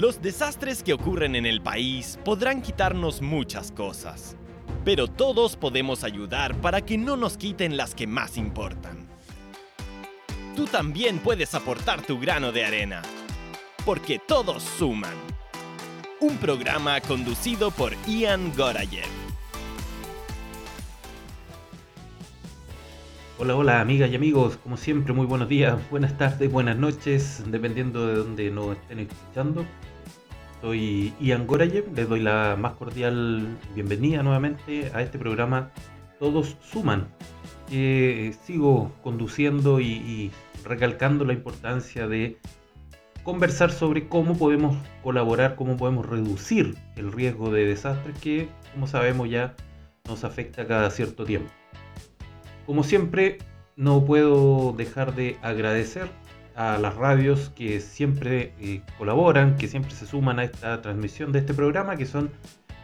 Los 0.00 0.22
desastres 0.22 0.82
que 0.82 0.94
ocurren 0.94 1.36
en 1.36 1.44
el 1.44 1.60
país 1.60 2.18
podrán 2.24 2.62
quitarnos 2.62 3.20
muchas 3.20 3.70
cosas, 3.70 4.34
pero 4.82 5.08
todos 5.08 5.56
podemos 5.56 6.04
ayudar 6.04 6.58
para 6.62 6.80
que 6.80 6.96
no 6.96 7.18
nos 7.18 7.36
quiten 7.36 7.76
las 7.76 7.94
que 7.94 8.06
más 8.06 8.38
importan. 8.38 9.06
Tú 10.56 10.64
también 10.64 11.18
puedes 11.18 11.54
aportar 11.54 12.00
tu 12.00 12.18
grano 12.18 12.50
de 12.50 12.64
arena, 12.64 13.02
porque 13.84 14.18
todos 14.18 14.62
suman. 14.62 15.12
Un 16.18 16.38
programa 16.38 16.98
conducido 17.02 17.70
por 17.70 17.92
Ian 18.06 18.54
Gorayev. 18.56 19.04
Hola, 23.38 23.54
hola 23.54 23.80
amigas 23.82 24.10
y 24.10 24.16
amigos, 24.16 24.56
como 24.62 24.78
siempre 24.78 25.12
muy 25.12 25.26
buenos 25.26 25.50
días, 25.50 25.78
buenas 25.90 26.16
tardes, 26.16 26.50
buenas 26.50 26.78
noches, 26.78 27.42
dependiendo 27.46 28.06
de 28.06 28.14
donde 28.14 28.50
nos 28.50 28.78
estén 28.78 29.00
escuchando. 29.00 29.66
Soy 30.60 31.14
Ian 31.20 31.46
Gorayev, 31.46 31.90
les 31.94 32.06
doy 32.06 32.20
la 32.20 32.54
más 32.58 32.74
cordial 32.74 33.56
bienvenida 33.74 34.22
nuevamente 34.22 34.90
a 34.92 35.00
este 35.00 35.18
programa 35.18 35.70
Todos 36.18 36.58
Suman, 36.60 37.08
sigo 37.70 38.92
conduciendo 39.02 39.80
y, 39.80 40.30
recalcando 40.62 41.24
la 41.24 41.32
importancia 41.32 42.06
de 42.06 42.36
conversar 43.22 43.70
sobre 43.72 44.06
cómo 44.06 44.36
podemos 44.36 44.76
colaborar, 45.02 45.56
cómo 45.56 45.78
podemos 45.78 46.04
reducir 46.04 46.76
el 46.96 47.10
riesgo 47.10 47.50
de 47.50 47.64
desastres 47.64 48.18
que, 48.18 48.50
como 48.74 48.86
sabemos, 48.86 49.30
ya 49.30 49.54
nos 50.06 50.24
afecta 50.24 50.66
cada 50.66 50.90
cierto 50.90 51.24
tiempo. 51.24 51.50
Como 52.66 52.84
siempre, 52.84 53.38
no 53.76 54.04
puedo 54.04 54.74
dejar 54.76 55.14
de 55.14 55.38
agradecer 55.40 56.10
a 56.56 56.78
las 56.78 56.94
radios 56.94 57.50
que 57.50 57.80
siempre 57.80 58.52
eh, 58.60 58.82
colaboran, 58.98 59.56
que 59.56 59.68
siempre 59.68 59.92
se 59.92 60.06
suman 60.06 60.38
a 60.38 60.44
esta 60.44 60.82
transmisión 60.82 61.32
de 61.32 61.40
este 61.40 61.54
programa, 61.54 61.96
que 61.96 62.06
son 62.06 62.30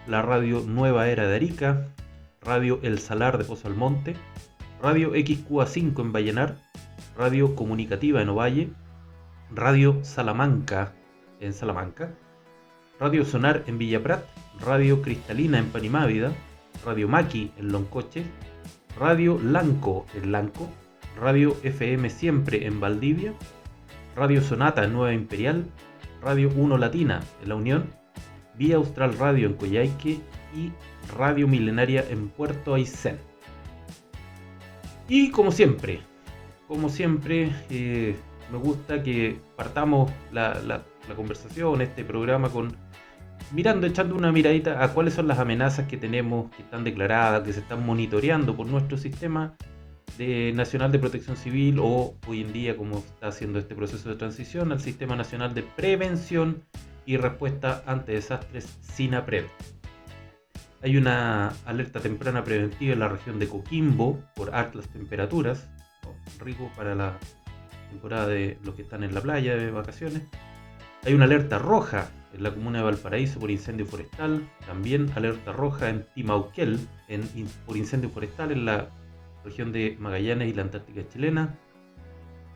la 0.06 0.22
radio 0.22 0.62
Nueva 0.66 1.08
Era 1.08 1.26
de 1.26 1.36
Arica, 1.36 1.86
Radio 2.40 2.78
El 2.82 2.98
Salar 2.98 3.38
de 3.38 3.44
Pozo 3.44 3.68
Almonte, 3.68 4.16
Radio 4.80 5.14
XQA5 5.14 6.00
en 6.00 6.12
Vallenar, 6.12 6.56
Radio 7.16 7.54
Comunicativa 7.54 8.22
en 8.22 8.28
Ovalle, 8.28 8.70
Radio 9.50 10.00
Salamanca 10.04 10.92
en 11.40 11.52
Salamanca, 11.52 12.12
Radio 13.00 13.24
Sonar 13.24 13.64
en 13.66 13.78
Villa 13.78 14.02
Prat, 14.02 14.24
Radio 14.60 15.02
Cristalina 15.02 15.58
en 15.58 15.66
Panimávida, 15.66 16.32
Radio 16.84 17.08
Maki 17.08 17.52
en 17.58 17.72
Loncoche, 17.72 18.24
Radio 18.98 19.38
Lanco 19.42 20.06
en 20.14 20.32
Lanco, 20.32 20.68
Radio 21.20 21.56
FM 21.62 22.10
Siempre 22.10 22.66
en 22.66 22.80
Valdivia, 22.80 23.34
Radio 24.16 24.40
Sonata 24.40 24.82
en 24.84 24.94
Nueva 24.94 25.12
Imperial, 25.12 25.66
Radio 26.22 26.50
1 26.56 26.78
Latina 26.78 27.20
en 27.42 27.50
La 27.50 27.54
Unión, 27.54 27.90
Vía 28.54 28.76
Austral 28.76 29.18
Radio 29.18 29.46
en 29.46 29.54
Coyhaique 29.54 30.20
y 30.54 30.72
Radio 31.14 31.46
Milenaria 31.46 32.02
en 32.08 32.28
Puerto 32.30 32.74
Aysén. 32.74 33.18
Y 35.06 35.30
como 35.30 35.52
siempre, 35.52 36.00
como 36.66 36.88
siempre, 36.88 37.52
eh, 37.68 38.16
me 38.50 38.56
gusta 38.56 39.02
que 39.02 39.38
partamos 39.54 40.10
la, 40.32 40.82
conversación, 41.14 41.82
este 41.82 42.02
programa 42.02 42.48
con 42.48 42.74
mirando, 43.52 43.86
echando 43.86 44.14
una 44.14 44.32
miradita 44.32 44.82
a 44.82 44.94
cuáles 44.94 45.12
son 45.12 45.28
las 45.28 45.38
amenazas 45.38 45.86
que 45.86 45.98
tenemos, 45.98 46.50
que 46.56 46.62
están 46.62 46.84
declaradas, 46.84 47.42
que 47.42 47.52
se 47.52 47.60
están 47.60 47.84
monitoreando 47.84 48.56
por 48.56 48.66
nuestro 48.66 48.96
sistema 48.96 49.54
de 50.18 50.52
Nacional 50.54 50.92
de 50.92 50.98
Protección 50.98 51.36
Civil 51.36 51.78
o 51.80 52.14
hoy 52.26 52.40
en 52.40 52.52
día, 52.52 52.76
como 52.76 52.98
está 52.98 53.28
haciendo 53.28 53.58
este 53.58 53.74
proceso 53.74 54.08
de 54.08 54.16
transición, 54.16 54.72
al 54.72 54.80
Sistema 54.80 55.16
Nacional 55.16 55.54
de 55.54 55.62
Prevención 55.62 56.62
y 57.04 57.16
Respuesta 57.16 57.82
ante 57.86 58.12
Desastres 58.12 58.78
SINAPREV. 58.80 59.46
Hay 60.82 60.96
una 60.96 61.48
alerta 61.64 62.00
temprana 62.00 62.44
preventiva 62.44 62.92
en 62.92 63.00
la 63.00 63.08
región 63.08 63.38
de 63.38 63.48
Coquimbo 63.48 64.22
por 64.34 64.54
altas 64.54 64.88
temperaturas, 64.88 65.68
rico 66.38 66.70
para 66.76 66.94
la 66.94 67.18
temporada 67.90 68.26
de 68.28 68.58
los 68.64 68.74
que 68.74 68.82
están 68.82 69.02
en 69.02 69.14
la 69.14 69.20
playa 69.20 69.56
de 69.56 69.70
vacaciones. 69.70 70.22
Hay 71.04 71.14
una 71.14 71.24
alerta 71.24 71.58
roja 71.58 72.10
en 72.34 72.42
la 72.42 72.52
comuna 72.52 72.78
de 72.78 72.84
Valparaíso 72.84 73.38
por 73.38 73.50
incendio 73.50 73.86
forestal, 73.86 74.48
también 74.66 75.10
alerta 75.14 75.52
roja 75.52 75.88
en 75.88 76.06
Timauquel 76.14 76.78
por 77.64 77.76
incendio 77.76 78.10
forestal 78.10 78.52
en 78.52 78.64
la 78.64 78.88
región 79.46 79.70
de 79.70 79.96
Magallanes 80.00 80.48
y 80.48 80.54
la 80.54 80.62
Antártica 80.62 81.08
chilena, 81.08 81.56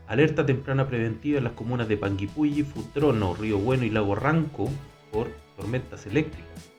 alerta 0.09 0.45
temprana 0.45 0.89
preventiva 0.89 1.39
en 1.39 1.45
las 1.45 1.53
comunas 1.53 1.87
de 1.87 1.97
Panguipulli, 1.97 2.65
Futrono, 2.65 3.35
Río 3.35 3.59
Bueno 3.59 3.85
y 3.85 3.91
Lago 3.91 4.17
Ranco 4.17 4.69
por 5.13 5.29
tormentas 5.57 6.07
eléctricas. 6.07 6.73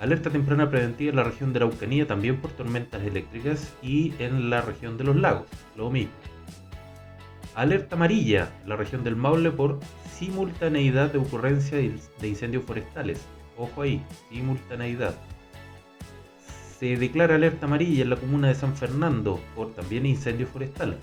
Alerta 0.00 0.30
temprana 0.30 0.70
preventiva 0.70 1.10
en 1.10 1.16
la 1.16 1.24
región 1.24 1.52
de 1.52 1.58
Araucanía 1.58 2.06
también 2.06 2.40
por 2.40 2.50
tormentas 2.52 3.02
eléctricas 3.02 3.74
y 3.82 4.14
en 4.18 4.48
la 4.48 4.62
región 4.62 4.96
de 4.96 5.04
los 5.04 5.16
lagos, 5.16 5.46
lo 5.76 5.90
mismo. 5.90 6.14
Alerta 7.54 7.96
amarilla 7.96 8.50
en 8.62 8.70
la 8.70 8.76
región 8.76 9.04
del 9.04 9.16
Maule 9.16 9.50
por 9.50 9.80
simultaneidad 10.14 11.12
de 11.12 11.18
ocurrencia 11.18 11.76
de 11.76 12.28
incendios 12.28 12.64
forestales. 12.64 13.26
Ojo 13.58 13.82
ahí, 13.82 14.02
simultaneidad. 14.30 15.14
Se 16.80 16.96
declara 16.96 17.34
alerta 17.34 17.66
amarilla 17.66 18.04
en 18.04 18.08
la 18.08 18.16
comuna 18.16 18.48
de 18.48 18.54
San 18.54 18.74
Fernando 18.74 19.38
por 19.54 19.74
también 19.74 20.06
incendio 20.06 20.46
forestal. 20.46 20.96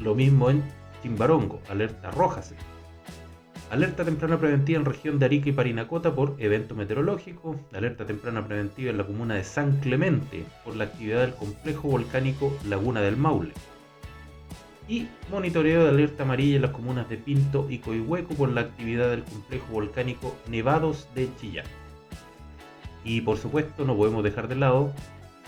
Lo 0.00 0.16
mismo 0.16 0.50
en 0.50 0.60
Chimbarongo, 1.04 1.60
alerta 1.68 2.10
roja. 2.10 2.42
Alerta 3.70 4.04
temprana 4.04 4.40
preventiva 4.40 4.80
en 4.80 4.84
región 4.84 5.20
de 5.20 5.26
Arica 5.26 5.48
y 5.48 5.52
Parinacota 5.52 6.12
por 6.12 6.34
evento 6.40 6.74
meteorológico. 6.74 7.54
Alerta 7.72 8.04
temprana 8.04 8.44
preventiva 8.44 8.90
en 8.90 8.98
la 8.98 9.06
comuna 9.06 9.36
de 9.36 9.44
San 9.44 9.78
Clemente 9.78 10.44
por 10.64 10.74
la 10.74 10.82
actividad 10.82 11.20
del 11.20 11.34
complejo 11.34 11.86
volcánico 11.86 12.52
Laguna 12.68 13.00
del 13.00 13.16
Maule 13.16 13.52
y 14.88 15.06
monitoreo 15.30 15.84
de 15.84 15.90
alerta 15.90 16.24
amarilla 16.24 16.56
en 16.56 16.62
las 16.62 16.72
comunas 16.72 17.08
de 17.08 17.18
Pinto 17.18 17.68
y 17.70 17.78
Coihueco 17.78 18.34
por 18.34 18.48
la 18.48 18.62
actividad 18.62 19.10
del 19.10 19.22
complejo 19.22 19.66
volcánico 19.70 20.34
Nevados 20.48 21.06
de 21.14 21.28
Chillán. 21.40 21.66
Y 23.04 23.20
por 23.20 23.38
supuesto 23.38 23.84
no 23.84 23.96
podemos 23.96 24.24
dejar 24.24 24.48
de 24.48 24.56
lado 24.56 24.92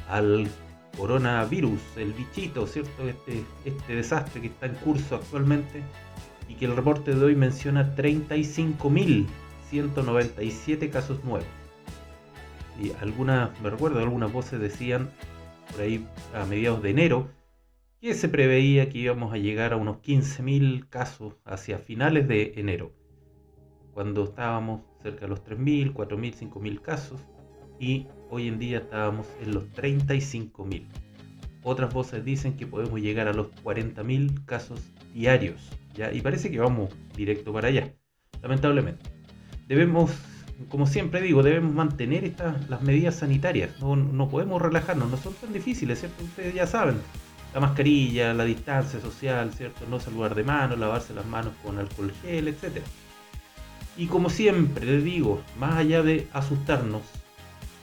al 0.08 0.48
coronavirus, 0.96 1.80
el 1.96 2.12
bichito, 2.12 2.66
¿cierto? 2.66 3.08
Este, 3.08 3.44
este 3.64 3.96
desastre 3.96 4.40
que 4.40 4.46
está 4.48 4.66
en 4.66 4.74
curso 4.76 5.16
actualmente 5.16 5.82
y 6.48 6.54
que 6.54 6.64
el 6.66 6.76
reporte 6.76 7.12
de 7.14 7.24
hoy 7.24 7.34
menciona 7.34 7.96
35.197 7.96 10.90
casos 10.90 11.24
nuevos. 11.24 11.48
Y 12.80 12.92
algunas, 13.00 13.58
me 13.60 13.70
recuerdo, 13.70 13.98
algunas 14.00 14.32
voces 14.32 14.60
decían 14.60 15.10
por 15.70 15.82
ahí 15.82 16.06
a 16.34 16.44
mediados 16.44 16.82
de 16.82 16.90
enero 16.90 17.28
que 18.00 18.14
se 18.14 18.28
preveía 18.28 18.88
que 18.88 18.98
íbamos 18.98 19.32
a 19.32 19.38
llegar 19.38 19.72
a 19.72 19.76
unos 19.76 19.98
15.000 19.98 20.88
casos 20.88 21.34
hacia 21.44 21.78
finales 21.78 22.26
de 22.26 22.54
enero, 22.56 22.90
cuando 23.94 24.24
estábamos 24.24 24.80
cerca 25.02 25.20
de 25.20 25.28
los 25.28 25.44
3.000, 25.44 25.92
4.000, 25.92 26.50
5.000 26.50 26.80
casos 26.80 27.20
y 27.78 28.08
hoy 28.32 28.48
en 28.48 28.58
día 28.58 28.78
estábamos 28.78 29.26
en 29.42 29.52
los 29.52 29.64
35.000. 29.74 30.86
Otras 31.64 31.92
voces 31.92 32.24
dicen 32.24 32.56
que 32.56 32.66
podemos 32.66 32.98
llegar 32.98 33.28
a 33.28 33.34
los 33.34 33.48
40.000 33.62 34.46
casos 34.46 34.80
diarios, 35.12 35.68
¿ya? 35.94 36.10
y 36.10 36.22
parece 36.22 36.50
que 36.50 36.58
vamos 36.58 36.88
directo 37.14 37.52
para 37.52 37.68
allá, 37.68 37.92
lamentablemente. 38.40 39.04
Debemos, 39.68 40.12
como 40.70 40.86
siempre 40.86 41.20
digo, 41.20 41.42
debemos 41.42 41.74
mantener 41.74 42.34
las 42.70 42.80
medidas 42.80 43.16
sanitarias, 43.16 43.78
no, 43.80 43.96
no 43.96 44.30
podemos 44.30 44.62
relajarnos, 44.62 45.10
no 45.10 45.18
son 45.18 45.34
tan 45.34 45.52
difíciles, 45.52 46.00
¿cierto? 46.00 46.24
Ustedes 46.24 46.54
ya 46.54 46.66
saben, 46.66 46.96
la 47.52 47.60
mascarilla, 47.60 48.32
la 48.32 48.44
distancia 48.44 48.98
social, 48.98 49.52
¿cierto? 49.52 49.84
No 49.90 50.00
saludar 50.00 50.34
de 50.34 50.42
mano, 50.42 50.74
lavarse 50.74 51.12
las 51.12 51.26
manos 51.26 51.52
con 51.62 51.78
alcohol 51.78 52.10
gel, 52.22 52.48
etc. 52.48 52.78
Y 53.98 54.06
como 54.06 54.30
siempre 54.30 54.86
les 54.86 55.04
digo, 55.04 55.42
más 55.58 55.74
allá 55.74 56.02
de 56.02 56.28
asustarnos, 56.32 57.02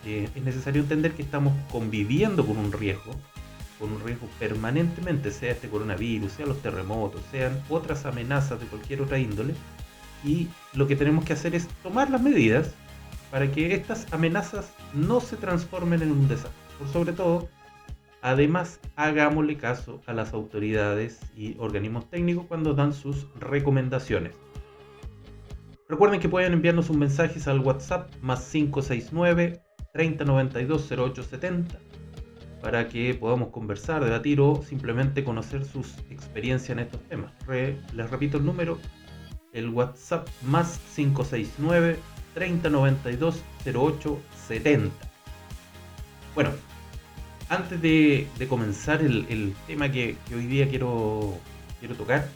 es 0.06 0.44
necesario 0.44 0.82
entender 0.82 1.14
que 1.14 1.22
estamos 1.22 1.54
conviviendo 1.72 2.46
con 2.46 2.58
un 2.58 2.72
riesgo, 2.72 3.12
con 3.80 3.92
un 3.92 4.02
riesgo 4.04 4.28
permanentemente, 4.40 5.32
sea 5.32 5.52
este 5.52 5.70
coronavirus, 5.70 6.32
sea 6.32 6.46
los 6.46 6.62
terremotos, 6.62 7.22
sean 7.32 7.62
otras 7.70 8.06
amenazas 8.06 8.60
de 8.60 8.66
cualquier 8.68 9.02
otra 9.02 9.20
índole. 9.20 9.54
Y 10.24 10.48
lo 10.74 10.88
que 10.88 10.96
tenemos 10.96 11.26
que 11.26 11.34
hacer 11.34 11.56
es 11.56 11.68
tomar 11.84 12.10
las 12.10 12.22
medidas 12.22 12.74
para 13.32 13.52
que 13.52 13.74
estas 13.74 14.12
amenazas 14.12 14.72
no 14.94 15.22
se 15.22 15.38
transformen 15.38 16.02
en 16.02 16.12
un 16.12 16.28
desastre. 16.28 16.52
Por 16.78 16.88
sobre 16.90 17.14
todo, 17.14 17.50
Además, 18.22 18.82
hagámosle 18.98 19.58
caso 19.58 20.02
a 20.06 20.14
las 20.14 20.34
autoridades 20.34 21.22
y 21.38 21.56
organismos 21.58 22.10
técnicos 22.10 22.46
cuando 22.48 22.74
dan 22.74 22.94
sus 22.94 23.28
recomendaciones. 23.40 24.34
Recuerden 25.88 26.20
que 26.20 26.28
pueden 26.28 26.54
enviarnos 26.54 26.90
un 26.90 27.00
mensaje 27.00 27.40
al 27.50 27.62
WhatsApp 27.62 28.14
más 28.22 28.44
569 28.52 29.62
3092 29.94 30.88
0870 30.90 31.78
para 32.62 32.90
que 32.90 33.14
podamos 33.14 33.50
conversar, 33.50 34.04
debatir 34.04 34.42
o 34.42 34.62
simplemente 34.64 35.24
conocer 35.24 35.66
sus 35.66 35.98
experiencias 36.10 36.72
en 36.72 36.80
estos 36.80 37.02
temas. 37.08 37.32
les 37.48 38.10
repito 38.10 38.38
el 38.38 38.46
número 38.46 38.78
el 39.54 39.70
WhatsApp 39.70 40.28
más 40.44 40.80
569 40.96 41.98
3092 42.34 43.42
0870. 43.66 44.92
Bueno, 46.36 46.52
antes 47.50 47.82
de, 47.82 48.28
comenzar 48.48 49.02
el, 49.02 49.56
tema 49.68 49.92
que, 49.92 50.16
hoy 50.34 50.46
día 50.46 50.70
quiero, 50.70 51.38
quiero 51.80 51.96
tocar, 51.96 52.28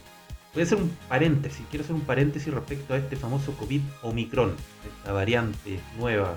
voy 0.52 0.62
a 0.62 0.66
hacer 0.66 0.78
un 0.78 0.90
paréntesis. 1.08 1.64
Quiero 1.70 1.84
hacer 1.84 1.94
un 1.94 2.02
paréntesis 2.02 2.52
respecto 2.52 2.94
a 2.94 2.98
este 2.98 3.16
famoso 3.16 3.52
COVID 3.56 3.80
Omicron, 4.02 4.54
esta 4.98 5.12
variante 5.12 5.78
nueva, 5.98 6.36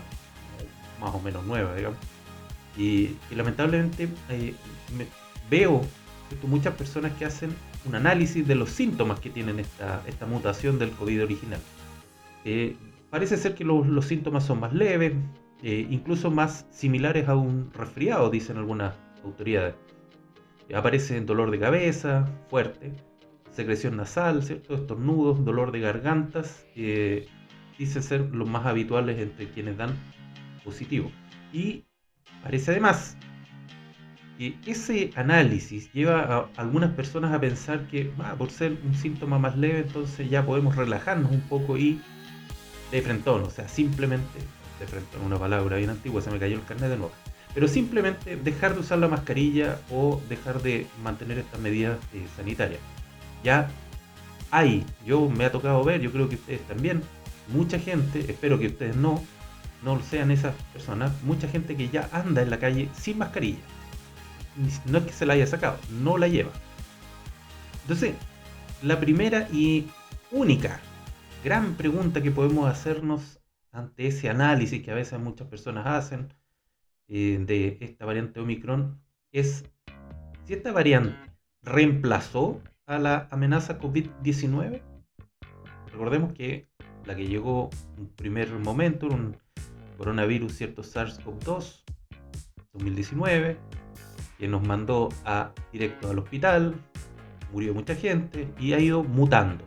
más 1.00 1.14
o 1.14 1.20
menos 1.20 1.46
nueva, 1.46 1.76
digamos. 1.76 1.98
Y, 2.78 3.16
lamentablemente 3.36 4.08
eh, 4.30 4.54
veo 5.50 5.82
muchas 6.44 6.76
personas 6.76 7.14
que 7.14 7.26
hacen 7.26 7.56
un 7.86 7.96
análisis 7.96 8.48
de 8.48 8.56
los 8.56 8.70
síntomas 8.70 9.20
que 9.20 9.30
tienen 9.30 9.60
esta, 9.60 10.04
esta 10.08 10.26
mutación 10.26 10.78
del 10.78 10.92
COVID 10.92 11.24
original. 11.24 11.60
Eh, 12.46 12.76
parece 13.10 13.38
ser 13.38 13.56
que 13.56 13.64
los, 13.64 14.06
síntomas 14.06 14.46
son 14.46 14.60
más 14.60 14.74
leves, 14.74 15.14
eh, 15.64 15.88
incluso 15.90 16.30
más 16.30 16.66
similares 16.70 17.28
a 17.28 17.36
un 17.36 17.72
resfriado, 17.74 18.30
dicen 18.30 18.58
algunas 18.58 18.94
autoridades. 19.24 19.76
Aparece 20.76 21.20
dolor 21.22 21.50
de 21.50 21.60
cabeza 21.60 22.26
fuerte, 22.50 22.92
secreción 23.52 23.96
nasal, 23.96 24.44
¿cierto? 24.44 24.76
estornudos, 24.76 25.44
dolor 25.46 25.72
de 25.72 25.80
gargantas, 25.80 26.66
dicen 26.76 28.04
ser 28.04 28.22
los 28.34 28.50
más 28.50 28.66
habituales 28.66 29.18
entre 29.18 29.48
quienes 29.48 29.78
dan 29.78 29.96
positivo. 30.68 31.10
Y 31.54 31.86
parece 32.44 32.72
además 32.72 33.16
que 34.38 34.56
ese 34.68 35.12
análisis 35.16 35.92
lleva 35.94 36.22
a 36.22 36.62
algunas 36.62 36.92
personas 36.92 37.34
a 37.34 37.40
pensar 37.40 37.88
que 37.88 38.12
ah, 38.20 38.36
por 38.38 38.52
ser 38.52 38.78
un 38.86 38.94
síntoma 38.94 39.40
más 39.40 39.58
leve, 39.58 39.80
entonces 39.80 40.30
ya 40.30 40.46
podemos 40.46 40.76
relajarnos 40.76 41.32
un 41.32 41.42
poco 41.42 41.78
y 41.78 42.00
de 42.92 43.02
frentón, 43.02 43.44
o 43.44 43.50
sea, 43.50 43.68
simplemente, 43.68 44.40
de 44.80 44.86
frentón, 44.86 45.22
una 45.24 45.40
palabra 45.40 45.78
bien 45.78 45.90
antigua, 45.90 46.22
se 46.22 46.30
me 46.30 46.38
cayó 46.38 46.56
el 46.56 46.66
carnet 46.66 46.90
de 46.90 46.98
nuevo, 46.98 47.12
pero 47.54 47.68
simplemente 47.68 48.36
dejar 48.36 48.76
de 48.76 48.82
usar 48.82 49.00
la 49.00 49.08
mascarilla 49.08 49.80
o 49.90 50.22
dejar 50.30 50.62
de 50.62 50.86
mantener 51.04 51.40
estas 51.40 51.60
medidas 51.60 51.98
eh, 52.14 52.26
sanitarias. 52.36 52.80
Ya 53.44 53.70
hay, 54.52 54.86
yo 55.06 55.28
me 55.30 55.46
ha 55.46 55.52
tocado 55.52 55.84
ver, 55.84 56.02
yo 56.02 56.12
creo 56.12 56.30
que 56.30 56.36
ustedes 56.36 56.62
también, 56.68 57.02
mucha 57.48 57.80
gente, 57.80 58.20
espero 58.20 58.60
que 58.60 58.68
ustedes 58.68 58.96
no, 58.96 59.24
no 59.84 60.02
sean 60.02 60.32
esas 60.32 60.56
personas, 60.74 61.12
mucha 61.24 61.48
gente 61.48 61.76
que 61.76 61.90
ya 61.90 62.10
anda 62.12 62.42
en 62.42 62.50
la 62.50 62.60
calle 62.60 62.90
sin 62.94 63.18
mascarilla 63.18 63.60
no 64.86 64.98
es 64.98 65.06
que 65.06 65.14
se 65.14 65.26
la 65.26 65.34
haya 65.34 65.48
sacado, 65.48 65.78
no 66.02 66.18
la 66.18 66.28
lleva. 66.28 66.52
Entonces, 67.84 68.16
la 68.82 69.00
primera 69.00 69.48
y 69.52 69.88
única 70.32 70.80
gran 71.44 71.76
pregunta 71.76 72.22
que 72.22 72.32
podemos 72.32 72.70
hacernos 72.70 73.40
ante 73.72 74.08
ese 74.08 74.30
análisis 74.30 74.84
que 74.84 74.92
a 74.92 74.96
veces 74.96 75.20
muchas 75.20 75.48
personas 75.48 75.86
hacen 75.86 76.34
eh, 77.08 77.40
de 77.40 77.78
esta 77.82 78.06
variante 78.06 78.40
Omicron 78.40 79.00
es 79.32 79.64
si 80.46 80.54
esta 80.54 80.72
variante 80.72 81.18
reemplazó 81.62 82.62
a 82.86 82.98
la 82.98 83.28
amenaza 83.32 83.80
COVID-19. 83.80 84.82
Recordemos 85.92 86.34
que 86.34 86.68
la 87.06 87.16
que 87.16 87.28
llegó 87.28 87.70
en 87.98 88.08
primer 88.08 88.52
momento, 88.60 89.08
un 89.08 89.38
coronavirus, 89.98 90.54
cierto 90.54 90.84
SARS-CoV-2, 90.84 91.84
2019, 92.74 93.58
que 94.38 94.48
nos 94.48 94.66
mandó 94.66 95.10
a, 95.26 95.52
directo 95.74 96.10
al 96.10 96.20
hospital, 96.20 96.76
murió 97.52 97.74
mucha 97.74 97.96
gente 97.96 98.54
y 98.60 98.74
ha 98.74 98.80
ido 98.80 99.04
mutando. 99.04 99.66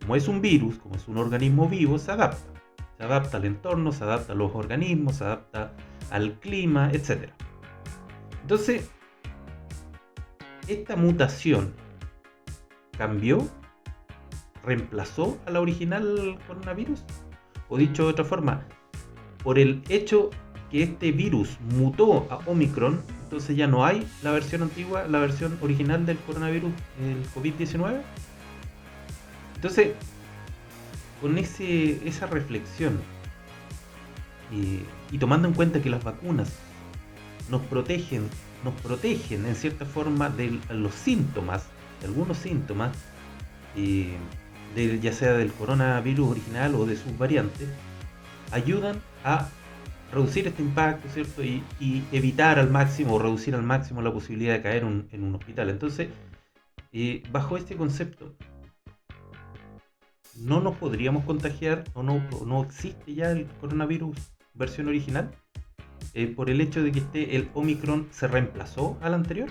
Como 0.00 0.16
es 0.16 0.28
un 0.28 0.40
virus, 0.40 0.78
como 0.78 0.96
es 0.96 1.08
un 1.08 1.18
organismo 1.18 1.68
vivo, 1.68 1.98
se 1.98 2.12
adapta. 2.12 2.52
Se 2.96 3.04
adapta 3.04 3.38
al 3.38 3.46
entorno, 3.46 3.92
se 3.92 4.04
adapta 4.04 4.32
a 4.32 4.36
los 4.36 4.54
organismos, 4.54 5.16
se 5.16 5.24
adapta 5.24 5.72
al 6.10 6.38
clima, 6.38 6.90
etc. 6.92 7.30
Entonces, 8.42 8.90
esta 10.68 10.96
mutación 10.96 11.72
cambió, 12.96 13.48
reemplazó 14.64 15.38
a 15.46 15.50
la 15.50 15.60
original 15.60 16.38
coronavirus. 16.46 17.04
O 17.68 17.78
dicho 17.78 18.04
de 18.04 18.10
otra 18.10 18.24
forma, 18.24 18.66
por 19.42 19.58
el 19.58 19.82
hecho 19.88 20.30
que 20.70 20.82
este 20.82 21.12
virus 21.12 21.58
mutó 21.76 22.26
a 22.30 22.36
Omicron, 22.46 23.00
entonces 23.24 23.56
ya 23.56 23.66
no 23.66 23.84
hay 23.84 24.06
la 24.22 24.30
versión 24.30 24.62
antigua, 24.62 25.06
la 25.08 25.20
versión 25.20 25.58
original 25.60 26.06
del 26.06 26.18
coronavirus, 26.18 26.72
el 27.02 27.26
COVID-19. 27.34 28.00
Entonces, 29.56 29.92
con 31.20 31.36
ese, 31.38 32.00
esa 32.08 32.26
reflexión 32.26 32.98
y, 34.50 35.18
tomando 35.18 35.48
en 35.48 35.54
cuenta 35.54 35.80
que 35.82 35.90
las 35.90 36.02
vacunas 36.02 36.52
nos 37.50 37.62
protegen, 37.62 38.28
nos 38.64 38.74
protegen 38.80 39.44
en 39.46 39.54
cierta 39.54 39.84
forma 39.84 40.28
de 40.28 40.58
los 40.70 40.94
síntomas, 40.94 41.66
de 42.00 42.06
algunos 42.06 42.38
síntomas, 42.38 42.96
ya 43.74 45.12
sea 45.12 45.34
del 45.34 45.52
coronavirus 45.52 46.30
original 46.30 46.74
o 46.74 46.86
de 46.86 46.96
sus 46.96 47.16
variantes, 47.18 47.68
ayudan 48.52 49.00
a 49.24 49.48
reducir 50.12 50.46
este 50.48 50.62
impacto, 50.62 51.08
¿cierto? 51.08 51.42
Y, 51.42 51.62
evitar 52.12 52.58
al 52.58 52.70
máximo 52.70 53.14
o 53.14 53.18
reducir 53.18 53.54
al 53.54 53.62
máximo 53.62 54.02
la 54.02 54.12
posibilidad 54.12 54.54
de 54.54 54.62
caer 54.62 54.82
en 54.82 55.24
un 55.24 55.34
hospital. 55.34 55.70
Entonces, 55.70 56.08
eh, 56.92 57.22
bajo 57.30 57.56
este 57.56 57.76
concepto, 57.76 58.34
no 60.36 60.60
nos 60.60 60.76
podríamos 60.76 61.24
contagiar 61.24 61.84
o 61.94 62.02
no, 62.02 62.62
existe 62.62 63.14
ya 63.14 63.30
el 63.30 63.46
coronavirus 63.60 64.16
versión 64.54 64.88
original 64.88 65.30
eh, 66.14 66.26
por 66.26 66.50
el 66.50 66.60
hecho 66.60 66.82
de 66.82 66.92
que 66.92 67.00
este, 67.00 67.36
el 67.36 67.50
Omicron 67.54 68.08
se 68.10 68.26
reemplazó 68.26 68.98
al 69.02 69.14
anterior. 69.14 69.48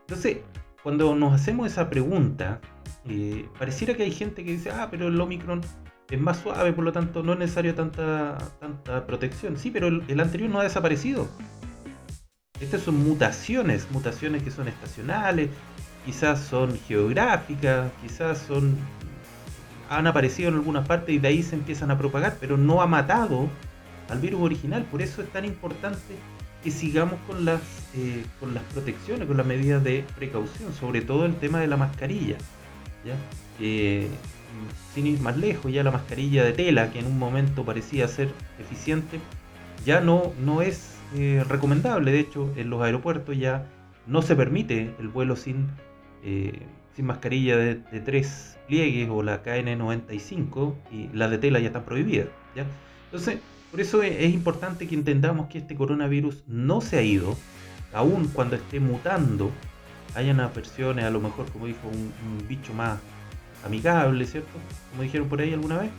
Entonces, 0.00 0.38
cuando 0.82 1.14
nos 1.14 1.32
hacemos 1.32 1.66
esa 1.66 1.88
pregunta, 1.88 2.60
eh, 3.06 3.48
pareciera 3.58 3.94
que 3.94 4.02
hay 4.02 4.12
gente 4.12 4.44
que 4.44 4.52
dice, 4.52 4.70
ah, 4.70 4.88
pero 4.90 5.08
el 5.08 5.20
Omicron 5.20 5.62
es 6.10 6.20
más 6.20 6.38
suave, 6.38 6.72
por 6.72 6.84
lo 6.84 6.92
tanto 6.92 7.22
no 7.22 7.32
es 7.32 7.38
necesario 7.38 7.74
tanta, 7.74 8.38
tanta 8.60 9.06
protección. 9.06 9.56
Sí, 9.56 9.70
pero 9.70 9.88
el, 9.88 10.20
anterior 10.20 10.50
no 10.50 10.60
ha 10.60 10.64
desaparecido. 10.64 11.28
Estas 12.60 12.82
son 12.82 12.96
mutaciones, 13.02 13.88
mutaciones 13.90 14.42
que 14.42 14.50
son 14.50 14.68
estacionales, 14.68 15.50
quizás 16.04 16.40
son 16.40 16.78
geográficas, 16.86 17.90
quizás 18.00 18.38
son 18.38 18.76
han 19.88 20.06
aparecido 20.06 20.48
en 20.48 20.56
algunas 20.56 20.86
partes 20.86 21.14
y 21.14 21.18
de 21.18 21.28
ahí 21.28 21.42
se 21.44 21.54
empiezan 21.54 21.92
a 21.92 21.98
propagar, 21.98 22.38
pero 22.40 22.56
no 22.56 22.82
ha 22.82 22.86
matado 22.86 23.48
al 24.08 24.18
virus 24.18 24.40
original. 24.40 24.84
Por 24.84 25.00
eso 25.00 25.22
es 25.22 25.28
tan 25.30 25.44
importante 25.44 26.16
que 26.64 26.70
sigamos 26.72 27.20
con 27.26 27.44
las, 27.44 27.60
eh, 27.94 28.24
con 28.40 28.52
las 28.52 28.64
protecciones, 28.64 29.28
con 29.28 29.36
las 29.36 29.46
medidas 29.46 29.84
de 29.84 30.04
precaución, 30.16 30.72
sobre 30.74 31.02
todo 31.02 31.24
el 31.24 31.36
tema 31.36 31.60
de 31.60 31.68
la 31.68 31.76
mascarilla. 31.76 32.36
¿ya? 33.04 33.14
Eh, 33.60 34.08
sin 34.94 35.06
ir 35.06 35.20
más 35.20 35.36
lejos, 35.36 35.72
ya 35.72 35.82
la 35.82 35.90
mascarilla 35.90 36.44
de 36.44 36.52
tela, 36.52 36.90
que 36.90 37.00
en 37.00 37.06
un 37.06 37.18
momento 37.18 37.64
parecía 37.64 38.08
ser 38.08 38.30
eficiente, 38.58 39.20
ya 39.84 40.00
no, 40.00 40.32
no 40.44 40.62
es 40.62 40.96
eh, 41.14 41.44
recomendable. 41.48 42.12
De 42.12 42.20
hecho, 42.20 42.52
en 42.56 42.70
los 42.70 42.82
aeropuertos 42.82 43.36
ya 43.36 43.66
no 44.06 44.22
se 44.22 44.34
permite 44.36 44.94
el 44.98 45.08
vuelo 45.08 45.36
sin, 45.36 45.68
eh, 46.24 46.60
sin 46.94 47.06
mascarilla 47.06 47.56
de, 47.56 47.74
tres 48.04 48.58
pliegues 48.66 49.08
o 49.10 49.22
la 49.22 49.44
KN95 49.44 50.74
y 50.90 51.08
la 51.16 51.28
de 51.28 51.38
tela 51.38 51.60
ya 51.60 51.68
están 51.68 51.84
prohibidas. 51.84 52.28
¿ya? 52.54 52.66
Entonces, 53.06 53.38
por 53.70 53.80
eso 53.80 54.02
es, 54.02 54.32
importante 54.32 54.86
que 54.86 54.94
entendamos 54.94 55.48
que 55.48 55.58
este 55.58 55.76
coronavirus 55.76 56.44
no 56.46 56.80
se 56.80 56.98
ha 56.98 57.02
ido, 57.02 57.36
aun 57.92 58.28
cuando 58.28 58.56
esté 58.56 58.80
mutando, 58.80 59.50
hayan 60.14 60.38
versiones, 60.54 61.04
a 61.04 61.10
lo 61.10 61.20
mejor, 61.20 61.46
como 61.52 61.66
dijo, 61.66 61.86
un 61.88 62.48
bicho 62.48 62.72
más 62.72 62.98
amigable, 63.66 64.24
¿cierto? 64.26 64.50
Como 64.90 65.02
dijeron 65.02 65.28
por 65.28 65.40
ahí 65.40 65.52
alguna 65.52 65.78
vez. 65.78 65.90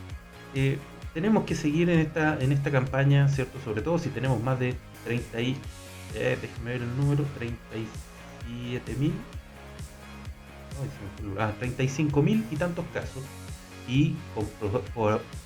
Eh, 0.56 0.78
tenemos 1.14 1.46
que 1.46 1.56
seguir 1.56 1.90
en 1.90 2.00
esta, 2.00 2.38
en 2.40 2.52
esta 2.52 2.72
campaña, 2.72 3.28
¿cierto? 3.28 3.60
Sobre 3.64 3.82
todo 3.82 3.98
si 3.98 4.10
tenemos 4.10 4.42
más 4.42 4.60
de 4.60 4.76
30 5.06 5.42
y, 5.42 5.58
eh, 6.16 6.38
déjeme 6.42 6.72
ver 6.72 6.82
el 6.82 6.98
número, 6.98 7.24
37 7.38 8.96
mil, 9.00 9.14
ah, 11.40 11.52
35 11.60 12.22
mil 12.22 12.46
y 12.52 12.56
tantos 12.56 12.86
casos 12.94 13.24
y 13.88 14.16
con 14.36 14.46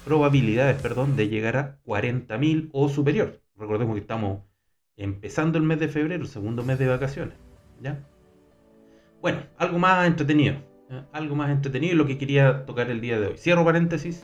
probabilidades, 0.03 0.81
perdón, 0.81 1.15
de 1.15 1.29
llegar 1.29 1.57
a 1.57 1.77
40 1.83 2.37
mil 2.37 2.69
o 2.73 2.89
superior. 2.89 3.39
Recordemos 3.55 3.95
que 3.95 4.01
estamos 4.01 4.41
empezando 4.97 5.57
el 5.57 5.63
mes 5.63 5.79
de 5.79 5.87
febrero, 5.87 6.25
segundo 6.25 6.63
mes 6.63 6.79
de 6.79 6.87
vacaciones, 6.87 7.35
¿ya? 7.81 8.03
Bueno, 9.21 9.43
algo 9.57 9.77
más 9.77 10.07
entretenido. 10.07 10.70
¿Eh? 10.91 11.03
algo 11.13 11.36
más 11.36 11.50
entretenido 11.50 11.95
lo 11.95 12.05
que 12.05 12.17
quería 12.17 12.65
tocar 12.65 12.89
el 12.89 13.01
día 13.01 13.19
de 13.19 13.27
hoy. 13.27 13.38
Cierro 13.38 13.65
paréntesis. 13.65 14.24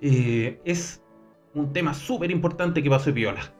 Eh, 0.00 0.60
es 0.64 1.02
un 1.54 1.72
tema 1.72 1.94
súper 1.94 2.30
importante 2.30 2.82
que 2.82 2.90
pasó 2.90 3.10
en 3.10 3.14
Piola. 3.14 3.52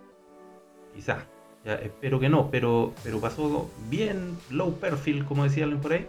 Quizá. 0.95 1.27
espero 1.65 2.21
que 2.21 2.29
no, 2.29 2.51
pero, 2.51 2.93
pero 3.03 3.21
pasó 3.21 3.71
bien 3.89 4.37
low 4.51 4.75
perfil, 4.75 5.25
como 5.25 5.45
decía 5.45 5.65
alguien 5.65 5.81
por 5.81 5.93
ahí. 5.93 6.07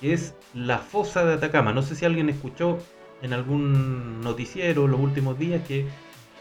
que 0.00 0.12
es 0.12 0.34
la 0.54 0.78
fosa 0.78 1.24
de 1.24 1.34
Atacama. 1.34 1.72
No 1.72 1.82
sé 1.82 1.94
si 1.94 2.04
alguien 2.04 2.28
escuchó 2.28 2.78
en 3.22 3.32
algún 3.32 4.20
noticiero 4.22 4.88
los 4.88 5.00
últimos 5.00 5.38
días 5.38 5.62
que 5.66 5.86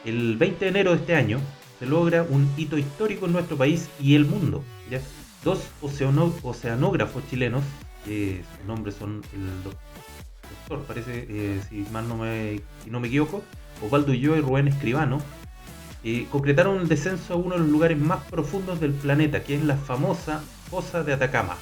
el 0.06 0.38
20 0.38 0.66
de 0.66 0.70
enero 0.70 0.92
de 0.92 0.98
este 0.98 1.16
año 1.16 1.40
se 1.80 1.86
logra 1.86 2.24
un 2.24 2.50
hito 2.58 2.78
histórico 2.78 3.26
en 3.26 3.34
nuestro 3.34 3.58
país 3.58 3.90
y 4.00 4.16
el 4.16 4.26
mundo. 4.26 4.64
¿ya? 4.90 5.02
Dos 5.44 5.70
oceanógrafos 5.82 7.28
chilenos, 7.30 7.64
que 8.10 8.44
sus 8.58 8.66
nombres 8.66 8.96
son 8.96 9.22
el 9.34 9.64
doctor, 9.64 10.84
parece, 10.86 11.28
eh, 11.30 11.62
si 11.70 11.86
mal 11.92 12.08
no 12.08 12.18
me, 12.18 12.60
no 12.88 13.00
me 13.00 13.08
equivoco, 13.08 13.44
Osvaldo 13.84 14.14
yo 14.14 14.36
y 14.36 14.42
Rubén 14.42 14.68
Escribano, 14.68 15.20
eh, 16.04 16.28
concretaron 16.32 16.78
un 16.78 16.88
descenso 16.88 17.36
a 17.36 17.38
uno 17.38 17.54
de 17.56 17.60
los 17.60 17.70
lugares 17.70 18.00
más 18.00 18.24
profundos 18.24 18.80
del 18.80 18.94
planeta, 18.94 19.44
que 19.44 19.56
es 19.56 19.64
la 19.64 19.78
famosa 19.78 20.42
fosa 20.70 21.04
de 21.04 21.14
Atacama. 21.14 21.56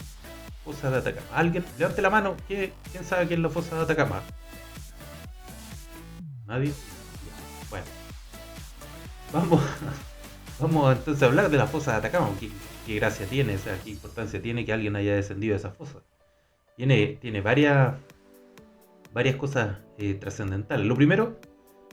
Fosa 0.64 0.90
de 0.90 0.98
Atacama. 0.98 1.28
¿Alguien? 1.34 1.66
Levante 1.78 2.02
la 2.02 2.10
mano. 2.10 2.38
¿Quién 2.48 2.72
sabe 3.04 3.28
qué 3.28 3.34
es 3.34 3.40
la 3.40 3.50
fosa 3.50 3.76
de 3.76 3.82
Atacama? 3.82 4.22
¿Nadie? 6.46 6.72
Bueno. 7.70 7.86
Vamos, 9.34 9.62
vamos 10.60 10.98
entonces 10.98 11.24
a 11.24 11.26
hablar 11.26 11.50
de 11.50 11.58
la 11.58 11.68
fosa 11.68 11.92
de 11.92 11.98
Atacama. 11.98 12.30
¿Qué, 12.86 12.96
gracia 12.96 13.26
tiene? 13.26 13.56
O 13.56 13.60
sea, 13.60 13.78
qué 13.84 13.90
importancia 13.90 14.42
tiene 14.42 14.66
que 14.66 14.72
alguien 14.72 14.96
haya 14.96 15.16
descendido 15.16 15.54
de 15.54 15.60
esa 15.60 15.72
fosa. 15.72 16.00
Tiene, 16.78 17.18
tiene 17.20 17.42
varias, 17.42 17.96
varias 19.12 19.36
cosas 19.36 19.80
eh, 19.98 20.14
trascendentales. 20.14 20.86
Lo 20.86 20.96
primero 20.96 21.40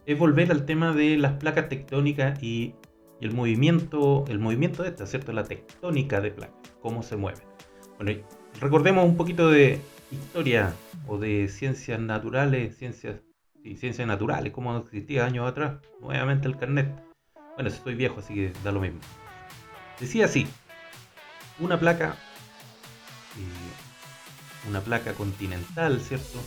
es 0.06 0.16
volver 0.16 0.52
al 0.52 0.66
tema 0.66 0.92
de 0.92 1.16
las 1.16 1.32
placas 1.32 1.68
tectónicas 1.68 2.40
y, 2.42 2.74
el 3.20 3.32
movimiento, 3.32 4.24
el 4.28 4.38
movimiento 4.38 4.82
de 4.82 4.90
esta, 4.90 5.06
¿cierto? 5.06 5.32
La 5.32 5.44
tectónica 5.44 6.20
de 6.20 6.30
placas, 6.30 6.72
cómo 6.80 7.02
se 7.02 7.16
mueven. 7.16 7.42
Bueno, 7.96 8.20
recordemos 8.60 9.04
un 9.06 9.16
poquito 9.16 9.50
de 9.50 9.80
historia 10.10 10.74
o 11.06 11.18
de 11.18 11.48
ciencias 11.48 11.98
naturales, 11.98 12.76
ciencias, 12.76 13.20
y 13.62 13.76
ciencias 13.76 14.06
naturales, 14.06 14.52
como 14.52 14.76
existía 14.76 15.24
años 15.24 15.48
atrás. 15.48 15.78
Nuevamente 16.00 16.48
el 16.48 16.58
carnet. 16.58 16.88
Bueno, 17.54 17.70
estoy 17.70 17.94
viejo, 17.94 18.20
así 18.20 18.34
que 18.34 18.52
da 18.62 18.72
lo 18.72 18.80
mismo. 18.80 19.00
Decía 19.98 20.26
así, 20.26 20.46
una 21.60 21.78
placa, 21.78 22.16
eh, 23.38 23.73
una 24.68 24.80
placa 24.80 25.12
continental, 25.14 26.00
¿cierto? 26.00 26.40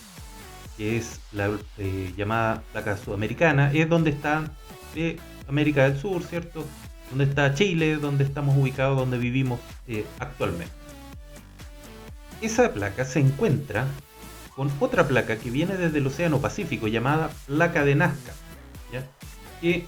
que 0.78 0.96
es 0.96 1.20
la 1.34 1.50
eh, 1.80 2.14
llamada 2.16 2.62
placa 2.72 2.96
sudamericana, 2.98 3.72
es 3.74 3.90
donde 3.90 4.12
está 4.12 4.52
eh, 4.96 5.18
América 5.50 5.90
del 5.90 6.00
Sur, 6.00 6.24
¿cierto? 6.24 6.64
Donde 7.10 7.26
está 7.26 7.54
Chile, 7.56 7.98
donde 7.98 8.24
estamos 8.24 8.56
ubicados, 8.56 8.96
donde 8.96 9.18
vivimos 9.18 9.60
eh, 9.88 10.06
actualmente. 10.20 10.74
Esa 12.42 12.72
placa 12.72 13.04
se 13.06 13.20
encuentra 13.20 13.88
con 14.56 14.72
otra 14.80 15.08
placa 15.08 15.38
que 15.38 15.50
viene 15.50 15.76
desde 15.76 15.98
el 15.98 16.06
Océano 16.06 16.40
Pacífico, 16.40 16.88
llamada 16.88 17.32
placa 17.48 17.84
de 17.84 17.96
Nazca, 17.96 18.34
que 19.62 19.88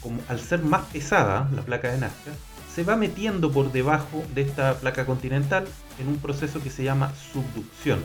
como, 0.00 0.20
al 0.28 0.40
ser 0.40 0.62
más 0.62 0.86
pesada, 0.86 1.50
la 1.54 1.62
placa 1.62 1.90
de 1.90 1.98
Nazca, 1.98 2.30
se 2.74 2.84
va 2.84 2.96
metiendo 2.96 3.50
por 3.50 3.72
debajo 3.72 4.24
de 4.34 4.42
esta 4.42 4.74
placa 4.78 5.04
continental 5.06 5.66
en 5.98 6.08
un 6.08 6.18
proceso 6.18 6.62
que 6.62 6.70
se 6.70 6.84
llama 6.84 7.12
subducción. 7.32 8.00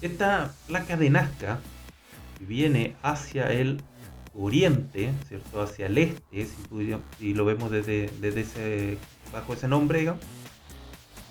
Esta 0.00 0.54
placa 0.66 0.96
de 0.96 1.10
Nazca 1.10 1.58
viene 2.40 2.96
hacia 3.02 3.52
el 3.52 3.82
oriente, 4.34 5.12
¿cierto? 5.28 5.60
hacia 5.60 5.86
el 5.86 5.98
este, 5.98 6.46
si, 7.18 7.34
lo 7.34 7.44
vemos 7.44 7.70
desde, 7.70 8.10
ese, 8.22 8.96
bajo 9.32 9.52
ese 9.52 9.68
nombre, 9.68 10.12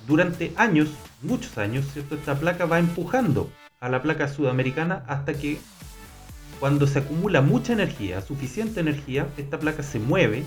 durante 0.05 0.53
años, 0.57 0.89
muchos 1.21 1.57
años, 1.57 1.85
¿cierto? 1.91 2.15
esta 2.15 2.35
placa 2.39 2.65
va 2.65 2.77
empujando 2.77 3.49
a 3.79 3.89
la 3.89 4.01
placa 4.01 4.27
sudamericana 4.27 5.03
hasta 5.07 5.33
que 5.33 5.57
cuando 6.59 6.85
se 6.85 6.99
acumula 6.99 7.41
mucha 7.41 7.73
energía, 7.73 8.21
suficiente 8.21 8.81
energía, 8.81 9.27
esta 9.37 9.59
placa 9.59 9.81
se 9.81 9.97
mueve 9.97 10.43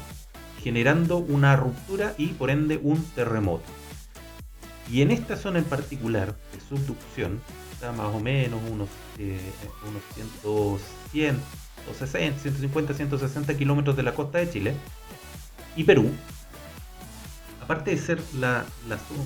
generando 0.62 1.18
una 1.18 1.56
ruptura 1.56 2.14
y 2.18 2.28
por 2.28 2.50
ende 2.50 2.78
un 2.82 3.02
terremoto. 3.14 3.64
Y 4.90 5.02
en 5.02 5.10
esta 5.10 5.36
zona 5.36 5.58
en 5.58 5.64
particular 5.64 6.36
de 6.52 6.60
subducción, 6.60 7.40
más 7.96 8.14
o 8.14 8.20
menos 8.20 8.60
unos, 8.70 8.88
eh, 9.18 9.40
unos 9.88 10.82
100, 11.10 11.36
160, 11.84 12.38
150, 12.40 12.94
160 12.94 13.56
kilómetros 13.56 13.96
de 13.96 14.02
la 14.04 14.14
costa 14.14 14.38
de 14.38 14.50
Chile. 14.50 14.74
Y 15.74 15.84
Perú, 15.84 16.10
aparte 17.60 17.90
de 17.90 17.98
ser 17.98 18.20
la, 18.38 18.64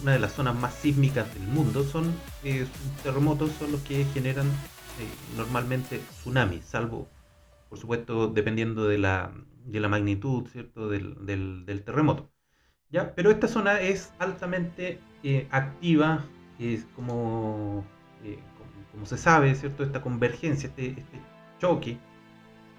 una 0.02 0.12
de 0.12 0.18
las 0.18 0.32
zonas 0.32 0.54
más 0.54 0.74
sísmicas 0.74 1.32
del 1.34 1.42
mundo, 1.48 1.84
son 1.84 2.14
eh, 2.44 2.66
terremotos 3.02 3.50
son 3.58 3.72
los 3.72 3.80
que 3.82 4.04
generan 4.14 4.46
eh, 4.46 5.36
normalmente 5.36 6.00
tsunamis, 6.20 6.64
salvo, 6.64 7.08
por 7.68 7.78
supuesto, 7.78 8.28
dependiendo 8.28 8.86
de 8.86 8.98
la, 8.98 9.32
de 9.66 9.80
la 9.80 9.88
magnitud 9.88 10.46
¿cierto? 10.48 10.88
Del, 10.88 11.26
del, 11.26 11.82
terremoto. 11.84 12.30
¿Ya? 12.90 13.14
Pero 13.14 13.30
esta 13.30 13.48
zona 13.48 13.80
es 13.80 14.12
altamente 14.18 15.00
activa, 15.50 16.24
es 16.58 16.86
como 16.94 17.84
eh, 18.24 18.38
como, 18.92 19.04
se 19.06 19.18
sabe, 19.18 19.54
¿cierto? 19.54 19.84
Esta 19.84 20.00
convergencia, 20.00 20.68
este, 20.68 20.88
este 20.88 21.20
choque 21.60 21.98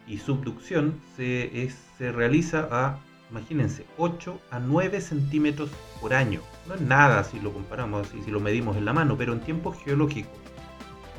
y 0.08 0.18
subducción 0.18 1.00
se, 1.16 1.70
se 1.98 2.12
realiza 2.12 2.68
a, 2.72 3.00
imagínense, 3.30 3.86
8 3.98 4.42
a 4.50 4.60
9 4.60 5.00
centímetros 5.00 5.70
por 6.02 6.16
año. 6.16 6.42
No 6.68 6.74
es 6.74 6.82
nada 6.82 7.24
si 7.24 7.40
lo 7.40 7.54
comparamos, 7.54 8.08
si, 8.08 8.22
si 8.24 8.32
lo 8.32 8.40
medimos 8.40 8.78
en 8.78 8.86
la 8.86 8.94
mano, 8.94 9.16
pero 9.16 9.34
en 9.34 9.42
tiempo 9.42 9.74
geológico, 9.74 10.30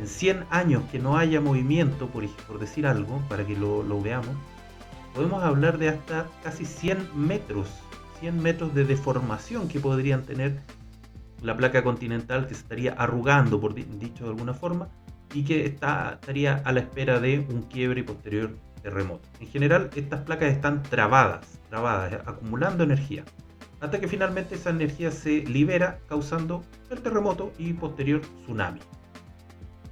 en 0.01 0.09
100 0.09 0.47
años 0.51 0.83
que 0.91 0.99
no 0.99 1.17
haya 1.17 1.41
movimiento, 1.41 2.09
por, 2.09 2.27
por 2.47 2.59
decir 2.59 2.85
algo, 2.85 3.23
para 3.29 3.47
que 3.47 3.57
lo, 3.57 3.85
lo 3.85 4.01
veamos, 4.01 4.35
podemos 5.19 5.43
hablar 5.43 5.79
de 5.79 5.89
hasta 5.89 6.29
casi 6.45 6.65
100 6.65 7.09
metros, 7.17 7.67
100 8.21 8.41
metros 8.41 8.73
de 8.73 8.85
deformación 8.85 9.67
que 9.67 9.81
podrían 9.81 10.23
tener 10.23 10.61
la 11.43 11.57
placa 11.57 11.83
continental 11.83 12.47
que 12.47 12.55
se 12.55 12.61
estaría 12.61 12.93
arrugando, 12.93 13.61
por 13.61 13.75
dicho 13.75 14.23
de 14.23 14.31
alguna 14.31 14.55
forma, 14.55 14.89
y 15.35 15.43
que 15.43 15.67
está, 15.67 16.21
estaría 16.21 16.63
a 16.65 16.71
la 16.71 16.79
espera 16.79 17.19
de 17.19 17.45
un 17.51 17.63
quiebre 17.63 18.03
y 18.03 18.05
posterior 18.05 18.57
terremoto. 18.81 19.29
En 19.41 19.49
general, 19.49 19.91
estas 19.97 20.21
placas 20.21 20.53
están 20.53 20.85
trabadas, 20.85 21.59
trabadas, 21.69 22.13
acumulando 22.25 22.85
energía, 22.85 23.25
hasta 23.81 23.99
que 23.99 24.07
finalmente 24.07 24.55
esa 24.55 24.71
energía 24.71 25.11
se 25.11 25.41
libera, 25.41 25.99
causando 26.09 26.63
el 26.91 27.01
terremoto 27.01 27.53
y 27.59 27.73
posterior 27.73 28.21
tsunami. 28.45 28.79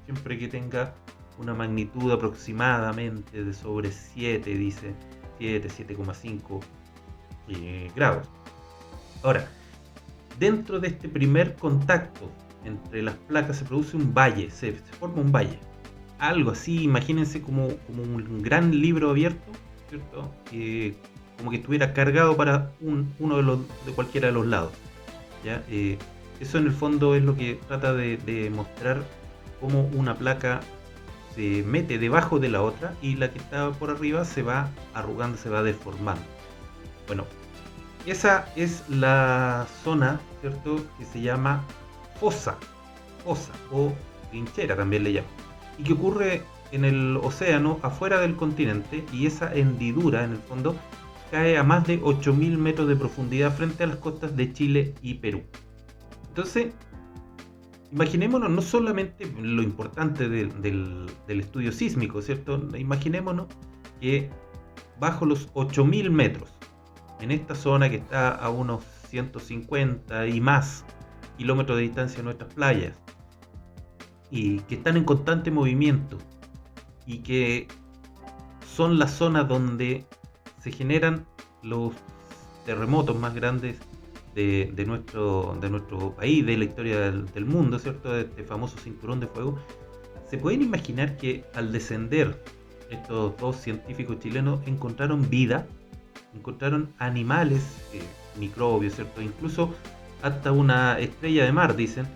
Siempre 0.05 0.39
que 0.39 0.47
tenga 0.47 0.95
una 1.39 1.53
magnitud 1.53 2.13
aproximadamente 2.13 3.45
de 3.45 3.53
sobre 3.53 3.91
7, 3.91 4.55
dice 4.55 4.95
7, 5.39 5.69
7,5 5.69 6.61
eh, 7.49 7.91
grados. 7.95 8.29
Ahora, 9.23 9.49
dentro 10.39 10.81
de 10.81 10.89
este 10.89 11.09
primer 11.09 11.55
contacto 11.57 12.31
entre 12.65 13.03
las 13.03 13.15
placas 13.15 13.59
se 13.59 13.65
produce 13.65 13.97
un 13.97 14.13
valle, 14.13 14.51
se, 14.51 14.73
forma 14.73 15.21
un 15.21 15.33
valle. 15.33 15.59
Algo 16.19 16.51
así, 16.51 16.83
imagínense 16.83 17.43
como, 17.43 17.69
como 17.87 18.03
un 18.03 18.43
gran 18.43 18.81
libro 18.81 19.11
abierto, 19.11 19.53
¿cierto? 19.89 20.31
como 21.37 21.51
que 21.51 21.57
estuviera 21.57 21.93
cargado 21.93 22.37
para 22.37 22.73
uno 22.81 23.37
de, 23.37 23.43
los, 23.43 23.61
cualquiera 23.95 24.29
de 24.29 24.33
los 24.33 24.47
lados. 24.47 24.73
¿ya? 25.45 25.63
Eh, 25.69 25.99
eso 26.41 26.59
en 26.59 26.65
el 26.65 26.73
fondo 26.73 27.15
es 27.15 27.23
lo 27.23 27.37
que 27.37 27.59
trata 27.69 27.93
de, 27.93 28.17
de 28.19 28.51
mostrar 28.51 29.03
cómo 29.61 29.89
una 29.95 30.15
placa 30.15 30.61
se 31.37 31.63
mete 31.63 31.99
debajo 31.99 32.39
de 32.39 32.49
la 32.49 32.63
otra 32.63 32.95
y 33.03 33.17
la 33.17 33.31
que 33.31 33.39
está 33.39 33.71
por 33.73 33.91
arriba 33.91 34.25
se 34.25 34.43
va 34.43 34.71
arrugando, 34.95 35.37
se 35.37 35.51
va 35.51 35.63
deformando. 35.63 36.25
Bueno, 37.07 37.25
esa 38.07 38.49
es 38.57 38.83
la 38.89 39.67
zona, 39.85 40.19
¿cierto? 40.41 40.77
Que 40.99 41.05
se 41.05 41.21
llama 41.21 41.63
fosa, 42.19 42.57
fosa 43.23 43.53
o 43.71 43.93
trinchera 44.31 44.77
también 44.77 45.05
le 45.05 45.13
llaman. 45.13 45.31
Y 45.79 45.85
que 45.85 45.93
ocurre 45.93 46.43
en 46.73 46.85
el 46.85 47.19
océano 47.19 47.79
afuera 47.83 48.19
del 48.21 48.35
continente 48.35 49.05
y 49.13 49.27
esa 49.27 49.55
hendidura 49.55 50.25
en 50.25 50.33
el 50.33 50.39
fondo 50.39 50.75
cae 51.31 51.59
a 51.59 51.63
más 51.63 51.87
de 51.87 52.01
8.000 52.01 52.57
metros 52.57 52.89
de 52.89 52.97
profundidad 52.97 53.55
frente 53.55 53.85
a 53.85 53.89
las 53.89 53.97
costas 53.97 54.37
de 54.37 54.53
Chile 54.53 54.95
y 55.03 55.15
Perú. 55.15 55.43
Entonces, 56.29 56.73
imaginémonos 57.93 58.51
no 58.51 58.63
solamente 58.63 59.27
lo 59.41 59.63
importante 59.63 60.29
del, 60.29 60.61
del 60.63 61.41
estudio 61.41 61.73
sísmico, 61.73 62.21
¿cierto? 62.23 62.61
Imaginémonos 62.77 63.47
que 64.01 64.31
bajo 64.99 65.27
los 65.27 65.53
8.000 65.55 66.11
metros 66.11 66.51
en 67.21 67.31
esta 67.31 67.55
zona 67.55 67.89
que 67.91 67.97
está 67.97 68.31
a 68.31 68.51
unos 68.51 68.85
150 69.09 70.27
y 70.27 70.41
más 70.41 70.85
kilómetros 71.39 71.79
de 71.79 71.85
distancia 71.85 72.19
de 72.19 72.25
nuestras 72.25 72.53
playas 72.55 72.99
y 74.31 74.61
que 74.61 74.77
están 74.77 74.97
en 74.97 75.05
constante 75.05 75.51
movimiento 75.51 76.19
y 77.07 77.19
que 77.19 77.69
son 78.75 78.99
las 78.99 79.13
zonas 79.13 79.49
donde 79.49 80.05
se 80.61 80.73
generan 80.73 81.27
los 81.63 81.95
terremotos 82.65 83.17
más 83.19 83.35
grandes 83.35 83.79
de, 84.37 84.85
nuestro, 84.87 85.57
de 85.61 85.71
nuestro 85.71 86.15
país, 86.15 86.45
de 86.45 86.59
la 86.59 86.65
historia 86.65 87.11
del, 87.11 87.45
mundo, 87.47 87.79
¿cierto? 87.79 88.13
De 88.13 88.23
este 88.23 88.45
famoso 88.45 88.77
cinturón 88.79 89.19
de 89.19 89.27
fuego, 89.29 89.59
se 90.29 90.37
pueden 90.37 90.61
imaginar 90.61 91.17
que 91.17 91.45
al 91.55 91.73
descender 91.73 92.43
estos 92.91 93.37
dos 93.39 93.57
científicos 93.57 94.19
chilenos 94.21 94.61
encontraron 94.67 95.29
vida, 95.31 95.67
encontraron 96.35 96.93
animales, 96.99 97.63
eh, 97.95 98.03
microbios, 98.39 98.95
¿cierto? 98.95 99.23
Incluso 99.23 99.75
hasta 100.23 100.53
una 100.53 100.99
estrella 100.99 101.45
de 101.47 101.53
mar, 101.53 101.75
dicen, 101.75 102.07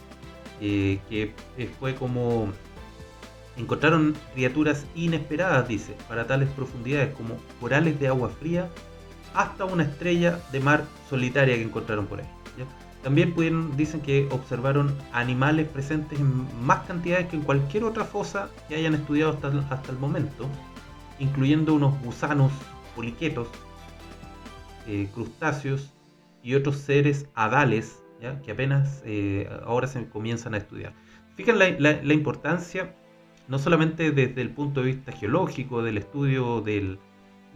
eh, 0.61 0.99
que 1.09 1.33
fue 1.79 1.95
como 1.95 2.49
encontraron 3.57 4.15
criaturas 4.35 4.85
inesperadas, 4.95 5.67
dice, 5.69 5.97
para 6.07 6.27
tales 6.27 6.51
profundidades 6.51 7.15
como 7.15 7.37
corales 7.61 7.99
de 7.99 8.09
agua 8.09 8.29
fría 8.29 8.69
hasta 9.35 9.65
una 9.65 9.85
estrella 9.85 10.41
de 10.53 10.61
mar 10.61 10.85
solitaria 11.09 11.55
que 11.57 11.63
encontraron 11.63 12.07
por 12.07 12.21
ahí. 12.21 12.27
También 13.03 13.33
pudieron, 13.33 13.77
dicen 13.79 14.03
que 14.03 14.29
observaron 14.31 14.95
animales 15.13 15.67
presentes 15.69 16.21
en 16.21 16.47
más 16.63 16.87
cantidades 16.87 17.29
que 17.29 17.37
en 17.37 17.43
cualquier 17.43 17.85
otra 17.85 18.05
fosa 18.05 18.51
que 18.69 18.75
hayan 18.75 18.95
estudiado 18.95 19.33
hasta, 19.33 19.49
hasta 19.71 19.91
el 19.91 19.99
momento, 19.99 20.47
incluyendo 21.19 21.73
unos 21.73 21.99
gusanos, 22.03 22.53
poliquetos, 22.95 23.49
eh, 24.87 25.09
crustáceos 25.15 25.95
y 26.43 26.55
otros 26.55 26.77
seres 26.77 27.27
adales 27.35 28.03
que 28.45 28.53
apenas 28.53 29.03
eh, 29.07 29.49
ahora 29.65 29.87
se 29.87 30.07
comienzan 30.09 30.55
a 30.55 30.59
estudiar. 30.59 30.93
Fíjense 31.37 31.81
la, 31.81 32.13
importancia, 32.13 32.95
no 33.49 33.59
solamente 33.59 34.11
desde 34.11 34.43
el 34.43 34.51
punto 34.51 34.81
de 34.81 34.87
vista 34.87 35.13
geológico, 35.13 35.83
del 35.83 35.97
estudio 35.97 36.61
del, 36.61 36.99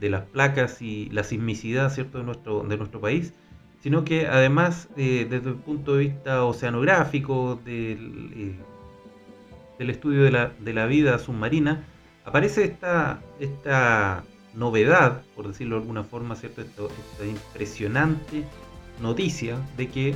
de 0.01 0.11
las 0.11 0.25
placas 0.25 0.83
y 0.83 1.09
la 1.11 1.25
sismicidad 1.25 1.91
¿cierto? 1.93 2.19
De, 2.19 2.25
nuestro, 2.25 2.63
de 2.65 2.77
nuestro 2.77 3.01
país, 3.01 3.33
sino 3.83 4.05
que 4.05 4.27
además 4.27 4.89
eh, 4.97 5.27
desde 5.29 5.51
el 5.51 5.57
punto 5.57 5.97
de 5.97 6.05
vista 6.05 6.45
oceanográfico, 6.45 7.61
del, 7.65 8.33
eh, 8.35 8.55
del 9.79 9.91
estudio 9.91 10.23
de 10.25 10.31
la, 10.31 10.53
de 10.59 10.73
la, 10.73 10.87
vida 10.87 11.19
submarina, 11.19 11.85
aparece 12.25 12.65
esta, 12.65 13.21
esta 13.41 14.25
novedad, 14.55 15.23
por 15.37 15.49
decirlo 15.49 15.77
de 15.77 15.83
alguna 15.83 16.05
forma, 16.05 16.37
¿cierto? 16.37 16.63
esta 16.63 17.27
impresionante 17.27 18.45
noticia 19.01 19.59
de 19.77 19.89
que 19.89 20.15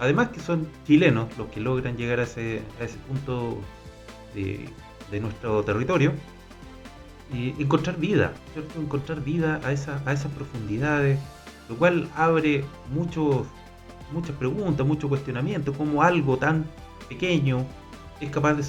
además 0.00 0.28
que 0.28 0.40
son 0.40 0.68
chilenos 0.86 1.36
los 1.36 1.48
que 1.48 1.60
logran 1.60 1.96
llegar 1.96 2.20
a 2.20 2.24
ese, 2.24 2.62
a 2.80 2.84
ese 2.84 2.98
punto 2.98 3.58
de, 4.34 4.68
nuestro 5.20 5.64
territorio, 5.64 6.12
y 7.32 7.60
encontrar 7.60 7.98
vida. 7.98 8.32
Encontrar 8.76 9.22
vida 9.22 9.60
a, 9.64 9.72
esa, 9.72 10.02
a 10.06 10.12
esas 10.12 10.32
profundidades, 10.32 11.18
lo 11.68 11.76
cual 11.76 12.08
abre 12.16 12.64
muchos, 12.92 13.46
muchas 14.12 14.36
preguntas, 14.36 14.86
mucho 14.86 15.08
cuestionamiento, 15.08 15.72
cómo 15.72 16.02
algo 16.02 16.36
tan 16.36 16.66
pequeño 17.08 17.64
es 18.20 18.30
capaz 18.30 18.54
de 18.54 18.64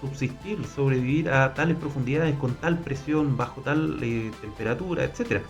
subsistir, 0.00 0.64
sobrevivir 0.66 1.30
a 1.30 1.54
tales 1.54 1.76
profundidades 1.76 2.36
con 2.36 2.54
tal 2.54 2.78
presión, 2.78 3.36
bajo 3.36 3.60
tal 3.62 3.98
eh, 4.02 4.30
temperatura, 4.40 5.04
etcétera. 5.04 5.42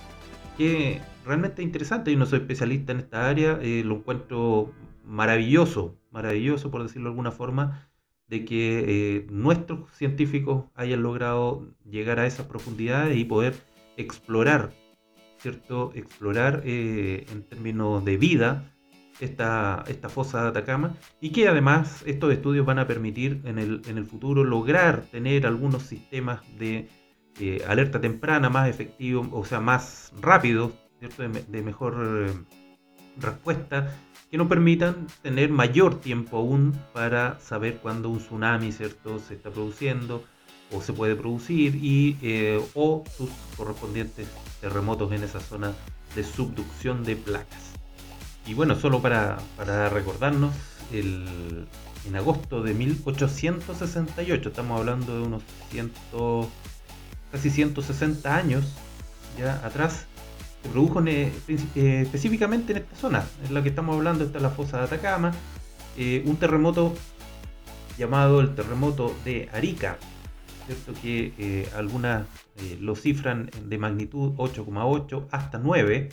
Que 0.57 1.01
realmente 1.25 1.63
interesante, 1.63 2.13
yo 2.13 2.19
no 2.19 2.27
soy 2.27 2.41
especialista 2.41 2.93
en 2.93 3.01
esta 3.01 3.29
área, 3.29 3.59
eh, 3.61 3.83
lo 3.85 3.97
encuentro 3.97 4.73
maravilloso, 5.05 5.97
maravilloso 6.11 6.71
por 6.71 6.83
decirlo 6.83 7.09
de 7.09 7.13
alguna 7.13 7.33
forma, 7.33 7.89
de 8.29 8.45
que 8.45 8.85
eh, 8.87 9.27
nuestros 9.31 9.91
científicos 9.93 10.65
hayan 10.75 11.03
logrado 11.03 11.69
llegar 11.85 12.19
a 12.19 12.27
esas 12.27 12.47
profundidades 12.47 13.17
y 13.17 13.25
poder 13.25 13.55
explorar, 13.97 14.73
¿cierto? 15.39 15.93
Explorar 15.95 16.63
eh, 16.65 17.27
en 17.31 17.43
términos 17.45 18.05
de 18.05 18.17
vida 18.17 18.75
esta, 19.21 19.85
esta 19.87 20.09
fosa 20.09 20.43
de 20.43 20.49
Atacama 20.49 20.97
y 21.21 21.31
que 21.31 21.49
además 21.49 22.03
estos 22.07 22.33
estudios 22.33 22.67
van 22.67 22.79
a 22.79 22.87
permitir 22.87 23.43
en 23.45 23.59
el, 23.59 23.83
en 23.87 23.99
el 23.99 24.07
futuro 24.07 24.43
lograr 24.43 25.03
tener 25.03 25.47
algunos 25.47 25.83
sistemas 25.83 26.41
de 26.59 26.89
eh, 27.41 27.63
alerta 27.69 28.01
temprana 28.01 28.49
más 28.49 28.69
efectivos, 28.69 29.29
o 29.33 29.45
sea, 29.45 29.61
más 29.61 30.13
rápidos, 30.21 30.73
¿cierto? 30.99 31.23
de 31.29 31.63
mejor 31.63 32.47
respuesta 33.19 33.95
que 34.31 34.39
nos 34.39 34.49
permitan 34.49 35.07
tener 35.23 35.51
mayor 35.51 36.01
tiempo 36.01 36.39
aún 36.39 36.77
para 36.93 37.39
saber 37.41 37.79
cuándo 37.79 38.09
un 38.09 38.19
tsunami 38.19 38.73
¿cierto? 38.73 39.19
se 39.19 39.35
está 39.35 39.51
produciendo 39.51 40.25
o 40.73 40.81
se 40.81 40.93
puede 40.93 41.15
producir 41.15 41.77
y, 41.77 42.17
eh, 42.23 42.61
o 42.75 43.05
sus 43.17 43.31
correspondientes 43.57 44.27
terremotos 44.61 45.13
en 45.13 45.23
esa 45.23 45.41
zona 45.41 45.73
de 46.15 46.25
subducción 46.25 47.05
de 47.05 47.17
placas. 47.17 47.73
Y 48.47 48.55
bueno, 48.55 48.75
solo 48.75 49.01
para, 49.01 49.39
para 49.57 49.89
recordarnos, 49.89 50.55
el, 50.93 51.67
en 52.07 52.17
agosto 52.17 52.63
de 52.63 52.75
1868, 52.75 54.49
estamos 54.49 54.79
hablando 54.79 55.17
de 55.17 55.23
unos 55.23 55.43
ciento, 55.71 56.49
casi 57.33 57.51
160 57.51 58.37
años 58.37 58.65
ya 59.39 59.65
atrás, 59.65 60.07
produjo 60.69 61.03
eh, 61.07 61.33
específicamente 61.75 62.73
en 62.73 62.79
esta 62.79 62.97
zona, 62.97 63.25
en 63.47 63.55
la 63.55 63.63
que 63.63 63.69
estamos 63.69 63.97
hablando, 63.97 64.25
está 64.25 64.41
la 64.41 64.51
fosa 64.51 64.79
de 64.79 64.85
Atacama, 64.85 65.33
eh, 65.97 66.23
un 66.27 66.37
terremoto 66.37 66.95
llamado 67.99 68.41
el 68.41 68.55
terremoto 68.55 69.15
de 69.25 69.49
Arica, 69.53 69.99
¿cierto? 70.67 71.01
que 71.01 71.33
eh, 71.39 71.69
algunas 71.77 72.27
lo 72.81 72.95
cifran 72.95 73.51
de 73.65 73.79
magnitud 73.79 74.33
8,8 74.37 75.27
hasta 75.31 75.59
9, 75.59 76.09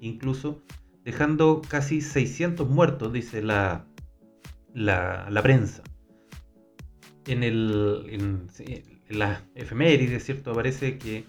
incluso, 0.00 0.62
dejando 1.04 1.62
casi 1.66 2.00
600 2.00 2.68
muertos, 2.68 3.12
dice 3.12 3.42
la, 3.42 3.86
prensa. 5.42 5.82
En, 7.26 7.42
el, 7.42 8.06
en, 8.10 8.46
en 9.08 9.18
la 9.18 9.42
efeméride, 9.54 10.20
¿cierto? 10.20 10.52
Aparece 10.52 10.98
que 10.98 11.24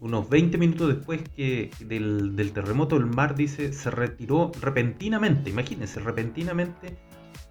unos 0.00 0.28
20 0.28 0.58
minutos 0.58 0.88
después 0.88 1.22
que 1.36 1.70
del, 1.80 2.52
terremoto, 2.52 2.96
el 2.96 3.06
mar 3.06 3.34
dice 3.34 3.72
se 3.72 3.90
retiró 3.90 4.52
repentinamente, 4.60 5.50
imagínense, 5.50 6.00
repentinamente 6.00 6.96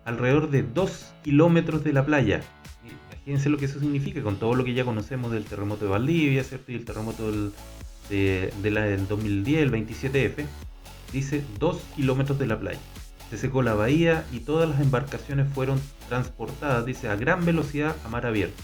alrededor 0.05 0.51
de 0.51 0.63
2 0.63 1.13
kilómetros 1.23 1.83
de 1.83 1.93
la 1.93 2.05
playa. 2.05 2.41
Imagínense 3.11 3.49
lo 3.49 3.57
que 3.57 3.65
eso 3.65 3.79
significa 3.79 4.21
con 4.21 4.37
todo 4.37 4.53
lo 4.53 4.63
que 4.63 4.75
ya 4.75 4.85
conocemos 4.85 5.31
del 5.31 5.45
terremoto 5.45 5.85
de 5.85 5.91
Valdivia, 5.91 6.43
¿cierto? 6.43 6.71
Y 6.71 6.75
el 6.75 6.85
terremoto 6.85 7.31
del, 7.31 7.51
de, 8.09 8.71
la, 8.71 8.81
del 8.81 9.07
2010, 9.07 9.61
el 9.63 9.71
27F. 9.71 10.45
Dice 11.11 11.43
2 11.59 11.81
kilómetros 11.95 12.37
de 12.37 12.45
la 12.45 12.59
playa. 12.59 12.79
Se 13.31 13.37
secó 13.37 13.63
la 13.63 13.73
bahía 13.73 14.25
y 14.31 14.41
todas 14.41 14.69
las 14.69 14.79
embarcaciones 14.79 15.51
fueron 15.53 15.81
transportadas, 16.07 16.85
dice, 16.85 17.09
a 17.09 17.15
gran 17.15 17.43
velocidad 17.45 17.95
a 18.05 18.09
mar 18.09 18.27
abierto. 18.27 18.61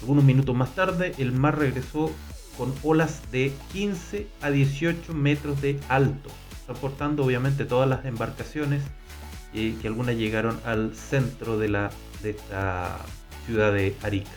Algunos 0.00 0.24
minutos 0.24 0.54
más 0.56 0.74
tarde, 0.74 1.12
el 1.18 1.32
mar 1.32 1.58
regresó 1.58 2.10
con 2.58 2.74
olas 2.82 3.22
de 3.30 3.52
15 3.72 4.26
a 4.42 4.50
18 4.50 5.14
metros 5.14 5.62
de 5.62 5.78
alto, 5.88 6.28
transportando 6.66 7.24
obviamente 7.24 7.64
todas 7.64 7.88
las 7.88 8.04
embarcaciones 8.04 8.82
y 9.52 9.72
que 9.74 9.86
algunas 9.86 10.16
llegaron 10.16 10.60
al 10.64 10.94
centro 10.94 11.56
de, 11.56 11.68
la, 11.68 11.90
de 12.22 12.30
esta 12.30 12.98
ciudad 13.46 13.72
de 13.72 13.94
Arica. 14.02 14.30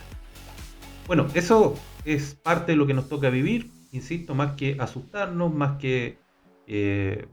Bueno, 1.08 1.28
eso 1.34 1.76
es 2.06 2.36
parte 2.36 2.74
de 2.74 2.78
lo 2.78 2.86
que 2.86 2.94
nos 2.94 3.10
toca 3.10 3.32
vivir, 3.32 3.72
insisto, 3.92 4.36
más 4.36 4.54
que 4.54 4.78
asustarnos, 4.80 5.52
más 5.54 5.80
que 5.80 6.20
eh, 6.68 7.26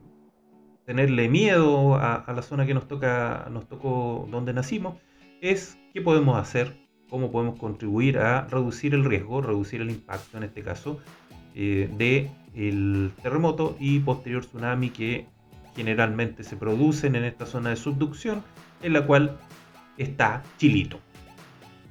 tenerle 0.87 1.29
miedo 1.29 1.97
a, 1.97 2.15
a, 2.15 2.33
la 2.33 2.41
zona 2.41 2.65
que 2.65 2.73
nos 2.73 2.89
toca, 2.89 3.47
nos 3.53 3.69
tocó 3.69 4.27
donde 4.31 4.55
nacimos, 4.55 4.97
es 5.43 5.79
qué 5.93 6.01
podemos 6.01 6.39
hacer 6.39 6.88
cómo 7.09 7.31
podemos 7.31 7.59
contribuir 7.59 8.19
a 8.19 8.47
reducir 8.47 8.95
el 8.95 9.05
riesgo, 9.05 9.41
reducir 9.41 9.81
el 9.81 9.91
impacto 9.91 10.37
en 10.37 10.45
este 10.45 10.63
caso 10.63 11.01
eh, 11.55 11.91
de 11.97 12.31
el 12.55 13.13
terremoto 13.23 13.77
y 13.79 14.01
posterior 14.01 14.45
tsunami 14.45 14.91
que 14.91 15.27
generalmente 15.77 16.43
se 16.45 16.57
producen 16.57 17.15
en 17.15 17.25
esta 17.25 17.47
zona 17.47 17.71
de 17.71 17.77
subducción 17.77 18.43
en 18.83 18.93
la 18.93 19.07
cual 19.07 19.39
está 19.97 20.43
Chilito. 20.59 20.99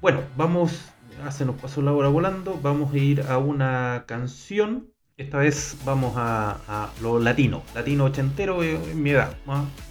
Bueno, 0.02 0.22
vamos, 0.36 0.92
ya 1.24 1.32
se 1.32 1.46
nos 1.46 1.56
pasó 1.56 1.82
la 1.82 1.94
hora 1.94 2.10
volando, 2.10 2.60
vamos 2.62 2.94
a 2.94 2.98
ir 2.98 3.22
a 3.22 3.38
una 3.38 4.04
canción. 4.08 4.90
Esta 5.18 5.40
vez 5.40 5.78
vamos 5.84 6.14
a, 6.16 6.92
lo 7.02 7.20
latino, 7.20 7.64
latino 7.74 8.06
ochentero 8.06 8.62
en 8.62 9.02
mi 9.02 9.12
edad, 9.12 9.36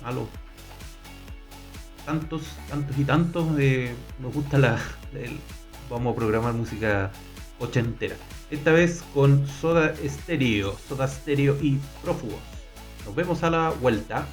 a 0.04 0.12
los 0.12 0.28
tantos, 2.06 2.42
tantos 2.70 2.96
y 2.96 3.04
tantos, 3.04 3.46
eh, 3.58 3.92
nos 4.20 4.32
gusta 4.32 4.56
la, 4.56 4.78
vamos 5.90 6.12
a 6.12 6.16
programar 6.16 6.54
música 6.54 7.10
ochentera. 7.58 8.16
Esta 8.50 8.70
vez 8.70 9.02
con 9.12 9.46
Soda 9.46 9.92
Stereo, 9.96 10.76
Soda 10.88 11.08
Stereo 11.08 11.58
y 11.60 11.78
Prófugos. 12.02 12.38
Nos 13.04 13.14
vemos 13.14 13.42
a 13.42 13.50
la 13.50 13.70
vuelta. 13.70 14.24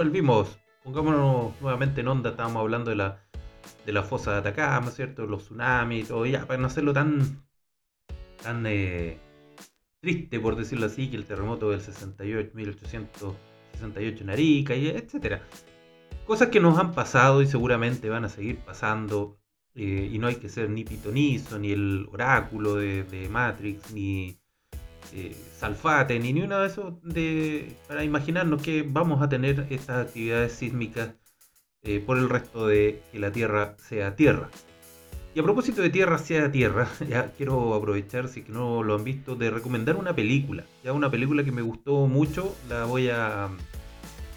Volvimos. 0.00 0.58
Pongámonos 0.82 1.52
nuevamente 1.60 2.00
en 2.00 2.08
onda. 2.08 2.30
Estábamos 2.30 2.62
hablando 2.62 2.88
de 2.88 2.96
la, 2.96 3.22
de 3.84 3.92
la 3.92 4.02
fosa 4.02 4.32
de 4.32 4.38
Atacama, 4.38 4.90
¿cierto? 4.90 5.26
Los 5.26 5.44
tsunamis, 5.44 6.08
todo. 6.08 6.24
Ya, 6.24 6.46
para 6.46 6.58
no 6.58 6.68
hacerlo 6.68 6.94
tan, 6.94 7.44
tan 8.42 8.64
eh, 8.66 9.18
triste, 10.00 10.40
por 10.40 10.56
decirlo 10.56 10.86
así, 10.86 11.10
que 11.10 11.18
el 11.18 11.26
terremoto 11.26 11.70
del 11.70 11.82
68, 11.82 12.52
1868 12.54 14.24
en 14.24 14.30
Arica, 14.30 14.74
y 14.74 14.88
etcétera. 14.88 15.42
Cosas 16.26 16.48
que 16.48 16.60
nos 16.60 16.78
han 16.78 16.94
pasado 16.94 17.42
y 17.42 17.46
seguramente 17.46 18.08
van 18.08 18.24
a 18.24 18.30
seguir 18.30 18.56
pasando. 18.60 19.36
Eh, 19.74 20.08
y 20.10 20.18
no 20.18 20.28
hay 20.28 20.36
que 20.36 20.48
ser 20.48 20.70
ni 20.70 20.82
pitonizo, 20.82 21.58
ni 21.58 21.72
el 21.72 22.08
oráculo 22.10 22.76
de, 22.76 23.28
Matrix, 23.30 23.92
ni 23.92 24.39
eh, 25.14 25.36
Salfate, 25.56 26.18
ni 26.18 26.32
ni 26.32 26.42
uno 26.42 26.60
de 26.60 26.66
esos 26.66 26.94
de, 27.02 27.76
para 27.88 28.04
imaginarnos 28.04 28.62
que 28.62 28.82
vamos 28.82 29.22
a 29.22 29.28
tener 29.28 29.66
estas 29.70 30.06
actividades 30.06 30.52
sísmicas 30.52 31.14
eh, 31.82 32.02
por 32.04 32.18
el 32.18 32.28
resto 32.28 32.66
de 32.66 33.02
que 33.12 33.18
la 33.18 33.32
Tierra 33.32 33.76
sea 33.78 34.16
Tierra. 34.16 34.50
Y 35.34 35.40
a 35.40 35.42
propósito 35.42 35.82
de 35.82 35.90
Tierra 35.90 36.18
sea 36.18 36.50
Tierra, 36.50 36.88
ya 37.08 37.32
quiero 37.36 37.74
aprovechar, 37.74 38.28
si 38.28 38.42
que 38.42 38.52
no 38.52 38.82
lo 38.82 38.94
han 38.94 39.04
visto, 39.04 39.36
de 39.36 39.50
recomendar 39.50 39.96
una 39.96 40.14
película. 40.14 40.64
Ya 40.84 40.92
una 40.92 41.10
película 41.10 41.44
que 41.44 41.52
me 41.52 41.62
gustó 41.62 42.06
mucho, 42.06 42.54
la 42.68 42.84
voy 42.84 43.08
a... 43.08 43.48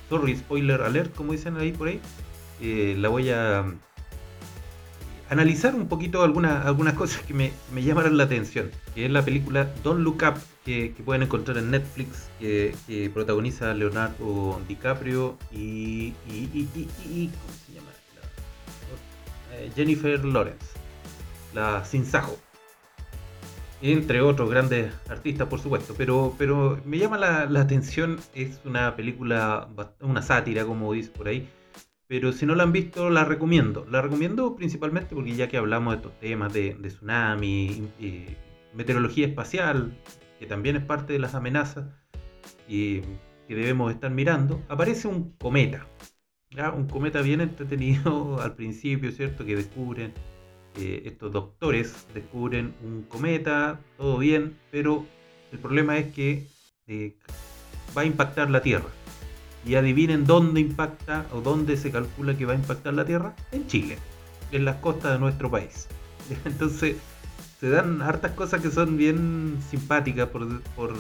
Sorry, 0.10 0.36
spoiler 0.36 0.82
alert, 0.82 1.16
como 1.16 1.32
dicen 1.32 1.58
ahí 1.58 1.72
por 1.72 1.88
ahí. 1.88 2.00
la 2.62 3.10
voy 3.10 3.30
a 3.32 3.66
analizar 5.34 5.76
un 5.76 5.88
poquito 5.88 6.24
algunas, 6.24 6.66
algunas 6.66 6.94
cosas 6.94 7.22
que 7.24 7.34
me, 7.34 7.52
me 7.74 7.84
llamaron 7.84 8.18
la 8.18 8.24
atención, 8.24 8.72
que 8.96 9.06
es 9.06 9.12
la 9.12 9.26
película 9.26 9.70
Don't 9.84 10.02
Look 10.02 10.24
Up, 10.24 10.36
que, 10.64 10.96
pueden 11.04 11.24
encontrar 11.24 11.58
en 11.58 11.72
Netflix, 11.72 12.30
que, 12.40 13.12
protagoniza 13.14 13.74
Leonardo 13.74 14.62
DiCaprio 14.68 15.38
y, 15.52 16.14
y, 16.30 17.30
¿cómo 17.42 17.54
se 17.66 17.74
llama? 17.74 17.90
Eh, 19.54 19.72
Jennifer 19.76 20.24
Lawrence, 20.24 20.66
la 21.54 21.84
Sinsajo. 21.84 22.38
Entre 23.82 24.22
otros 24.22 24.50
grandes 24.50 24.94
artistas, 25.10 25.50
por 25.50 25.60
supuesto, 25.60 25.94
pero, 25.98 26.34
pero 26.38 26.80
me 26.86 26.98
llama 26.98 27.18
la, 27.18 27.46
la 27.48 27.62
atención, 27.62 28.18
es 28.34 28.62
una 28.64 28.96
película, 28.96 29.68
una 30.00 30.22
sátira, 30.22 30.64
como 30.64 30.94
dice 30.94 31.10
por 31.10 31.28
ahí, 31.28 31.50
pero 32.08 32.32
si 32.34 32.46
no 32.46 32.56
la 32.56 32.64
han 32.64 32.72
visto, 32.72 33.10
la 33.10 33.26
recomiendo. 33.26 33.86
La 33.90 34.02
recomiendo 34.02 34.56
principalmente 34.56 35.16
porque 35.16 35.36
ya 35.36 35.48
que 35.48 35.58
hablamos 35.58 35.94
de 35.94 35.98
estos 35.98 36.20
temas 36.20 36.54
de, 36.54 36.76
tsunami, 36.82 37.88
meteorología 38.74 39.28
espacial, 39.28 39.98
que 40.40 40.46
también 40.46 40.76
es 40.76 40.84
parte 40.84 41.14
de 41.14 41.20
las 41.20 41.36
amenazas 41.36 41.86
y 42.68 43.02
que 43.48 43.56
debemos 43.56 43.92
estar 43.92 44.12
mirando, 44.12 44.62
aparece 44.70 45.08
un 45.08 45.32
cometa. 45.34 45.88
Un 46.76 46.88
cometa 46.88 47.22
bien 47.22 47.42
entretenido 47.42 48.40
al 48.42 48.56
principio, 48.56 49.12
¿cierto? 49.12 49.46
Que 49.46 49.56
descubren, 49.56 50.14
eh, 50.80 51.04
estos 51.06 51.32
doctores 51.32 52.08
descubren 52.14 52.76
un 52.84 53.04
cometa, 53.04 53.80
todo 53.98 54.18
bien, 54.20 54.58
pero 54.72 55.06
el 55.52 55.60
problema 55.60 55.98
es 55.98 56.14
que 56.14 56.48
eh, 56.88 57.16
va 57.98 58.02
a 58.02 58.06
impactar 58.06 58.50
la 58.50 58.62
Tierra. 58.62 58.90
Y 59.66 59.76
adivinen 59.76 60.26
dónde 60.26 60.60
impacta 60.60 61.26
o 61.32 61.42
dónde 61.42 61.78
se 61.78 61.92
calcula 61.92 62.38
que 62.38 62.46
va 62.46 62.54
a 62.54 62.56
impactar 62.56 62.94
la 62.94 63.06
Tierra. 63.06 63.36
En 63.52 63.68
Chile, 63.68 63.98
en 64.52 64.66
las 64.66 64.78
costas 64.78 65.14
de 65.14 65.20
nuestro 65.20 65.50
país. 65.50 65.88
Entonces, 66.46 66.98
se 67.60 67.70
dan 67.70 68.02
hartas 68.02 68.32
cosas 68.32 68.62
que 68.62 68.70
son 68.70 68.98
bien 68.98 69.58
simpáticas 69.70 70.28
por, 70.30 70.62
por, 70.76 70.94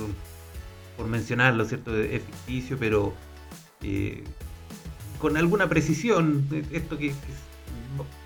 mencionarlo, 1.07 1.65
¿cierto? 1.65 1.93
Es 1.97 2.23
ficticio, 2.23 2.77
pero 2.79 3.13
eh, 3.81 4.23
con 5.19 5.35
alguna 5.35 5.67
precisión. 5.67 6.47
Esto 6.71 6.97
que, 6.97 7.13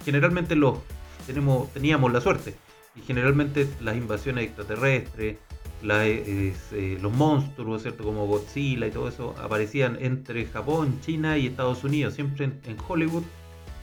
generalmente 0.05 0.55
lo 0.55 0.83
tenemos, 1.25 1.73
teníamos 1.73 2.13
la 2.13 2.21
suerte. 2.21 2.55
Y 2.95 3.01
generalmente 3.01 3.67
las 3.81 3.95
invasiones 3.95 4.45
extraterrestres, 4.45 5.37
eh, 5.83 6.97
los 7.01 7.13
monstruos, 7.13 7.83
¿cierto? 7.83 8.03
Como 8.03 8.25
Godzilla 8.27 8.87
y 8.87 8.91
todo 8.91 9.07
eso, 9.09 9.35
aparecían 9.41 9.97
entre 10.01 10.45
Japón, 10.45 10.99
China 11.01 11.37
y 11.37 11.47
Estados 11.47 11.83
Unidos. 11.83 12.15
Siempre 12.15 12.45
en, 12.45 12.77
Hollywood, 12.87 13.23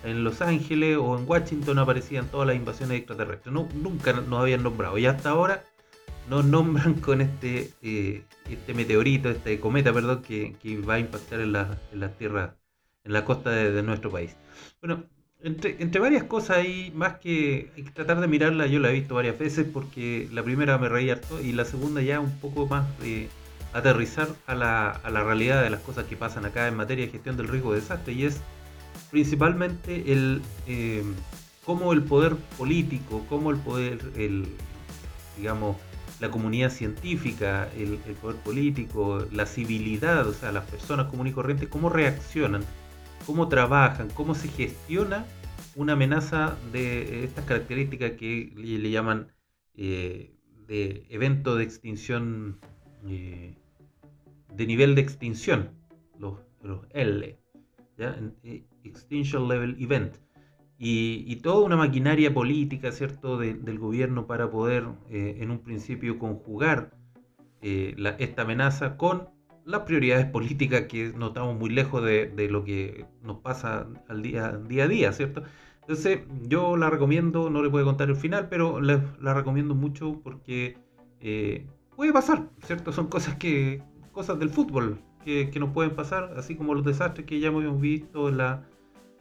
en 0.03 0.25
Los 0.25 0.41
Ángeles 0.43 0.99
o 0.99 1.19
en 1.19 1.29
Washington 1.29 1.79
aparecían 1.79 2.27
todas 2.29 2.47
las 2.47 2.57
invasiones 2.57 2.99
extraterrestres. 2.99 3.53
nunca 3.53 4.13
nos 4.13 4.41
habían 4.41 4.63
nombrado. 4.63 4.99
Y 4.99 5.07
hasta 5.07 5.31
ahora 5.31 5.65
nos 6.29 6.45
nombran 6.45 6.95
con 7.01 7.21
este, 7.21 7.71
eh, 7.83 8.25
este 8.51 8.75
meteorito, 8.75 9.31
este 9.31 9.61
cometa, 9.61 9.93
perdón, 9.93 10.23
que, 10.23 10.57
va 10.89 10.95
a 10.95 10.99
impactar 10.99 11.41
en 11.41 11.53
la, 11.53 11.79
en 11.93 12.11
tierra, 12.19 12.57
en 13.05 13.13
la 13.13 13.25
costa 13.25 13.51
de, 13.51 13.71
de 13.71 13.83
nuestro 13.83 14.11
país. 14.11 14.37
Bueno, 14.81 15.05
entre, 15.45 16.01
varias 16.01 16.25
cosas 16.25 16.59
ahí, 16.59 16.91
más 16.95 17.19
que, 17.19 17.71
tratar 17.93 18.21
de 18.21 18.27
mirarla, 18.27 18.67
yo 18.67 18.81
la 18.81 18.91
he 18.91 18.95
visto 18.95 19.15
varias 19.15 19.39
veces 19.39 19.67
porque 19.71 20.27
la 20.33 20.43
primera 20.43 20.79
me 20.79 20.89
reí 20.89 21.11
harto 21.11 21.41
y 21.41 21.53
la 21.53 21.67
segunda 21.67 22.01
ya 22.01 22.19
un 22.19 22.39
poco 22.39 22.67
más 22.67 22.87
de 23.01 23.29
aterrizar 23.75 24.29
a 24.47 24.55
la, 24.55 24.89
a 24.89 25.11
la 25.11 25.23
realidad 25.23 25.63
de 25.63 25.69
las 25.69 25.81
cosas 25.81 26.07
que 26.07 26.17
pasan 26.17 26.47
acá 26.47 26.67
en 26.67 26.77
materia 26.77 27.05
de 27.05 27.13
gestión 27.13 27.37
del 27.37 27.49
riesgo 27.49 27.75
de 27.75 27.81
desastre 27.81 28.15
y 28.15 28.25
es 28.25 28.41
principalmente 29.11 30.13
el 30.13 30.41
eh, 30.67 31.03
cómo 31.67 31.93
el 31.93 32.03
poder 32.03 32.37
político, 32.57 33.27
cómo 33.29 33.51
el 33.51 33.59
poder, 33.59 33.99
el, 34.17 34.47
digamos, 35.37 35.77
la 36.21 36.31
comunidad 36.31 36.71
científica, 36.71 37.69
el, 37.77 37.99
el 38.07 38.15
poder 38.15 38.37
político, 38.37 39.27
la 39.31 39.45
civilidad, 39.45 40.27
o 40.27 40.33
sea, 40.33 40.53
las 40.53 40.65
personas 40.65 41.09
comunes 41.09 41.33
y 41.33 41.35
corrientes, 41.35 41.69
cómo 41.69 41.91
reaccionan 41.91 42.65
cómo 43.27 43.49
trabajan, 43.49 44.09
cómo 44.15 44.35
se 44.35 44.49
gestiona 44.49 45.25
una 45.77 45.95
amenaza 45.95 46.57
de 46.73 47.25
estas 47.25 47.45
características 47.45 48.13
que 48.13 48.53
le, 48.57 48.91
llaman 48.91 49.33
eh, 49.75 50.37
de 50.67 51.07
evento 51.11 51.57
de 51.57 51.65
extinción, 51.65 52.61
eh, 53.07 53.57
de 54.53 54.67
nivel 54.67 54.95
de 54.95 55.01
extinción, 55.01 55.71
los, 56.19 56.39
L, 56.91 57.39
eh, 57.99 58.65
Extinction 58.85 59.49
Level 59.49 59.77
Event. 59.81 60.17
Y, 60.79 61.37
toda 61.37 61.65
una 61.65 61.77
maquinaria 61.77 62.35
política, 62.35 62.93
¿cierto?, 62.93 63.39
del 63.39 63.79
gobierno 63.79 64.27
para 64.27 64.51
poder, 64.51 64.85
en 65.09 65.51
un 65.51 65.61
principio, 65.61 66.19
conjugar 66.19 66.91
esta 67.63 68.43
amenaza 68.43 68.97
con 68.97 69.34
las 69.65 69.81
prioridades 69.83 70.27
políticas 70.27 70.83
que 70.83 71.13
no 71.17 71.29
estamos 71.29 71.59
muy 71.59 71.71
lejos 71.71 72.03
de, 72.05 72.49
lo 72.51 72.65
que 72.65 73.07
nos 73.23 73.39
pasa 73.39 73.87
al 74.09 74.23
día, 74.23 74.53
día 74.69 74.85
a 74.85 74.89
día, 74.89 75.13
¿cierto? 75.13 75.43
Entonces 75.81 76.21
yo 76.43 76.77
la 76.77 76.91
recomiendo, 76.91 77.51
no 77.51 77.63
le 77.63 77.71
puedo 77.71 77.85
contar 77.85 78.09
el 78.09 78.17
final, 78.17 78.49
pero 78.49 78.81
la, 78.81 79.03
recomiendo 79.35 79.75
mucho 79.75 80.21
porque 80.23 80.77
eh, 81.21 81.67
puede 81.97 82.13
pasar, 82.13 82.49
¿cierto? 82.63 82.93
Son 82.93 83.09
cosas 83.09 83.37
que 83.37 83.83
cosas 84.13 84.39
del 84.39 84.49
fútbol 84.49 84.99
que, 85.25 85.51
que, 85.51 85.59
nos 85.59 85.71
pueden 85.71 85.95
pasar, 85.95 86.35
así 86.37 86.55
como 86.55 86.75
los 86.75 86.85
desastres 86.85 87.27
que 87.27 87.41
ya 87.41 87.49
hemos 87.49 87.81
visto 87.81 88.29
en 88.29 88.39
la, 88.39 88.63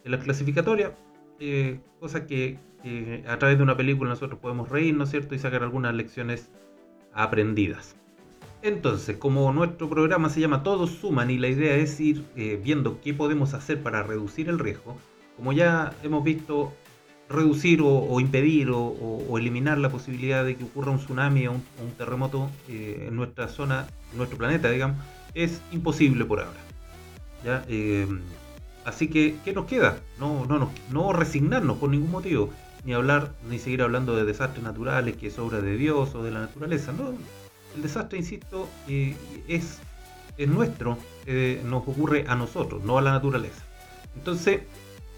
en 0.03 0.11
la 0.11 0.19
clasificatoria, 0.19 0.95
eh, 1.39 1.79
cosas 1.99 2.21
que, 2.21 2.59
que 2.83 3.23
a 3.27 3.37
través 3.39 3.57
de 3.57 3.63
una 3.63 3.75
película 3.75 4.09
nosotros 4.09 4.39
podemos 4.39 4.69
reírnos, 4.69 5.09
¿cierto? 5.09 5.35
Y 5.35 5.39
sacar 5.39 5.63
algunas 5.63 5.95
lecciones 5.95 6.51
aprendidas. 7.13 7.95
Entonces, 8.63 9.17
como 9.17 9.51
nuestro 9.51 9.89
programa 9.89 10.29
se 10.29 10.39
llama 10.39 10.63
Todos 10.63 10.89
Suman 10.91 11.29
y 11.29 11.37
la 11.37 11.49
idea 11.49 11.75
es 11.75 11.99
ir 11.99 12.23
eh, 12.37 12.57
viendo 12.63 13.01
qué 13.01 13.13
podemos 13.13 13.53
hacer 13.53 13.83
para 13.83 14.03
reducir 14.03 14.47
el 14.47 14.57
riesgo, 14.57 14.95
como 15.35 15.51
ya 15.51 15.93
hemos 16.01 16.23
visto, 16.23 16.71
reducir 17.27 17.81
o, 17.83 18.19
impedir 18.21 18.69
o, 18.71 19.37
eliminar 19.37 19.79
la 19.79 19.89
posibilidad 19.89 20.45
de 20.45 20.55
que 20.55 20.63
ocurra 20.63 20.91
un 20.91 20.99
tsunami 20.99 21.45
o 21.47 21.51
un, 21.51 21.91
terremoto 21.97 22.49
eh, 22.69 23.07
en 23.09 23.17
nuestra 23.17 23.49
zona, 23.49 23.85
en 24.13 24.17
nuestro 24.17 24.37
planeta, 24.37 24.69
digamos, 24.69 24.95
es 25.33 25.61
imposible 25.73 26.23
por 26.23 26.39
ahora. 26.39 27.63
Eh, 27.67 28.07
así 28.85 29.09
que, 29.09 29.35
¿qué 29.43 29.51
nos 29.51 29.65
queda? 29.65 29.97
No, 30.21 30.45
no, 30.45 30.57
no, 30.57 30.71
no 30.89 31.11
resignarnos 31.11 31.79
por 31.79 31.89
ningún 31.89 32.11
motivo, 32.11 32.49
ni 32.85 32.93
hablar, 32.93 33.33
ni 33.49 33.59
seguir 33.59 33.81
hablando 33.81 34.15
de 34.15 34.23
desastres 34.23 34.63
naturales, 34.63 35.17
que 35.17 35.27
es 35.27 35.37
obra 35.37 35.59
de 35.59 35.75
Dios 35.75 36.15
o 36.15 36.23
de 36.23 36.31
la 36.31 36.39
naturaleza. 36.39 36.93
No, 36.93 37.13
el 37.75 37.81
desastre, 37.81 38.19
insisto, 38.19 38.69
eh, 38.87 39.15
es, 39.47 39.79
es, 40.37 40.47
nuestro, 40.47 40.97
eh, 41.25 41.61
nos 41.65 41.87
ocurre 41.87 42.25
a 42.27 42.35
nosotros, 42.35 42.83
no 42.83 42.97
a 42.97 43.01
la 43.01 43.11
naturaleza. 43.11 43.63
Entonces, 44.15 44.61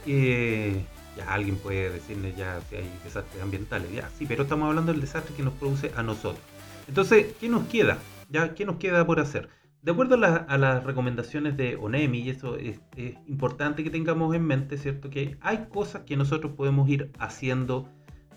eh, 0.06 0.84
ya 1.18 1.34
alguien 1.34 1.58
puede 1.58 1.90
decirle 1.90 2.34
ya 2.38 2.60
si 2.70 2.78
hay 2.78 2.90
desastres 3.04 3.42
ambientales, 3.42 3.92
ya 3.92 4.10
sí, 4.18 4.26
pero 4.26 4.44
estamos 4.44 4.70
hablando 4.70 4.92
del 4.92 5.02
desastre 5.02 5.36
que 5.36 5.44
nos 5.44 5.54
produce 5.54 5.92
a 5.96 6.04
nosotros. 6.04 6.44
Entonces, 6.88 7.34
¿qué 7.40 7.50
nos 7.50 7.68
queda? 7.68 7.98
¿Ya? 8.30 8.54
¿Qué 8.54 8.66
nos 8.66 8.78
queda 8.78 9.06
por 9.06 9.20
hacer? 9.20 9.50
De 9.82 9.92
acuerdo 9.92 10.16
a, 10.16 10.58
las 10.58 10.84
recomendaciones 10.84 11.58
de 11.58 11.76
ONEMI, 11.76 12.20
y 12.20 12.30
eso 12.32 12.58
es, 12.58 12.80
es, 12.96 13.16
importante 13.28 13.84
que 13.84 13.92
tengamos 13.92 14.34
en 14.36 14.44
mente, 14.44 14.80
¿cierto? 14.80 15.12
Que 15.12 15.38
hay 15.42 15.68
cosas 15.72 16.04
que 16.04 16.18
nosotros 16.18 16.54
podemos 16.54 16.90
ir 16.90 17.12
haciendo 17.20 17.88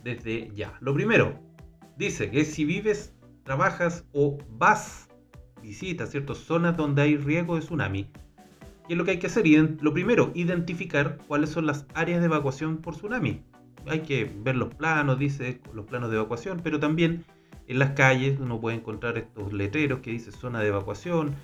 desde 0.04 0.50
ya. 0.54 0.76
Lo 0.80 0.92
primero, 0.92 1.40
dice 1.96 2.30
que 2.30 2.44
si 2.44 2.66
vives 2.66 3.14
trabajas 3.48 4.04
o 4.12 4.36
vas, 4.58 5.08
visitas 5.62 6.10
ciertas 6.10 6.36
zonas 6.36 6.76
donde 6.76 7.00
hay 7.00 7.16
riesgo 7.16 7.54
de 7.54 7.62
tsunami, 7.62 8.04
¿qué 8.86 8.92
es 8.92 8.98
lo 8.98 9.06
que 9.06 9.12
hay 9.12 9.18
que 9.18 9.28
hacer? 9.28 9.46
Lo 9.80 9.94
primero, 9.94 10.32
identificar 10.34 11.16
cuáles 11.26 11.48
son 11.48 11.64
las 11.64 11.86
áreas 11.94 12.20
de 12.20 12.26
evacuación 12.26 12.76
por 12.76 12.94
tsunami. 12.94 13.42
Hay 13.86 14.00
que 14.00 14.30
ver 14.42 14.54
los 14.54 14.74
planos, 14.74 15.18
dice, 15.18 15.62
los 15.72 15.86
planos 15.86 16.10
de 16.10 16.16
evacuación, 16.16 16.60
pero 16.62 16.78
también 16.78 17.24
en 17.68 17.78
las 17.78 17.92
calles 17.92 18.38
uno 18.38 18.60
puede 18.60 18.76
encontrar 18.76 19.16
estos 19.16 19.50
letreros 19.50 20.00
que 20.00 20.10
dice 20.10 20.30
zona 20.30 20.60
de 20.60 20.68
evacuación, 20.68 21.34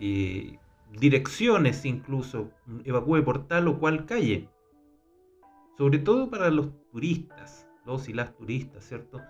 y 0.00 0.58
direcciones 0.90 1.84
incluso, 1.84 2.50
evacúe 2.84 3.22
por 3.22 3.46
tal 3.46 3.68
o 3.68 3.78
cual 3.78 4.06
calle. 4.06 4.48
Sobre 5.78 6.00
todo 6.00 6.28
para 6.30 6.50
los 6.50 6.70
turistas, 6.90 7.68
los 7.86 8.08
y 8.08 8.12
las 8.12 8.36
turistas, 8.36 8.84
¿cierto? 8.88 9.20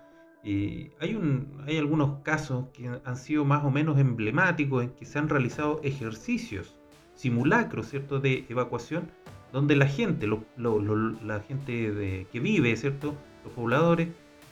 Hay, 0.45 1.15
un, 1.15 1.63
hay 1.65 1.77
algunos 1.77 2.21
casos 2.21 2.65
que 2.73 2.87
han 3.03 3.17
sido 3.17 3.45
más 3.45 3.65
o 3.65 3.71
menos 3.71 3.97
emblemáticos 3.97 4.83
en 4.83 4.89
que 4.91 5.05
se 5.05 5.17
han 5.17 5.27
realizado 5.27 5.81
ejercicios, 5.83 6.75
simulacros, 7.15 7.89
¿cierto?, 7.89 8.19
de 8.19 8.45
evacuación, 8.49 9.09
donde 9.51 9.75
la 9.75 9.87
gente, 9.87 10.27
la 10.57 11.39
gente 11.39 12.27
que 12.31 12.39
vive, 12.39 12.75
¿cierto?, 12.75 13.15
los 13.43 13.53
pobladores, 13.53 14.09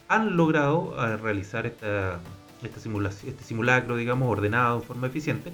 han 0.08 0.36
logrado 0.36 0.94
eh, 0.98 1.16
realizar 1.16 1.66
esta, 1.66 2.18
simulación, 2.78 3.32
este 3.32 3.44
simulacro, 3.44 3.96
digamos, 3.96 4.28
ordenado 4.28 4.80
de 4.80 4.86
forma 4.86 5.06
eficiente. 5.06 5.52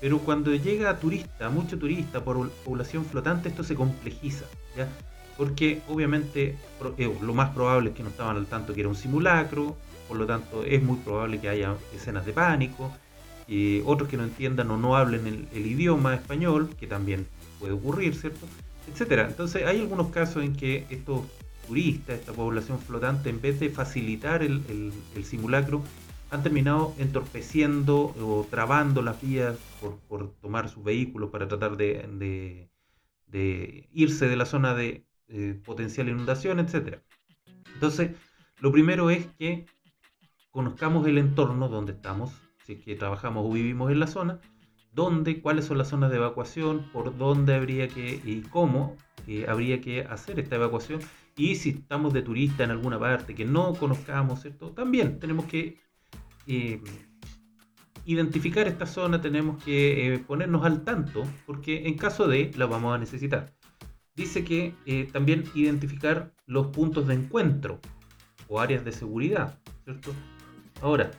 Pero 0.00 0.18
cuando 0.18 0.54
llega 0.54 0.98
turista, 0.98 1.50
mucho 1.50 1.78
turista 1.78 2.24
por 2.24 2.50
población 2.64 3.04
flotante, 3.04 3.48
esto 3.48 3.64
se 3.64 3.74
complejiza. 3.74 4.44
Porque 5.38 5.80
obviamente 5.88 6.56
eh, 6.98 7.16
lo 7.22 7.32
más 7.32 7.50
probable 7.50 7.90
es 7.90 7.96
que 7.96 8.02
no 8.02 8.10
estaban 8.10 8.36
al 8.36 8.46
tanto 8.46 8.74
que 8.74 8.80
era 8.80 8.88
un 8.88 8.96
simulacro, 8.96 9.76
por 10.08 10.16
lo 10.18 10.26
tanto 10.26 10.64
es 10.64 10.82
muy 10.82 10.96
probable 10.98 11.40
que 11.40 11.48
haya 11.48 11.76
escenas 11.94 12.26
de 12.26 12.32
pánico, 12.32 12.92
otros 13.86 14.10
que 14.10 14.18
no 14.18 14.24
entiendan 14.24 14.70
o 14.70 14.76
no 14.76 14.96
hablen 14.96 15.48
el, 15.52 15.66
idioma 15.66 16.14
español, 16.14 16.68
que 16.78 16.86
también 16.86 17.26
puede 17.60 17.72
ocurrir, 17.72 18.14
¿cierto? 18.14 18.46
Etcétera. 18.92 19.26
Entonces 19.26 19.64
hay 19.64 19.80
algunos 19.80 20.08
casos 20.08 20.42
en 20.42 20.54
que 20.54 20.84
estos 20.90 21.22
turistas, 21.66 22.18
esta 22.18 22.32
población 22.32 22.78
flotante, 22.78 23.30
en 23.30 23.40
vez 23.40 23.60
de 23.60 23.70
facilitar 23.70 24.42
el, 24.42 24.92
simulacro, 25.22 25.82
han 26.30 26.42
terminado 26.42 26.94
entorpeciendo 26.98 28.14
o 28.20 28.46
trabando 28.50 29.02
las 29.02 29.22
vías 29.22 29.56
por, 30.08 30.30
tomar 30.42 30.68
sus 30.68 30.82
vehículos 30.84 31.30
para 31.30 31.46
tratar 31.46 31.76
de 31.76 32.68
irse 33.92 34.28
de 34.28 34.36
la 34.36 34.44
zona 34.44 34.74
de 34.74 35.07
eh, 35.30 35.60
potencial 35.62 36.08
inundación, 36.08 36.58
etc. 36.58 37.00
Entonces, 37.74 38.12
lo 38.60 38.72
primero 38.72 39.10
es 39.10 39.26
que 39.38 39.66
conozcamos 40.50 41.06
el 41.06 41.18
entorno 41.18 41.68
donde 41.68 41.92
estamos, 41.92 42.32
si 42.64 42.72
es 42.74 42.82
que 42.82 42.96
trabajamos 42.96 43.44
o 43.46 43.52
vivimos 43.52 43.92
en 43.92 44.00
la 44.00 44.06
zona, 44.06 44.40
dónde, 44.92 45.42
cuáles 45.42 45.66
son 45.66 45.76
las 45.76 45.88
zonas 45.88 46.10
de 46.10 46.16
evacuación, 46.16 46.88
por 46.94 47.16
dónde 47.18 47.54
habría 47.54 47.88
que 47.88 48.22
y 48.24 48.40
cómo 48.40 48.96
eh, 49.26 49.44
habría 49.46 49.82
que 49.82 50.00
hacer 50.00 50.40
esta 50.40 50.56
evacuación. 50.56 51.00
Y 51.36 51.56
si 51.56 51.70
estamos 51.70 52.14
de 52.14 52.22
turista 52.22 52.64
en 52.64 52.70
alguna 52.70 52.98
parte 52.98 53.34
que 53.34 53.44
no 53.44 53.74
conozcamos, 53.74 54.40
¿cierto? 54.40 54.70
También 54.70 55.20
tenemos 55.20 55.44
que 55.44 55.78
eh, 56.46 56.80
identificar 58.06 58.66
esta 58.66 58.86
zona, 58.86 59.20
tenemos 59.20 59.62
que 59.62 60.24
ponernos 60.26 60.64
al 60.64 60.84
tanto, 60.84 61.22
porque 61.44 61.86
en 61.86 61.98
caso 61.98 62.26
de 62.26 62.50
la 62.56 62.64
vamos 62.64 62.94
a 62.94 62.98
necesitar 62.98 63.57
dice 64.18 64.44
que 64.44 64.74
eh, 64.84 65.08
también 65.12 65.44
identificar 65.54 66.32
los 66.46 66.66
puntos 66.66 67.06
de 67.06 67.14
encuentro 67.14 67.78
o 68.48 68.60
áreas 68.60 68.84
de 68.84 68.90
seguridad, 68.90 69.58
¿cierto? 69.84 70.12
Ahora, 70.82 71.10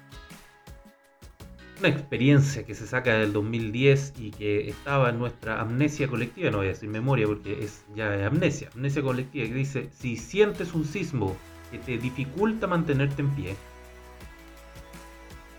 una 1.80 1.88
experiencia 1.88 2.66
que 2.66 2.76
se 2.76 2.86
saca 2.86 3.18
del 3.18 3.32
2010 3.32 4.16
y 4.20 4.32
que 4.32 4.70
estaba 4.70 5.10
en 5.10 5.20
nuestra 5.20 5.62
amnesia 5.62 6.10
colectiva, 6.10 6.52
no 6.52 6.58
voy 6.58 6.68
a 6.68 6.70
decir 6.70 6.90
memoria 6.90 7.26
porque 7.26 7.64
es 7.64 7.86
ya 7.96 8.28
amnesia, 8.28 8.70
amnesia 8.76 9.02
colectiva, 9.02 9.48
que 9.48 9.54
dice, 9.54 9.90
si 9.98 10.18
sientes 10.18 10.74
un 10.74 10.84
sismo 10.84 11.38
que 11.72 11.78
te 11.78 11.98
dificulta 11.98 12.68
mantenerte 12.68 13.22
en 13.22 13.30
pie, 13.30 13.56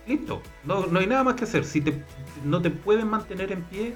listo, 0.07 0.42
no, 0.64 0.87
no 0.87 0.98
hay 0.98 1.07
nada 1.07 1.24
más 1.24 1.37
que 1.37 1.44
hacer, 1.44 1.64
si 1.64 1.81
te, 1.81 2.05
no 2.44 2.61
te 2.61 2.70
pueden 2.70 3.09
mantener 3.09 3.50
en 3.50 3.62
pie, 3.62 3.94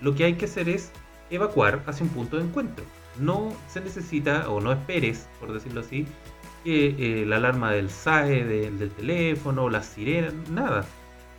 lo 0.00 0.14
que 0.14 0.24
hay 0.24 0.34
que 0.34 0.44
hacer 0.44 0.68
es 0.68 0.92
evacuar 1.30 1.82
hacia 1.86 2.04
un 2.04 2.10
punto 2.10 2.36
de 2.36 2.44
encuentro. 2.44 2.84
No 3.18 3.52
se 3.68 3.80
necesita, 3.80 4.48
o 4.48 4.60
no 4.60 4.72
esperes, 4.72 5.28
por 5.40 5.52
decirlo 5.52 5.80
así, 5.80 6.06
que 6.64 7.22
eh, 7.22 7.26
la 7.26 7.36
alarma 7.36 7.72
del 7.72 7.90
SAE, 7.90 8.44
del 8.44 8.90
teléfono, 8.90 9.68
la 9.68 9.82
sirena, 9.82 10.32
nada. 10.50 10.86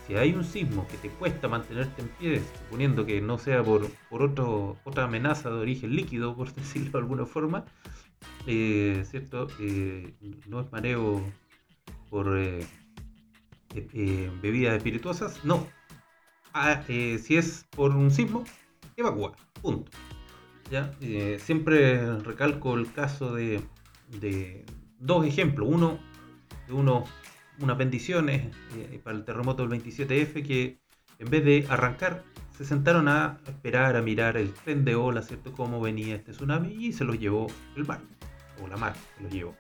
Si 0.08 0.16
hay 0.16 0.34
un 0.34 0.44
sismo 0.44 0.88
que 0.88 0.98
te 0.98 1.10
cuesta 1.10 1.48
mantenerte 1.48 2.02
en 2.02 2.08
pie, 2.10 2.42
suponiendo 2.64 3.06
que 3.06 3.22
no 3.22 3.38
sea 3.38 3.64
por, 3.64 3.88
por 4.10 4.24
otro, 4.24 4.78
otra 4.84 5.04
amenaza 5.04 5.50
de 5.50 5.56
origen 5.58 5.96
líquido, 5.96 6.36
por 6.38 6.54
decirlo 6.54 6.92
de 6.92 6.98
alguna 6.98 7.26
forma, 7.26 7.66
eh, 8.48 9.04
¿cierto? 9.06 9.48
Eh, 9.60 10.14
no 10.48 10.62
es 10.62 10.72
mareo 10.72 11.24
por 12.10 12.28
bebidas 14.42 14.78
espirituosas, 14.78 15.46
no. 15.46 15.68
Ah, 16.54 16.82
si 16.88 17.38
es 17.38 17.68
por 17.70 17.96
un 17.96 18.10
sismo, 18.10 18.44
evacúa. 19.02 19.34
Punto. 19.62 19.92
¿Ya? 20.72 20.92
Eh, 21.02 21.40
siempre 21.42 22.18
recalco 22.20 22.76
el 22.76 22.92
caso 22.92 23.34
de, 23.34 23.64
dos 25.00 25.26
ejemplos. 25.26 25.68
Uno 25.70 26.00
de 26.68 26.74
uno, 26.74 27.06
unas 27.60 27.78
bendiciones 27.78 28.56
eh, 28.76 29.00
para 29.04 29.18
el 29.18 29.26
terremoto 29.26 29.68
del 29.68 29.82
27F 29.82 30.46
que 30.46 30.80
en 31.18 31.30
vez 31.30 31.44
de 31.44 31.66
arrancar 31.70 32.24
se 32.60 32.66
sentaron 32.66 33.08
a 33.08 33.40
esperar, 33.48 33.96
a 33.96 34.02
mirar 34.02 34.36
el 34.36 34.54
tren 34.54 34.84
de 34.84 34.96
ola, 34.96 35.22
¿cierto? 35.22 35.54
Cómo 35.54 35.80
venía 35.80 36.16
este 36.16 36.34
tsunami 36.34 36.74
y 36.74 36.92
se 36.92 37.06
lo 37.06 37.14
llevó 37.14 37.48
el 37.78 37.86
mar, 37.86 38.02
o 38.62 38.68
la 38.68 38.76
mar 38.76 38.94
se 39.16 39.24
lo 39.24 39.30
llevó. 39.30 39.56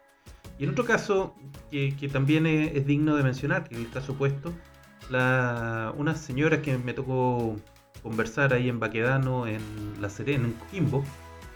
Y 0.57 0.65
en 0.65 0.71
otro 0.71 0.83
caso, 0.83 1.33
que, 1.71 2.09
también 2.11 2.45
es, 2.45 2.85
digno 2.85 3.15
de 3.15 3.23
mencionar, 3.23 3.63
que 3.63 3.75
es 3.75 3.81
el 3.81 3.89
caso 3.89 4.11
opuesto, 4.11 4.53
la, 5.09 5.93
una 5.95 6.13
señora 6.15 6.61
que 6.61 6.77
me 6.77 6.93
tocó 6.93 7.55
conversar 8.01 8.53
ahí 8.53 8.69
en 8.69 8.79
Baquedano, 8.79 9.47
en 9.47 9.61
La 9.99 10.09
Serena, 10.09 10.45
en 10.45 10.53
Coquimbo, 10.53 11.03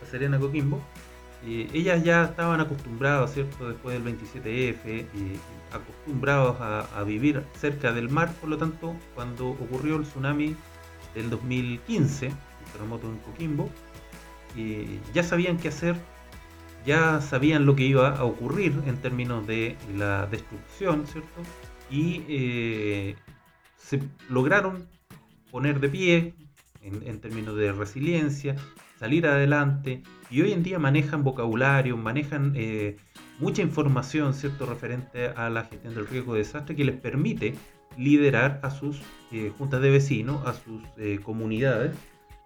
La 0.02 0.08
Serena, 0.10 0.40
Coquimbo. 0.40 0.82
Y 1.46 1.68
ellas 1.78 2.04
ya 2.04 2.24
estaban 2.24 2.62
acostumbradas, 2.62 3.34
¿cierto? 3.34 3.68
Después 3.68 4.02
del 4.02 4.18
27F, 4.18 5.06
y 5.14 5.40
acostumbrados 5.76 6.56
a, 6.62 7.04
vivir 7.04 7.44
cerca 7.60 7.92
del 7.92 8.10
mar, 8.10 8.32
por 8.40 8.50
lo 8.50 8.58
tanto, 8.58 8.96
cuando 9.14 9.50
ocurrió 9.50 9.98
el 9.98 10.04
tsunami 10.04 10.56
del 11.14 11.30
2015, 11.30 12.28
el 12.28 12.34
terremoto 12.72 13.08
en 13.08 13.18
Coquimbo, 13.18 13.70
ya 15.14 15.24
sabían 15.24 15.58
qué 15.58 15.68
hacer, 15.68 15.96
ya 16.86 17.22
sabían 17.22 17.66
lo 17.66 17.76
que 17.76 17.84
iba 17.84 18.16
a 18.16 18.24
ocurrir 18.24 18.74
en 18.86 18.98
términos 18.98 19.46
de 19.48 19.78
la 19.98 20.28
destrucción, 20.28 21.06
¿cierto? 21.08 21.42
Y 21.90 22.24
eh, 22.28 23.16
se 23.78 24.02
lograron 24.30 24.88
poner 25.54 25.80
de 25.80 25.88
pie 25.88 26.34
en, 26.82 27.20
términos 27.20 27.56
de 27.56 27.72
resiliencia, 27.72 28.56
salir 28.98 29.28
adelante, 29.28 30.02
y 30.32 30.42
hoy 30.42 30.52
en 30.52 30.64
día 30.64 30.80
manejan 30.80 31.24
vocabulario, 31.24 31.96
manejan 31.96 32.54
eh, 32.56 32.98
mucha 33.38 33.62
información, 33.62 34.34
¿cierto?, 34.34 34.66
referente 34.66 35.28
a 35.28 35.52
la 35.52 35.66
gestión 35.66 35.94
del 35.94 36.08
riesgo 36.08 36.34
de 36.34 36.40
desastre 36.40 36.76
que 36.76 36.84
les 36.84 37.00
permite 37.00 37.54
liderar 38.00 38.62
a 38.64 38.72
sus 38.72 39.00
eh, 39.32 39.52
juntas 39.56 39.80
de 39.84 39.92
vecinos, 39.92 40.44
a 40.48 40.54
sus 40.54 40.82
eh, 40.98 41.20
comunidades, 41.24 41.96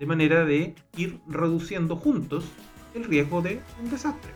de 0.02 0.06
manera 0.06 0.44
de 0.44 0.76
ir 0.98 1.22
reduciendo 1.30 1.96
juntos 1.96 2.44
el 2.94 3.06
riesgo 3.06 3.42
de 3.42 3.62
un 3.82 3.90
desastre. 3.90 4.32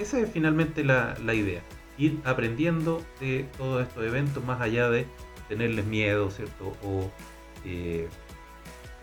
esa 0.00 0.18
es 0.18 0.28
finalmente 0.32 0.82
la, 0.82 1.14
la, 1.24 1.32
idea, 1.32 1.62
ir 1.96 2.18
aprendiendo 2.24 3.00
de 3.20 3.46
todos 3.56 3.86
estos 3.86 4.04
eventos 4.04 4.44
más 4.44 4.60
allá 4.60 4.90
de 4.90 5.06
tenerles 5.48 5.86
miedo, 5.86 6.28
¿cierto? 6.32 6.72
O 6.82 7.08
eh, 7.64 8.08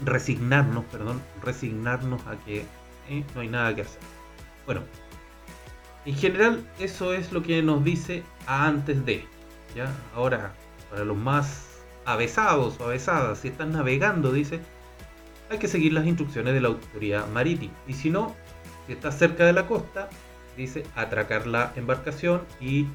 resignarnos, 0.06 0.86
perdón, 0.86 1.22
resignarnos 1.44 2.26
a 2.28 2.38
que 2.38 2.66
eh, 3.10 3.24
no 3.36 3.42
hay 3.42 3.48
nada 3.48 3.76
que 3.76 3.82
hacer. 3.82 4.02
Bueno, 4.66 4.82
en 6.06 6.16
general 6.16 6.68
eso 6.80 7.14
es 7.14 7.32
lo 7.32 7.42
que 7.42 7.62
nos 7.62 7.84
dice 7.84 8.24
antes 8.46 9.06
de, 9.06 9.26
¿ya? 9.76 9.94
Ahora, 10.16 10.54
para 10.90 11.04
los 11.04 11.18
más 11.18 11.68
avesados 12.06 12.80
o 12.80 12.86
avesadas, 12.86 13.40
si 13.40 13.50
están 13.50 13.72
navegando, 13.74 14.32
dice, 14.32 14.60
hay 15.50 15.58
que 15.58 15.68
seguir 15.68 15.94
las 15.94 16.06
instrucciones 16.06 16.54
de 16.54 16.62
la 16.62 16.70
autoridad 16.70 17.28
marítima. 17.30 17.74
Y 17.88 17.94
si 17.94 18.10
no, 18.10 18.36
si 18.88 18.94
está 18.94 19.12
cerca 19.12 19.46
de 19.46 19.54
la 19.54 19.68
costa, 19.68 20.10
dice 20.56 20.84
atracar 20.96 21.48
la 21.48 21.74
embarcación 21.76 22.42
y 22.60 22.88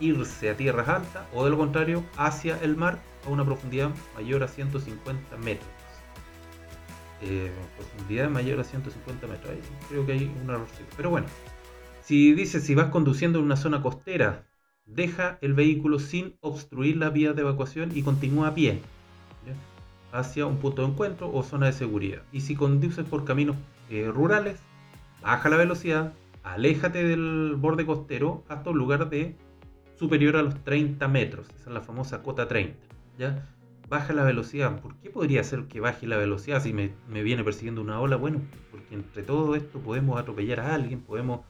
irse 0.00 0.50
a 0.50 0.56
tierras 0.56 0.88
altas 0.88 1.26
o 1.32 1.44
de 1.44 1.50
lo 1.50 1.58
contrario 1.58 2.04
hacia 2.16 2.58
el 2.62 2.76
mar 2.76 2.98
a 3.26 3.30
una 3.30 3.44
profundidad 3.44 3.90
mayor 4.14 4.42
a 4.42 4.48
150 4.48 5.36
metros. 5.38 5.68
Eh, 7.22 7.50
profundidad 7.76 8.28
mayor 8.28 8.60
a 8.60 8.64
150 8.64 9.26
metros. 9.26 9.52
Ahí 9.52 9.60
creo 9.88 10.04
que 10.04 10.12
hay 10.12 10.32
un 10.42 10.50
error. 10.50 10.66
Pero 10.96 11.10
bueno, 11.10 11.26
si 12.02 12.34
dice 12.34 12.60
si 12.60 12.74
vas 12.74 12.88
conduciendo 12.88 13.38
en 13.38 13.44
una 13.44 13.56
zona 13.56 13.80
costera, 13.80 14.44
deja 14.86 15.38
el 15.40 15.54
vehículo 15.54 15.98
sin 15.98 16.36
obstruir 16.40 16.96
la 16.96 17.10
vía 17.10 17.32
de 17.32 17.42
evacuación 17.42 17.96
y 17.96 18.02
continúa 18.02 18.48
a 18.48 18.54
pie. 18.54 18.80
hacia 20.12 20.44
un 20.44 20.58
punto 20.58 20.82
de 20.82 20.88
encuentro 20.88 21.32
o 21.32 21.42
zona 21.42 21.66
de 21.66 21.72
seguridad. 21.72 22.22
Y 22.32 22.42
si 22.42 22.54
conduces 22.54 23.06
por 23.06 23.24
caminos 23.24 23.56
eh, 23.88 24.10
rurales, 24.12 24.60
baja 25.22 25.48
la 25.48 25.56
velocidad, 25.56 26.12
aléjate 26.42 27.02
del 27.02 27.54
borde 27.56 27.86
costero 27.86 28.44
hasta 28.48 28.70
un 28.70 28.78
lugar 28.78 29.08
de 29.08 29.36
superior 29.98 30.36
a 30.36 30.42
los 30.42 30.62
30 30.64 31.08
metros. 31.08 31.46
Esa 31.54 31.70
es 31.70 31.74
la 31.74 31.80
famosa 31.80 32.22
cota 32.22 32.46
30. 32.46 32.91
¿Ya? 33.18 33.48
Baja 33.88 34.12
la 34.12 34.24
velocidad. 34.24 34.80
¿Por 34.80 34.96
qué 34.96 35.10
podría 35.10 35.44
ser 35.44 35.64
que 35.64 35.80
baje 35.80 36.06
la 36.06 36.16
velocidad 36.16 36.62
si 36.62 36.72
me, 36.72 36.92
me 37.08 37.22
viene 37.22 37.44
persiguiendo 37.44 37.82
una 37.82 38.00
ola? 38.00 38.16
Bueno, 38.16 38.40
porque 38.70 38.94
entre 38.94 39.22
todo 39.22 39.54
esto 39.54 39.80
podemos 39.80 40.18
atropellar 40.18 40.60
a 40.60 40.74
alguien, 40.74 41.00
podemos 41.00 41.40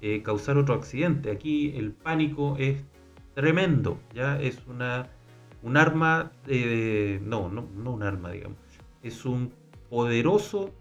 eh, 0.00 0.22
causar 0.22 0.56
otro 0.56 0.74
accidente. 0.74 1.30
Aquí 1.30 1.76
el 1.76 1.92
pánico 1.92 2.56
es 2.58 2.82
tremendo, 3.34 3.98
ya 4.14 4.40
es 4.40 4.66
una 4.66 5.10
un 5.62 5.76
arma, 5.76 6.32
de, 6.46 7.20
no, 7.22 7.48
no, 7.48 7.68
no 7.76 7.92
un 7.92 8.02
arma, 8.02 8.30
digamos, 8.30 8.58
es 9.02 9.24
un 9.24 9.52
poderoso, 9.88 10.72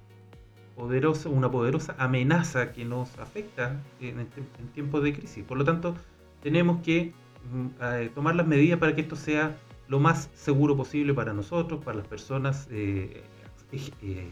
poderoso, 0.76 1.30
una 1.30 1.52
poderosa 1.52 1.96
amenaza 1.98 2.72
que 2.72 2.86
nos 2.86 3.18
afecta 3.20 3.82
en, 4.00 4.20
este, 4.20 4.42
tiempos 4.74 5.04
de 5.04 5.14
crisis. 5.14 5.44
Por 5.44 5.58
lo 5.58 5.66
tanto, 5.66 5.96
tenemos 6.42 6.82
que 6.82 7.14
mm, 7.52 7.68
eh, 7.82 8.12
tomar 8.16 8.36
las 8.36 8.48
medidas 8.48 8.80
para 8.80 8.96
que 8.96 9.02
esto 9.02 9.16
sea 9.16 9.58
lo 9.90 10.00
más 10.00 10.30
seguro 10.36 10.78
posible 10.78 11.14
para 11.14 11.34
nosotros, 11.34 11.84
para 11.84 11.98
las 11.98 12.08
personas 12.08 12.68
eh, 12.72 13.24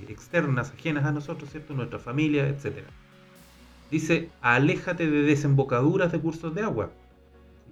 externas, 0.07 0.71
ajenas 0.71 1.03
a 1.05 1.11
nosotros, 1.11 1.49
¿cierto? 1.49 1.73
Nuestra 1.73 1.99
familia, 1.99 2.47
etcétera. 2.47 2.87
Dice, 3.91 4.29
aléjate 4.41 5.09
de 5.09 5.23
desembocaduras 5.23 6.11
de 6.11 6.19
cursos 6.19 6.53
de 6.53 6.61
agua, 6.61 6.91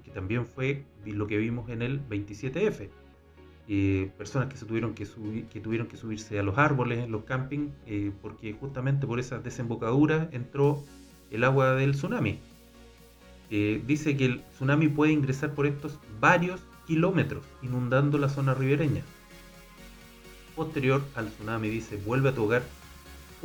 que 0.03 0.11
también 0.11 0.45
fue 0.45 0.83
lo 1.05 1.27
que 1.27 1.37
vimos 1.37 1.69
en 1.69 1.81
el 1.81 2.01
27F. 2.09 2.89
Eh, 3.67 4.11
personas 4.17 4.47
que, 4.49 4.57
se 4.57 4.65
tuvieron 4.65 4.93
que, 4.93 5.05
subir, 5.05 5.45
que 5.45 5.59
tuvieron 5.59 5.87
que 5.87 5.97
subirse 5.97 6.39
a 6.39 6.43
los 6.43 6.57
árboles 6.57 6.99
en 7.03 7.11
los 7.11 7.23
campings, 7.23 7.71
eh, 7.85 8.11
porque 8.21 8.53
justamente 8.53 9.05
por 9.05 9.19
esas 9.19 9.43
desembocaduras 9.43 10.27
entró 10.31 10.83
el 11.31 11.43
agua 11.43 11.75
del 11.75 11.91
tsunami. 11.91 12.39
Eh, 13.51 13.81
dice 13.85 14.17
que 14.17 14.25
el 14.25 14.41
tsunami 14.53 14.87
puede 14.87 15.11
ingresar 15.11 15.53
por 15.53 15.67
estos 15.67 15.99
varios 16.19 16.61
kilómetros, 16.87 17.43
inundando 17.61 18.17
la 18.17 18.29
zona 18.29 18.53
ribereña. 18.53 19.03
Posterior 20.55 21.01
al 21.15 21.29
tsunami, 21.29 21.69
dice, 21.69 21.97
vuelve 21.97 22.29
a 22.29 22.35
tu 22.35 22.45
hogar 22.45 22.63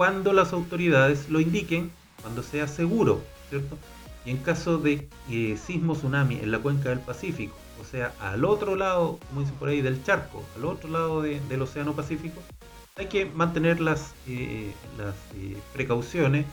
cuando 0.01 0.32
las 0.32 0.55
autoridades 0.55 1.28
lo 1.28 1.41
indiquen 1.41 1.91
cuando 2.22 2.43
sea 2.43 2.66
seguro, 2.66 3.20
¿cierto? 3.51 3.76
Y 4.24 4.30
en 4.30 4.38
caso 4.38 4.78
de 4.78 5.07
eh, 5.30 5.59
sismo 5.62 5.95
tsunami 5.95 6.36
en 6.36 6.51
la 6.51 6.59
cuenca 6.59 6.88
del 6.88 7.01
Pacífico, 7.01 7.55
o 7.78 7.84
sea, 7.84 8.14
al 8.18 8.47
otro 8.47 8.76
lado, 8.76 9.18
como 9.28 9.43
dicen 9.43 9.57
por 9.57 9.68
ahí, 9.68 9.82
del 9.82 10.03
charco, 10.03 10.43
al 10.57 10.64
otro 10.64 10.88
lado 10.88 11.20
del 11.20 11.61
Océano 11.61 11.95
Pacífico, 11.95 12.41
hay 12.97 13.09
que 13.09 13.26
mantener 13.26 13.80
las, 13.80 14.14
eh, 14.26 14.72
las 14.97 15.14
eh, 15.36 15.57
precauciones, 15.74 16.47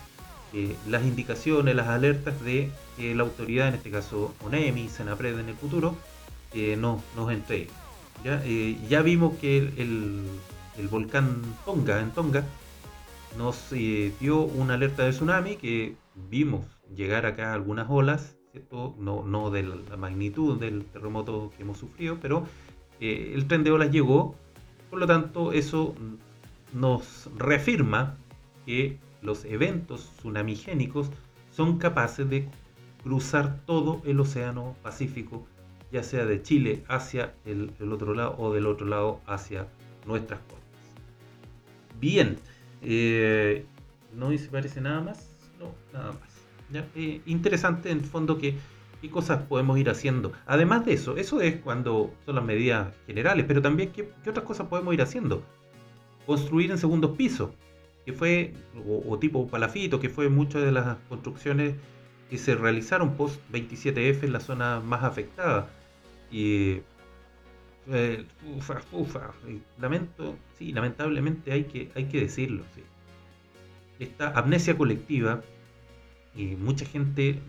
las 0.89 1.03
indicaciones, 1.03 1.73
las 1.73 1.87
alertas 1.87 2.33
de 2.43 2.71
la 2.97 3.23
autoridad, 3.23 3.67
en 3.67 3.75
este 3.75 3.91
caso 3.91 4.33
ONEMI, 4.43 4.89
Senapred 4.89 5.39
en 5.39 5.47
el 5.47 5.55
futuro, 5.55 5.95
no, 6.77 7.01
nos 7.15 7.31
entregue. 7.31 7.69
¿ya? 8.23 8.43
ya 8.89 9.01
vimos 9.01 9.37
que 9.37 9.57
el, 9.57 10.25
el 10.77 10.87
volcán 10.87 11.41
Tonga, 11.65 11.99
en 11.99 12.11
Tonga, 12.11 12.43
nos 13.37 13.71
eh, 13.71 14.13
dio 14.19 14.41
una 14.41 14.75
alerta 14.75 15.03
de 15.03 15.11
tsunami 15.11 15.55
que 15.55 15.95
vimos 16.29 16.65
llegar 16.95 17.25
acá 17.25 17.53
algunas 17.53 17.87
olas. 17.89 18.33
No, 18.71 19.23
no 19.23 19.51
de 19.51 19.61
la 19.61 19.97
magnitud 19.97 20.59
del 20.59 20.83
terremoto 20.85 21.51
que 21.55 21.61
hemos 21.61 21.77
sufrido, 21.77 22.17
pero 22.19 22.47
eh, 22.99 23.33
el 23.35 23.45
tren 23.45 23.63
de 23.63 23.69
olas 23.69 23.91
llegó, 23.91 24.33
por 24.89 24.97
lo 24.97 25.05
tanto 25.05 25.51
eso 25.51 25.93
nos 26.73 27.29
reafirma 27.37 28.17
que 28.65 28.97
los 29.21 29.45
eventos 29.45 30.11
tsunamigénicos 30.17 31.11
son 31.51 31.77
capaces 31.77 32.27
de 32.27 32.49
cruzar 33.03 33.59
todo 33.67 34.01
el 34.05 34.19
océano 34.19 34.75
Pacífico, 34.81 35.45
ya 35.91 36.03
sea 36.03 36.25
de 36.25 36.41
Chile 36.41 36.83
hacia 36.87 37.33
el, 37.45 37.71
otro 37.91 38.13
lado 38.13 38.35
o 38.37 38.53
del 38.53 38.67
otro 38.67 38.85
lado 38.87 39.21
hacia 39.25 39.67
nuestras 40.05 40.39
costas. 40.41 40.57
Bien, 41.99 42.37
eh, 42.81 43.65
no 44.15 44.29
dice 44.29 44.49
parece 44.49 44.81
nada 44.81 45.01
más. 45.01 45.29
No, 45.59 45.73
nada 45.93 46.13
más. 46.13 46.87
Eh, 46.95 47.21
interesante 47.25 47.89
en 47.89 47.99
el 47.99 48.03
fondo 48.03 48.37
que 48.37 48.55
qué 49.01 49.09
cosas 49.09 49.43
podemos 49.43 49.77
ir 49.77 49.89
haciendo. 49.89 50.31
Además 50.45 50.85
de 50.85 50.93
eso, 50.93 51.17
eso 51.17 51.41
es 51.41 51.57
cuando 51.57 52.13
son 52.25 52.35
las 52.35 52.43
medidas 52.43 52.93
generales, 53.05 53.45
pero 53.47 53.61
también 53.61 53.91
qué, 53.91 54.09
otras 54.27 54.45
cosas 54.45 54.67
podemos 54.67 54.93
ir 54.93 55.01
haciendo. 55.01 55.43
Construir 56.25 56.71
en 56.71 56.77
segundos 56.77 57.15
pisos, 57.15 57.51
que 58.05 58.13
fue, 58.13 58.53
o, 58.85 59.17
tipo 59.19 59.47
palafito, 59.47 59.99
que 59.99 60.09
fue 60.09 60.29
muchas 60.29 60.63
de 60.63 60.71
las 60.71 60.97
construcciones 61.09 61.75
que 62.29 62.37
se 62.37 62.55
realizaron 62.55 63.15
post 63.15 63.39
27F 63.51 64.23
en 64.23 64.33
la 64.33 64.39
zona 64.39 64.79
más 64.79 65.03
afectada. 65.03 65.69
Y 66.31 66.81
eh, 67.89 68.25
ufa. 68.91 69.33
Lamento, 69.79 70.37
sí, 70.57 70.71
lamentablemente 70.73 71.51
hay 71.51 71.65
que, 71.65 71.89
hay 71.95 72.05
que 72.05 72.21
decirlo. 72.21 72.63
Sí. 72.75 72.81
Esta 73.99 74.31
amnesia 74.37 74.77
colectiva, 74.77 75.41
y 76.35 76.55
mucha 76.55 76.85
gente, 76.85 77.39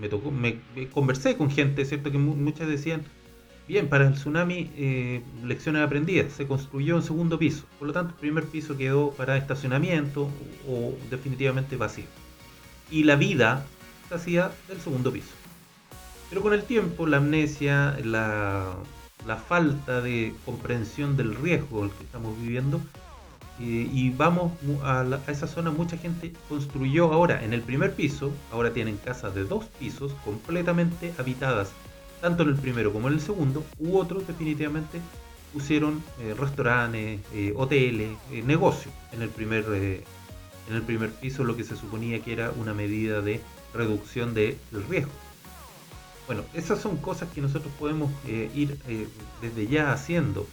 me 0.00 0.08
tocó, 0.08 0.30
me, 0.30 0.58
conversé 0.92 1.36
con 1.36 1.50
gente, 1.50 1.84
¿cierto? 1.84 2.10
Que 2.10 2.18
muchas 2.18 2.68
decían, 2.68 3.02
bien, 3.66 3.88
para 3.88 4.08
el 4.08 4.14
tsunami, 4.14 4.70
eh, 4.76 5.22
lecciones 5.44 5.82
aprendidas, 5.82 6.32
se 6.32 6.46
construyó 6.46 6.96
un 6.96 7.02
segundo 7.02 7.38
piso, 7.38 7.64
por 7.78 7.88
lo 7.88 7.94
tanto 7.94 8.14
el 8.14 8.20
primer 8.20 8.44
piso 8.44 8.76
quedó 8.76 9.12
para 9.12 9.36
estacionamiento 9.36 10.28
o 10.68 10.94
definitivamente 11.10 11.76
vacío. 11.76 12.06
Y 12.90 13.04
la 13.04 13.16
vida 13.16 13.64
se 14.08 14.14
hacía 14.14 14.50
del 14.68 14.80
segundo 14.80 15.12
piso. 15.12 15.37
Pero 16.28 16.42
con 16.42 16.52
el 16.52 16.64
tiempo, 16.64 17.06
la 17.06 17.18
amnesia, 17.18 17.96
la 18.04 18.76
la 19.26 19.36
falta 19.36 20.00
de 20.00 20.34
comprensión 20.44 21.16
del 21.16 21.34
riesgo 21.34 21.84
al 21.84 21.90
que 21.90 22.04
estamos 22.04 22.38
viviendo. 22.40 22.80
Eh, 23.60 23.88
y 23.92 24.10
vamos 24.10 24.52
a, 24.84 25.04
esa 25.26 25.48
zona, 25.48 25.70
mucha 25.70 25.96
gente 25.96 26.32
construyó 26.48 27.12
ahora 27.12 27.44
en 27.44 27.52
el 27.52 27.62
primer 27.62 27.92
piso, 27.94 28.32
ahora 28.52 28.72
tienen 28.72 28.96
casas 28.98 29.34
de 29.34 29.44
dos 29.44 29.64
pisos 29.80 30.12
completamente 30.24 31.12
habitadas, 31.18 31.72
tanto 32.20 32.44
en 32.44 32.50
el 32.50 32.54
primero 32.54 32.92
como 32.92 33.08
en 33.08 33.14
el 33.14 33.20
segundo, 33.20 33.64
u 33.78 33.98
otros 33.98 34.26
definitivamente 34.28 35.00
pusieron 35.52 36.02
eh, 36.20 36.34
restaurantes, 36.38 37.20
eh, 37.34 37.52
hoteles, 37.56 38.16
negocios 38.44 38.94
en 39.12 39.22
el 39.22 39.28
primer 39.30 39.64
en 40.68 40.74
el 40.74 40.82
primer 40.82 41.10
piso, 41.10 41.44
lo 41.44 41.56
que 41.56 41.64
se 41.64 41.76
suponía 41.76 42.20
que 42.20 42.34
era 42.34 42.50
una 42.50 42.74
medida 42.74 43.22
de 43.22 43.40
reducción 43.72 44.34
del 44.34 44.58
riesgo. 44.88 45.27
Bueno, 46.28 46.44
esas 46.52 46.78
son 46.78 46.98
cosas 46.98 47.30
que 47.34 47.40
nosotros 47.40 47.72
podemos 47.78 48.12
eh, 48.26 48.50
ir 48.54 48.78
eh, 48.86 49.08
desde 49.40 49.66
ya 49.66 49.92
haciendo. 49.92 50.46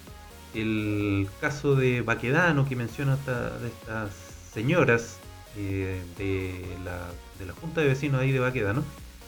El 0.54 1.28
caso 1.42 1.76
de 1.76 2.02
Baquedano 2.02 2.66
que 2.66 2.78
menciona 2.78 3.18
de 3.18 3.68
estas 3.68 4.12
señoras 4.54 5.18
eh, 5.58 6.02
de, 6.18 6.66
la, 6.86 7.54
Junta 7.60 7.82
de 7.82 7.88
Vecinos 7.88 8.22
ahí 8.22 8.32
de 8.32 8.40
Baquedano, 8.40 8.86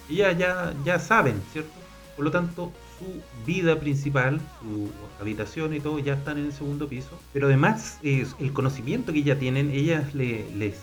ellas 0.09 0.37
ya, 0.37 0.73
ya 0.85 0.99
saben, 0.99 1.41
¿cierto? 1.51 1.73
Por 2.15 2.23
lo 2.23 2.31
tanto, 2.31 2.71
su 2.97 3.21
vida 3.45 3.77
principal, 3.77 4.39
su 4.61 4.89
habitación 5.19 5.73
y 5.73 5.81
todo 5.81 5.99
ya 5.99 6.13
están 6.13 6.37
en 6.37 6.45
el 6.45 6.53
segundo 6.53 6.87
piso. 6.87 7.19
Pero 7.33 7.47
además, 7.47 7.99
el 8.03 8.53
conocimiento 8.53 9.11
que 9.11 9.21
ya 9.21 9.37
tienen, 9.37 9.69
ellas 9.71 10.15
les 10.15 10.75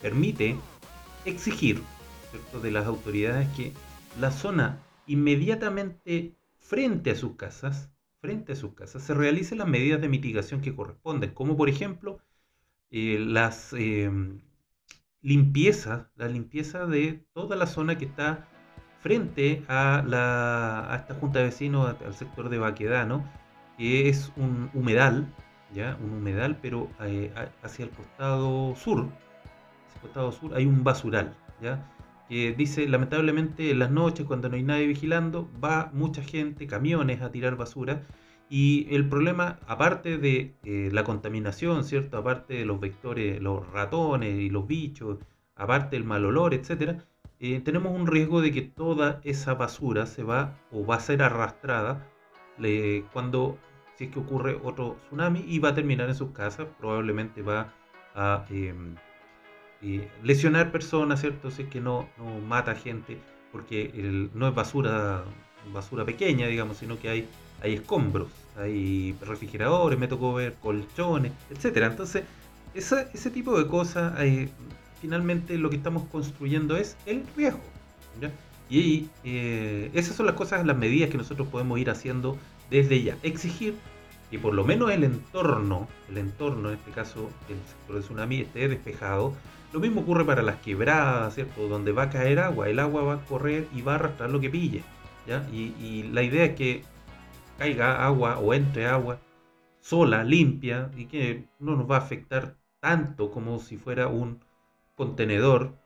permite 0.00 0.56
exigir 1.24 1.82
¿cierto? 2.30 2.60
de 2.60 2.70
las 2.70 2.86
autoridades 2.86 3.48
que 3.56 3.72
la 4.20 4.30
zona 4.30 4.78
inmediatamente 5.06 6.34
frente 6.58 7.10
a 7.10 7.16
sus 7.16 7.36
casas, 7.36 7.90
frente 8.20 8.52
a 8.52 8.56
sus 8.56 8.74
casas, 8.74 9.02
se 9.02 9.14
realicen 9.14 9.58
las 9.58 9.68
medidas 9.68 10.00
de 10.00 10.08
mitigación 10.08 10.60
que 10.60 10.74
corresponden, 10.74 11.30
como 11.34 11.56
por 11.56 11.68
ejemplo 11.68 12.20
eh, 12.90 13.18
las 13.20 13.72
em, 13.74 14.40
limpiezas, 15.20 16.06
la 16.16 16.28
limpieza 16.28 16.86
de 16.86 17.24
toda 17.32 17.56
la 17.56 17.66
zona 17.66 17.98
que 17.98 18.04
está 18.06 18.48
frente 19.00 19.62
a, 19.68 20.02
la, 20.06 20.96
esta 20.96 21.14
junta 21.14 21.40
de 21.40 21.46
vecinos, 21.46 21.94
al 22.04 22.14
sector 22.14 22.48
de 22.48 22.58
Baquedano, 22.58 23.24
que 23.76 24.08
es 24.08 24.32
un 24.36 24.70
humedal, 24.72 25.26
¿ya? 25.74 25.98
un 26.02 26.14
humedal, 26.14 26.58
pero 26.62 26.88
eh, 27.00 27.32
hacia 27.62 27.84
el 27.84 27.90
costado 27.90 28.74
sur, 28.76 29.00
hacia 29.00 29.96
el 29.96 30.00
costado 30.00 30.32
sur 30.32 30.54
hay 30.54 30.64
un 30.64 30.84
basural, 30.84 31.36
¿ya? 31.60 31.93
Que 32.28 32.52
dice 32.52 32.88
lamentablemente 32.88 33.70
en 33.70 33.78
las 33.78 33.90
noches 33.90 34.26
cuando 34.26 34.48
no 34.48 34.56
hay 34.56 34.62
nadie 34.62 34.86
vigilando 34.86 35.50
va 35.62 35.90
mucha 35.92 36.22
gente, 36.22 36.66
camiones 36.66 37.20
a 37.22 37.30
tirar 37.30 37.56
basura 37.56 38.02
y 38.48 38.86
el 38.94 39.08
problema 39.08 39.58
aparte 39.66 40.18
de 40.18 40.54
eh, 40.64 40.90
la 40.92 41.04
contaminación, 41.04 41.84
¿cierto? 41.84 42.18
Aparte 42.18 42.54
de 42.54 42.64
los 42.64 42.80
vectores, 42.80 43.40
los 43.40 43.66
ratones 43.72 44.38
y 44.38 44.50
los 44.50 44.66
bichos, 44.66 45.18
aparte 45.56 45.96
del 45.96 46.04
mal 46.04 46.24
olor, 46.24 46.54
etcétera, 46.54 47.04
eh, 47.40 47.60
tenemos 47.60 47.92
un 47.92 48.06
riesgo 48.06 48.40
de 48.40 48.52
que 48.52 48.62
toda 48.62 49.20
esa 49.24 49.54
basura 49.54 50.06
se 50.06 50.22
va 50.22 50.58
o 50.70 50.86
va 50.86 50.96
a 50.96 51.00
ser 51.00 51.22
arrastrada 51.22 52.06
cuando 53.12 53.58
si 53.96 54.04
es 54.04 54.10
que 54.10 54.18
ocurre 54.18 54.58
otro 54.62 54.96
tsunami 55.06 55.44
y 55.46 55.58
va 55.58 55.70
a 55.70 55.74
terminar 55.74 56.08
en 56.08 56.14
sus 56.14 56.30
casas, 56.30 56.66
probablemente 56.78 57.42
va 57.42 57.72
a 58.14 58.44
em, 58.50 58.94
eh, 59.84 60.08
lesionar 60.22 60.72
personas, 60.72 61.20
¿cierto? 61.20 61.50
Si 61.50 61.62
es 61.62 61.68
que 61.68 61.80
no, 61.80 62.08
no 62.18 62.40
mata 62.40 62.74
gente, 62.74 63.18
porque 63.52 64.28
no 64.34 64.48
es 64.48 64.54
basura, 64.54 65.24
basura 65.72 66.04
pequeña, 66.04 66.46
digamos, 66.46 66.78
sino 66.78 66.98
que 66.98 67.08
hay, 67.08 67.28
hay 67.62 67.74
escombros, 67.74 68.28
hay 68.56 69.14
refrigeradores, 69.20 69.98
me 69.98 70.08
tocó 70.08 70.34
ver 70.34 70.54
colchones, 70.54 71.32
etcétera. 71.50 71.86
Entonces, 71.86 72.24
ese 72.74 73.30
tipo 73.30 73.58
de 73.58 73.66
cosas, 73.66 74.14
eh, 74.20 74.48
finalmente 75.00 75.58
lo 75.58 75.70
que 75.70 75.76
estamos 75.76 76.04
construyendo 76.10 76.76
es 76.76 76.96
el 77.06 77.24
riesgo. 77.36 77.60
Y 78.70 79.08
eh, 79.24 79.90
esas 79.92 80.16
son 80.16 80.26
las 80.26 80.34
cosas, 80.34 80.64
las 80.66 80.76
medidas 80.76 81.10
que 81.10 81.18
nosotros 81.18 81.46
podemos 81.48 81.78
ir 81.78 81.90
haciendo 81.90 82.38
desde 82.70 83.02
ya. 83.02 83.18
Exigir 83.22 83.74
que 84.30 84.38
por 84.38 84.54
lo 84.54 84.64
menos 84.64 84.90
el 84.90 85.04
entorno, 85.04 85.86
el 86.08 86.18
entorno, 86.18 86.70
en 86.70 86.76
este 86.76 86.90
caso 86.90 87.28
el 87.48 87.56
sector 87.68 87.96
de 87.96 88.02
tsunami, 88.02 88.40
esté 88.40 88.68
despejado. 88.68 89.34
Lo 89.74 89.80
mismo 89.80 90.02
ocurre 90.02 90.24
para 90.24 90.40
las 90.40 90.60
quebradas, 90.60 91.34
¿cierto? 91.34 91.66
Donde 91.66 91.90
va 91.90 92.04
a 92.04 92.10
caer 92.10 92.38
agua, 92.38 92.68
el 92.68 92.78
agua 92.78 93.02
va 93.02 93.14
a 93.14 93.24
correr 93.24 93.66
y 93.74 93.82
va 93.82 93.92
a 93.92 93.94
arrastrar 93.96 94.30
lo 94.30 94.38
que 94.38 94.48
pille. 94.48 94.84
¿ya? 95.26 95.44
Y, 95.52 95.74
y 95.80 96.04
la 96.12 96.22
idea 96.22 96.44
es 96.44 96.54
que 96.54 96.84
caiga 97.58 98.06
agua 98.06 98.38
o 98.38 98.54
entre 98.54 98.86
agua 98.86 99.18
sola, 99.80 100.22
limpia, 100.22 100.92
y 100.96 101.06
que 101.06 101.48
no 101.58 101.74
nos 101.74 101.90
va 101.90 101.96
a 101.96 101.98
afectar 101.98 102.56
tanto 102.78 103.32
como 103.32 103.58
si 103.58 103.76
fuera 103.76 104.06
un 104.06 104.44
contenedor, 104.94 105.76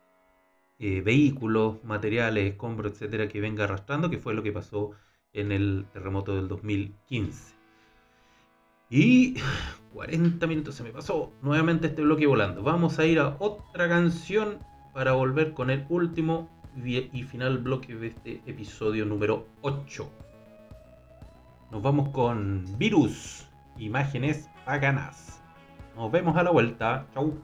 eh, 0.78 1.01
vehículos, 1.01 1.82
materiales, 1.82 2.53
escombros, 2.53 2.93
etcétera, 2.93 3.26
que 3.26 3.41
venga 3.41 3.64
arrastrando, 3.64 4.11
que 4.11 4.18
fue 4.18 4.34
lo 4.34 4.43
que 4.43 4.53
pasó 4.53 4.91
en 5.32 5.51
el 5.51 5.86
terremoto 5.95 6.36
del 6.36 6.47
2015. 6.47 7.55
Y 8.91 9.36
40 9.99 10.47
minutos 10.47 10.77
se 10.77 10.85
me 10.85 10.91
pasó 10.91 11.33
nuevamente 11.43 11.89
este 11.89 12.03
bloque 12.03 12.25
volando. 12.25 12.63
Vamos 12.63 13.01
a 13.01 13.05
ir 13.05 13.19
a 13.19 13.35
otra 13.41 13.89
canción 13.89 14.61
para 14.95 15.15
volver 15.15 15.55
con 15.55 15.71
el 15.71 15.87
último 15.89 16.49
y 16.85 17.25
final 17.25 17.59
bloque 17.59 17.97
de 17.97 18.07
este 18.07 18.41
episodio 18.47 19.05
número 19.05 19.49
8. 19.63 20.09
Nos 21.73 21.83
vamos 21.83 22.11
con 22.11 22.65
Virus, 22.79 23.49
imágenes 23.77 24.49
paganas. 24.65 25.43
Nos 25.97 26.13
vemos 26.13 26.37
a 26.37 26.45
la 26.45 26.53
vuelta. 26.53 27.05
Chau. 27.13 27.37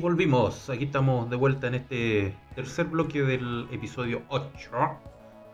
Volvimos, 0.00 0.70
aquí 0.70 0.84
estamos 0.84 1.28
de 1.28 1.36
vuelta 1.36 1.66
en 1.66 1.74
este 1.74 2.34
tercer 2.54 2.86
bloque 2.86 3.22
del 3.22 3.68
episodio 3.70 4.22
8 4.28 4.70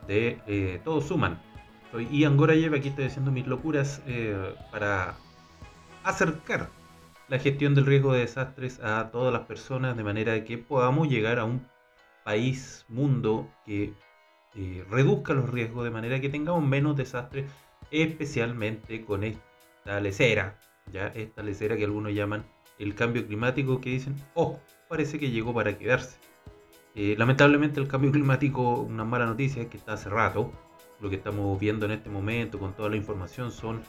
de 0.06 0.38
eh, 0.46 0.80
Todos 0.84 1.06
Suman. 1.06 1.40
Soy 1.90 2.06
Ian 2.12 2.36
Gorayev, 2.36 2.74
aquí 2.74 2.88
estoy 2.88 3.06
haciendo 3.06 3.32
mis 3.32 3.46
locuras 3.46 4.02
eh, 4.06 4.54
para 4.70 5.16
acercar 6.04 6.68
la 7.28 7.40
gestión 7.40 7.74
del 7.74 7.86
riesgo 7.86 8.12
de 8.12 8.20
desastres 8.20 8.78
a 8.80 9.10
todas 9.10 9.32
las 9.32 9.42
personas 9.42 9.96
de 9.96 10.04
manera 10.04 10.44
que 10.44 10.58
podamos 10.58 11.08
llegar 11.08 11.40
a 11.40 11.44
un 11.44 11.66
país, 12.24 12.86
mundo 12.88 13.50
que 13.64 13.94
eh, 14.54 14.84
reduzca 14.88 15.34
los 15.34 15.50
riesgos 15.50 15.84
de 15.84 15.90
manera 15.90 16.20
que 16.20 16.28
tengamos 16.28 16.64
menos 16.64 16.96
desastres, 16.96 17.50
especialmente 17.90 19.04
con 19.04 19.24
esta 19.24 20.00
lecera, 20.00 20.56
ya 20.92 21.08
esta 21.08 21.42
lecera 21.42 21.76
que 21.76 21.84
algunos 21.84 22.14
llaman 22.14 22.44
el 22.78 22.94
cambio 22.94 23.26
climático 23.26 23.80
que 23.80 23.90
dicen, 23.90 24.16
oh, 24.34 24.60
parece 24.88 25.18
que 25.18 25.30
llegó 25.30 25.54
para 25.54 25.76
quedarse. 25.78 26.18
Eh, 26.94 27.14
lamentablemente 27.18 27.80
el 27.80 27.88
cambio 27.88 28.12
climático, 28.12 28.80
una 28.80 29.04
mala 29.04 29.26
noticia 29.26 29.62
es 29.62 29.68
que 29.68 29.76
está 29.76 29.94
hace 29.94 30.08
rato. 30.08 30.52
Lo 31.00 31.10
que 31.10 31.16
estamos 31.16 31.58
viendo 31.60 31.84
en 31.84 31.92
este 31.92 32.08
momento 32.08 32.58
con 32.58 32.74
toda 32.74 32.88
la 32.88 32.96
información 32.96 33.52
son 33.52 33.82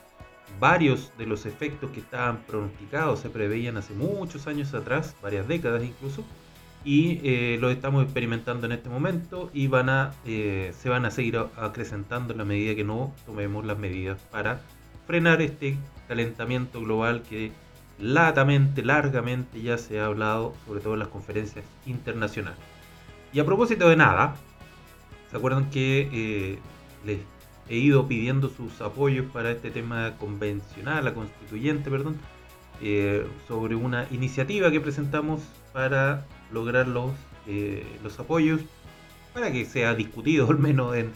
varios 0.60 1.12
de 1.18 1.26
los 1.26 1.46
efectos 1.46 1.92
que 1.92 2.00
estaban 2.00 2.40
pronosticados, 2.44 3.20
se 3.20 3.30
preveían 3.30 3.78
hace 3.78 3.94
muchos 3.94 4.48
años 4.48 4.74
atrás, 4.74 5.16
varias 5.22 5.48
décadas 5.48 5.84
incluso, 5.84 6.24
y 6.84 7.20
eh, 7.24 7.58
lo 7.60 7.70
estamos 7.70 8.04
experimentando 8.04 8.66
en 8.66 8.72
este 8.72 8.90
momento 8.90 9.50
y 9.54 9.68
van 9.68 9.90
a, 9.90 10.14
eh, 10.26 10.74
se 10.78 10.90
van 10.90 11.06
a 11.06 11.12
seguir 11.12 11.38
acrecentando 11.58 12.34
en 12.34 12.40
la 12.40 12.46
medida 12.46 12.76
que 12.76 12.84
no 12.84 13.14
tomemos 13.26 13.66
las 13.66 13.78
medidas 13.78 14.22
para 14.32 14.62
frenar 15.06 15.42
este 15.42 15.78
calentamiento 16.08 16.80
global 16.82 17.24
que 17.24 17.52
latamente, 18.00 18.84
largamente 18.84 19.62
ya 19.62 19.78
se 19.78 20.00
ha 20.00 20.06
hablado, 20.06 20.54
sobre 20.66 20.82
todo 20.82 20.94
en 20.94 21.00
las 21.00 21.08
conferencias 21.08 21.66
internacionales. 21.86 22.60
Y 23.34 23.40
a 23.40 23.46
propósito 23.46 23.90
de 23.90 23.96
nada, 23.96 24.36
¿se 25.30 25.38
acuerdan 25.38 25.70
que 25.70 26.10
eh, 26.12 26.60
les 27.06 27.20
he 27.70 27.78
ido 27.78 28.08
pidiendo 28.08 28.50
sus 28.50 28.82
apoyos 28.82 29.26
para 29.32 29.52
este 29.52 29.72
tema 29.72 30.16
convencional, 30.18 31.04
la 31.04 31.14
constituyente, 31.14 31.90
perdón, 31.90 32.18
eh, 32.82 33.26
sobre 33.48 33.76
una 33.76 34.08
iniciativa 34.12 34.72
que 34.72 34.80
presentamos 34.80 35.42
para 35.74 36.26
lograr 36.52 36.88
los, 36.88 37.12
eh, 37.48 37.86
los 38.04 38.20
apoyos, 38.20 38.62
para 39.34 39.52
que 39.52 39.66
sea 39.66 39.96
discutido 39.96 40.48
al 40.50 40.60
menos 40.60 40.96
en, 40.96 41.12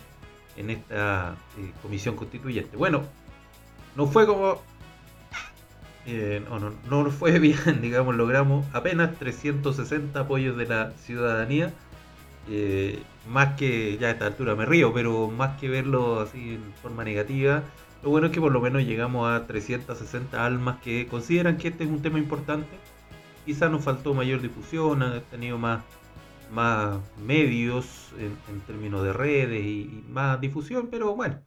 en 0.58 0.70
esta 0.72 1.36
comisión 1.82 2.16
constituyente. 2.16 2.76
Bueno, 2.76 3.04
no 3.96 4.08
fue 4.08 4.26
como 4.26 4.62
eh, 6.06 6.44
no, 6.50 6.74
no, 7.04 7.12
fue 7.12 7.40
bien, 7.40 7.82
digamos, 7.82 8.16
logramos 8.16 8.66
apenas 8.74 9.18
360 9.20 10.20
apoyos 10.20 10.58
de 10.58 10.66
la 10.68 10.92
ciudadanía. 10.92 11.74
Eh, 12.50 13.04
más 13.28 13.56
que, 13.56 13.98
ya 14.00 14.08
a 14.08 14.12
esta 14.12 14.26
altura 14.28 14.56
me 14.56 14.66
río, 14.66 14.94
pero 14.94 15.30
más 15.30 15.60
que 15.60 15.70
verlo 15.70 16.22
así 16.22 16.56
en 16.56 16.74
forma 16.82 17.04
negativa, 17.04 17.64
lo 18.04 18.10
bueno 18.10 18.28
es 18.28 18.34
que 18.34 18.42
por 18.42 18.52
lo 18.52 18.62
menos 18.62 18.84
llegamos 18.84 19.30
a 19.30 19.46
360 19.48 20.44
almas 20.46 20.80
que 20.82 21.08
consideran 21.08 21.58
que 21.58 21.68
este 21.70 21.84
es 21.84 21.90
un 21.90 22.02
tema 22.02 22.20
importante. 22.20 22.70
Quizá 23.46 23.70
nos 23.70 23.84
faltó 23.84 24.14
mayor 24.14 24.42
difusión, 24.42 25.04
ha 25.04 25.22
tenido 25.22 25.58
más, 25.58 25.84
más 26.52 27.00
medios 27.20 28.12
en, 28.20 28.62
términos 28.62 29.04
de 29.04 29.14
redes 29.14 29.64
y, 29.64 29.82
y 29.82 30.06
más 30.10 30.40
difusión, 30.42 30.90
pero 30.92 31.16
bueno, 31.16 31.42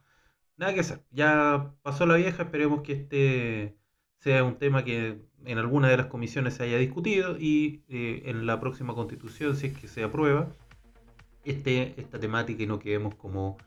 nada 0.57 0.73
que 0.73 0.81
hacer. 0.81 1.03
Ya 1.11 1.73
pasó 1.83 2.05
la 2.05 2.15
vieja, 2.15 2.43
esperemos 2.43 2.81
que 2.83 2.93
este 2.93 3.77
sea 4.19 4.43
un 4.43 4.55
tema 4.57 4.83
que 4.83 5.19
en 5.45 5.57
alguna 5.57 5.89
de 5.89 5.97
las 5.97 6.07
comisiones 6.07 6.55
se 6.55 6.63
haya 6.63 6.77
discutido 6.77 7.37
y 7.39 7.83
eh, 7.89 8.23
en 8.25 8.45
la 8.45 8.59
próxima 8.59 8.93
constitución, 8.95 9.55
si 9.55 9.67
es 9.67 9.77
que 9.77 9.87
se 9.87 10.03
aprueba, 10.03 10.49
esta 11.43 12.19
temática 12.19 12.63
y 12.63 12.67
no 12.67 12.79
quedemos 12.79 13.15
como 13.15 13.57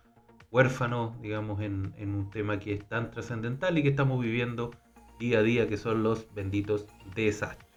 huérfanos, 0.50 1.20
digamos, 1.20 1.60
en, 1.60 1.92
un 1.98 2.30
tema 2.30 2.58
que 2.58 2.74
es 2.74 2.88
tan 2.88 3.10
trascendental 3.10 3.78
y 3.78 3.82
que 3.82 3.90
estamos 3.90 4.20
viviendo 4.20 4.72
día 5.18 5.38
a 5.38 5.42
día, 5.42 5.68
que 5.68 5.76
son 5.76 6.02
los 6.02 6.26
benditos 6.34 6.86
desastres. 7.14 7.68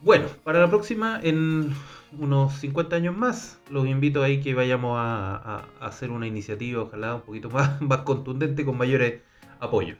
Bueno, 0.00 0.26
para 0.44 0.60
la 0.60 0.68
próxima, 0.68 1.20
en 1.22 1.74
unos 2.18 2.54
50 2.54 2.96
años 2.96 3.16
más, 3.16 3.60
los 3.70 3.86
invito 3.86 4.22
ahí 4.22 4.40
que 4.40 4.54
vayamos 4.54 4.96
a, 4.98 5.66
hacer 5.80 6.10
una 6.10 6.26
iniciativa, 6.26 6.82
ojalá 6.82 7.14
un 7.14 7.22
poquito 7.22 7.50
más, 7.50 7.80
más 7.82 8.00
contundente, 8.00 8.64
con 8.64 8.76
mayores 8.76 9.22
apoyos. 9.58 9.98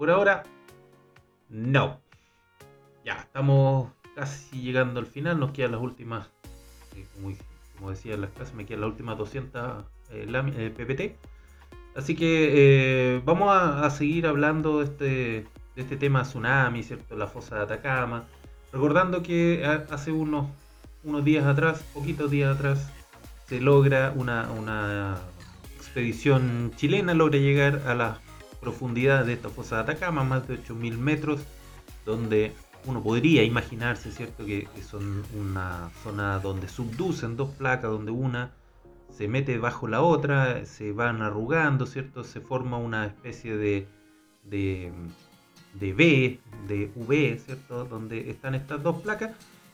Por 0.00 0.10
ahora, 0.10 0.44
no. 1.50 2.00
Ya, 3.04 3.16
estamos 3.16 3.90
casi 4.16 4.62
llegando 4.62 4.98
al 4.98 5.04
final. 5.04 5.38
Nos 5.38 5.50
quedan 5.50 5.72
las 5.72 5.82
últimas, 5.82 6.26
eh, 6.96 7.04
como, 7.76 7.90
decía 7.90 8.14
en 8.14 8.22
las 8.22 8.30
clases, 8.30 8.54
me 8.54 8.64
quedan 8.64 8.80
las 8.80 8.88
últimas 8.92 9.18
200 9.18 9.84
eh, 10.12 10.26
eh, 10.56 10.74
PPT. 10.74 11.18
Así 11.94 12.16
que 12.16 13.20
vamos 13.26 13.50
a, 13.54 13.90
seguir 13.90 14.26
hablando 14.26 14.78
de 14.78 14.84
este, 14.84 15.04
de 15.76 15.82
este 15.82 15.98
tema 15.98 16.22
tsunami, 16.22 16.82
¿cierto? 16.82 17.14
La 17.14 17.26
fosa 17.26 17.56
de 17.56 17.62
Atacama. 17.64 18.24
Recordando 18.72 19.22
que 19.22 19.66
hace 19.90 20.12
unos, 20.12 20.46
unos 21.04 21.26
días 21.26 21.44
atrás, 21.44 21.84
poquitos 21.92 22.30
días 22.30 22.56
atrás, 22.56 22.90
se 23.48 23.60
logra 23.60 24.14
una, 24.16 24.50
una 24.50 25.18
expedición 25.76 26.72
chilena, 26.76 27.12
logra 27.12 27.38
llegar 27.38 27.82
a 27.86 27.94
las 27.94 28.29
profundidad 28.60 29.24
de 29.24 29.34
esta 29.34 29.48
fosa 29.48 29.76
de 29.76 29.82
Atacama, 29.82 30.24
más 30.24 30.46
de 30.46 30.62
8.000 30.62 30.96
metros, 30.98 31.40
donde 32.04 32.52
uno 32.86 33.02
podría 33.02 33.42
imaginarse, 33.44 34.10
¿cierto?, 34.12 34.44
que, 34.44 34.68
son 34.88 35.22
una 35.38 35.90
zona 36.02 36.38
donde 36.38 36.68
subducen 36.68 37.36
dos 37.36 37.50
placas, 37.50 37.90
donde 37.90 38.10
una 38.10 38.52
se 39.10 39.28
mete 39.28 39.58
bajo 39.58 39.88
la 39.88 40.02
otra, 40.02 40.64
se 40.66 40.92
van 40.92 41.20
arrugando, 41.20 41.84
¿cierto? 41.86 42.24
Se 42.24 42.40
forma 42.40 42.78
una 42.78 43.06
especie 43.06 43.56
de, 43.56 43.86
de, 44.44 44.92
de 45.74 45.92
V, 45.92 46.40
de 46.68 46.90
V, 46.94 47.40
¿cierto? 47.44 47.84
Donde 47.84 48.30
están 48.30 48.54
estas 48.54 48.82
dos 48.82 49.02
placas 49.02 49.32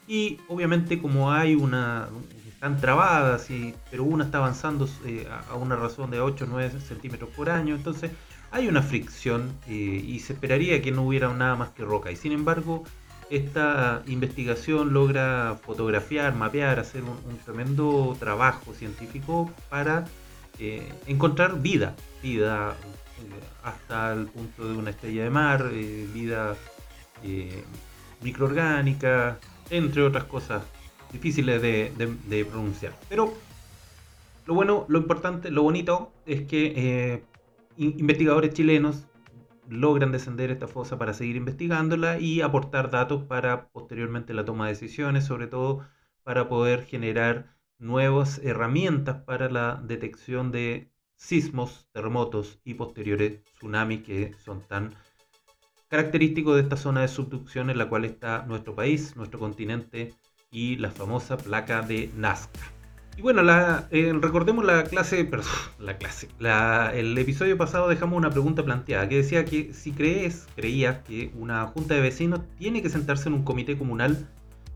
y 0.09 0.39
obviamente 0.49 1.01
como 1.01 1.33
hay 1.33 1.55
una, 1.55 2.09
están 2.49 2.81
trabadas, 2.81 3.51
y, 3.51 3.75
pero 3.91 4.05
una 4.05 4.25
está 4.25 4.39
avanzando 4.39 4.89
eh, 5.05 5.29
a 5.51 5.55
una 5.57 5.77
razón 5.77 6.11
de 6.11 6.21
8 6.21 6.45
o 6.45 6.49
9 6.49 6.81
centímetros 6.81 7.31
por 7.31 7.51
año, 7.51 7.75
entonces 7.75 8.11
hay 8.57 8.69
una 8.69 8.81
fricción 8.81 9.53
eh, 9.69 9.73
y 9.73 10.19
se 10.21 10.33
esperaría 10.33 10.81
que 10.81 10.91
no 10.91 11.03
hubiera 11.03 11.31
nada 11.35 11.57
más 11.57 11.71
que 11.71 11.85
roca. 11.85 12.11
Y 12.11 12.17
sin 12.17 12.33
embargo, 12.33 12.85
esta 13.29 14.03
investigación 14.07 14.95
logra 14.95 15.59
fotografiar, 15.63 16.35
mapear, 16.35 16.81
hacer 16.81 17.03
un, 17.03 17.37
tremendo 17.45 18.17
trabajo 18.19 18.73
científico 18.73 19.53
para 19.69 20.07
eh, 20.59 20.91
encontrar 21.07 21.61
vida, 21.61 21.95
vida 22.23 22.77
eh, 23.19 23.45
hasta 23.63 24.15
el 24.15 24.27
punto 24.27 24.69
de 24.69 24.77
una 24.79 24.91
estrella 24.91 25.25
de 25.25 25.31
mar, 25.31 25.71
vida 26.15 26.57
microorgánica, 28.23 29.39
entre 29.69 30.03
otras 30.03 30.25
cosas 30.25 30.63
difíciles 31.13 31.61
de, 31.61 32.47
pronunciar. 32.51 32.95
Pero 33.11 33.35
lo 34.47 34.55
bueno, 34.55 34.87
lo 34.89 34.99
importante, 34.99 35.51
lo 35.51 35.63
bonito 35.63 36.11
es 36.25 36.43
que 36.47 37.23
investigadores 37.77 38.55
chilenos 38.55 39.07
logran 39.69 40.13
descender 40.13 40.51
esta 40.51 40.69
fosa 40.69 40.99
para 40.99 41.15
seguir 41.15 41.37
investigándola 41.37 42.19
y 42.19 42.41
aportar 42.41 42.91
datos 42.91 43.25
para 43.25 43.69
posteriormente 43.69 44.35
la 44.35 44.45
toma 44.45 44.67
de 44.67 44.73
decisiones, 44.73 45.25
sobre 45.25 45.47
todo 45.47 45.87
para 46.23 46.49
poder 46.49 46.85
generar 46.85 47.57
nuevas 47.79 48.41
herramientas 48.43 49.23
para 49.23 49.51
la 49.51 49.83
detección 49.85 50.51
de 50.53 50.91
sismos, 51.17 51.89
terremotos 51.93 52.61
y 52.65 52.75
posteriores 52.75 53.43
tsunamis 53.55 54.03
que 54.03 54.35
son 54.45 54.61
tan 54.63 54.95
característicos 55.89 56.57
de 56.57 56.63
esta 56.63 56.77
zona 56.77 57.03
de 57.03 57.09
subducción 57.09 57.71
en 57.71 57.79
la 57.79 57.89
cual 57.89 58.05
está 58.05 58.45
nuestro 58.47 58.75
país, 58.75 59.17
nuestro 59.17 59.39
continente 59.39 60.15
y 60.51 60.77
la 60.77 60.91
famosa 60.91 61.37
placa 61.37 61.83
de 61.83 62.11
Nazca. 62.17 62.76
Y 63.17 63.23
bueno, 63.23 63.43
la, 63.43 63.89
eh, 63.91 64.13
recordemos 64.21 64.63
la 64.65 64.85
clase, 64.85 65.25
perdón, 65.25 65.49
la 65.79 65.97
clase, 65.97 66.29
el 66.95 67.17
episodio 67.17 67.57
pasado 67.57 67.89
dejamos 67.89 68.19
una 68.19 68.29
pregunta 68.29 68.63
planteada 68.63 69.09
que 69.09 69.17
decía 69.17 69.47
que 69.47 69.73
si 69.73 69.93
crees, 69.93 70.47
creías 70.55 70.99
que 70.99 71.31
una 71.35 71.67
junta 71.69 71.95
de 71.95 72.03
vecinos 72.03 72.41
tiene 72.59 72.83
que 72.83 72.91
sentarse 72.91 73.31
en 73.31 73.35
un 73.35 73.43
comité 73.43 73.79
comunal 73.79 74.29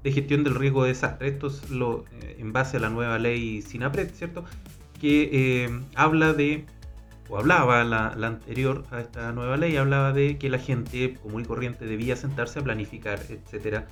de 0.03 0.13
gestión 0.13 0.43
del 0.43 0.55
riesgo 0.55 0.85
de 0.85 0.89
desastre. 0.89 1.29
Esto 1.29 1.49
es 1.49 1.69
lo, 1.69 2.07
eh, 2.23 2.37
en 2.39 2.55
base 2.55 2.79
a 2.79 2.81
la 2.81 2.89
nueva 2.89 3.19
ley 3.19 3.61
SINAPRED, 3.61 4.15
¿cierto? 4.15 4.47
Que 4.99 5.29
eh, 5.33 5.81
habla 5.95 6.33
de, 6.33 6.65
o 7.29 7.37
hablaba 7.37 7.85
la, 7.85 8.15
la, 8.17 8.29
anterior 8.29 8.85
a 8.91 9.01
esta 9.01 9.33
nueva 9.33 9.59
ley, 9.59 9.77
hablaba 9.77 10.15
de 10.15 10.39
que 10.39 10.49
la 10.49 10.59
gente 10.59 11.15
común 11.23 11.43
y 11.43 11.45
corriente 11.45 11.85
debía 11.85 12.17
sentarse 12.17 12.61
a 12.61 12.63
planificar, 12.63 13.21
etcétera, 13.29 13.87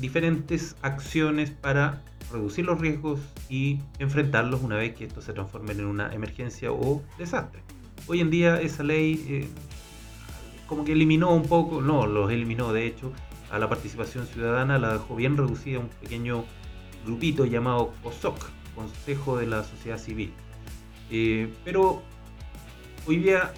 diferentes 0.00 0.76
acciones 0.82 1.50
para 1.50 2.00
reducir 2.30 2.64
los 2.64 2.80
riesgos 2.80 3.20
y 3.48 3.80
enfrentarlos 3.98 4.62
una 4.62 4.76
vez 4.76 4.94
que 4.94 5.04
estos 5.04 5.24
se 5.24 5.32
transformen 5.32 5.80
en 5.80 5.86
una 5.86 6.12
emergencia 6.12 6.72
o 6.72 7.02
desastre. 7.18 7.62
Hoy 8.06 8.20
en 8.20 8.30
día 8.30 8.60
esa 8.60 8.82
ley 8.82 9.24
eh, 9.28 9.48
como 10.66 10.84
que 10.84 10.92
eliminó 10.92 11.34
un 11.34 11.44
poco, 11.44 11.80
no 11.80 12.06
los 12.06 12.30
eliminó 12.30 12.72
de 12.72 12.86
hecho, 12.86 13.12
a 13.50 13.58
la 13.58 13.68
participación 13.68 14.26
ciudadana 14.26 14.78
la 14.78 14.94
dejó 14.94 15.16
bien 15.16 15.36
reducida 15.36 15.78
a 15.78 15.80
un 15.80 15.88
pequeño 15.88 16.44
grupito 17.06 17.46
llamado 17.46 17.92
COSOC, 18.02 18.36
Consejo 18.74 19.38
de 19.38 19.46
la 19.46 19.64
Sociedad 19.64 19.98
Civil. 19.98 20.32
Eh, 21.10 21.52
pero 21.64 22.02
hoy 23.06 23.16
día 23.16 23.52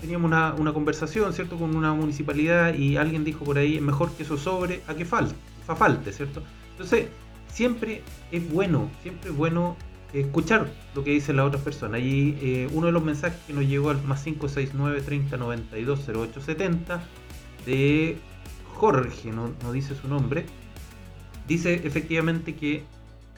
teníamos 0.00 0.28
una, 0.28 0.72
conversación, 0.72 1.32
¿cierto?, 1.32 1.58
con 1.58 1.74
una 1.74 1.92
municipalidad 1.92 2.74
y 2.74 2.96
alguien 2.96 3.24
dijo 3.24 3.44
por 3.44 3.58
ahí, 3.58 3.80
mejor 3.80 4.12
que 4.12 4.22
eso 4.22 4.36
sobre 4.36 4.82
a 4.86 4.94
que 4.94 5.04
falte, 5.04 5.34
fa 5.66 5.74
falte, 5.74 6.12
¿cierto? 6.12 6.42
Entonces, 6.72 7.08
siempre 7.54 8.02
es 8.32 8.52
bueno, 8.52 8.90
siempre 9.02 9.30
es 9.30 9.36
bueno 9.36 9.76
escuchar 10.12 10.68
lo 10.94 11.04
que 11.04 11.12
dice 11.12 11.32
la 11.32 11.44
otra 11.44 11.60
persona. 11.60 11.98
Y 11.98 12.36
eh, 12.42 12.68
uno 12.72 12.86
de 12.86 12.92
los 12.92 13.02
mensajes 13.02 13.40
que 13.46 13.52
nos 13.52 13.64
llegó 13.64 13.90
al 13.90 14.02
más 14.02 14.24
569 14.24 15.00
30 15.02 15.36
92 15.36 16.00
0870 16.08 17.02
de 17.64 18.18
Jorge, 18.74 19.30
no, 19.30 19.52
no 19.62 19.72
dice 19.72 19.94
su 19.94 20.08
nombre, 20.08 20.44
dice 21.46 21.80
efectivamente 21.84 22.56
que 22.56 22.82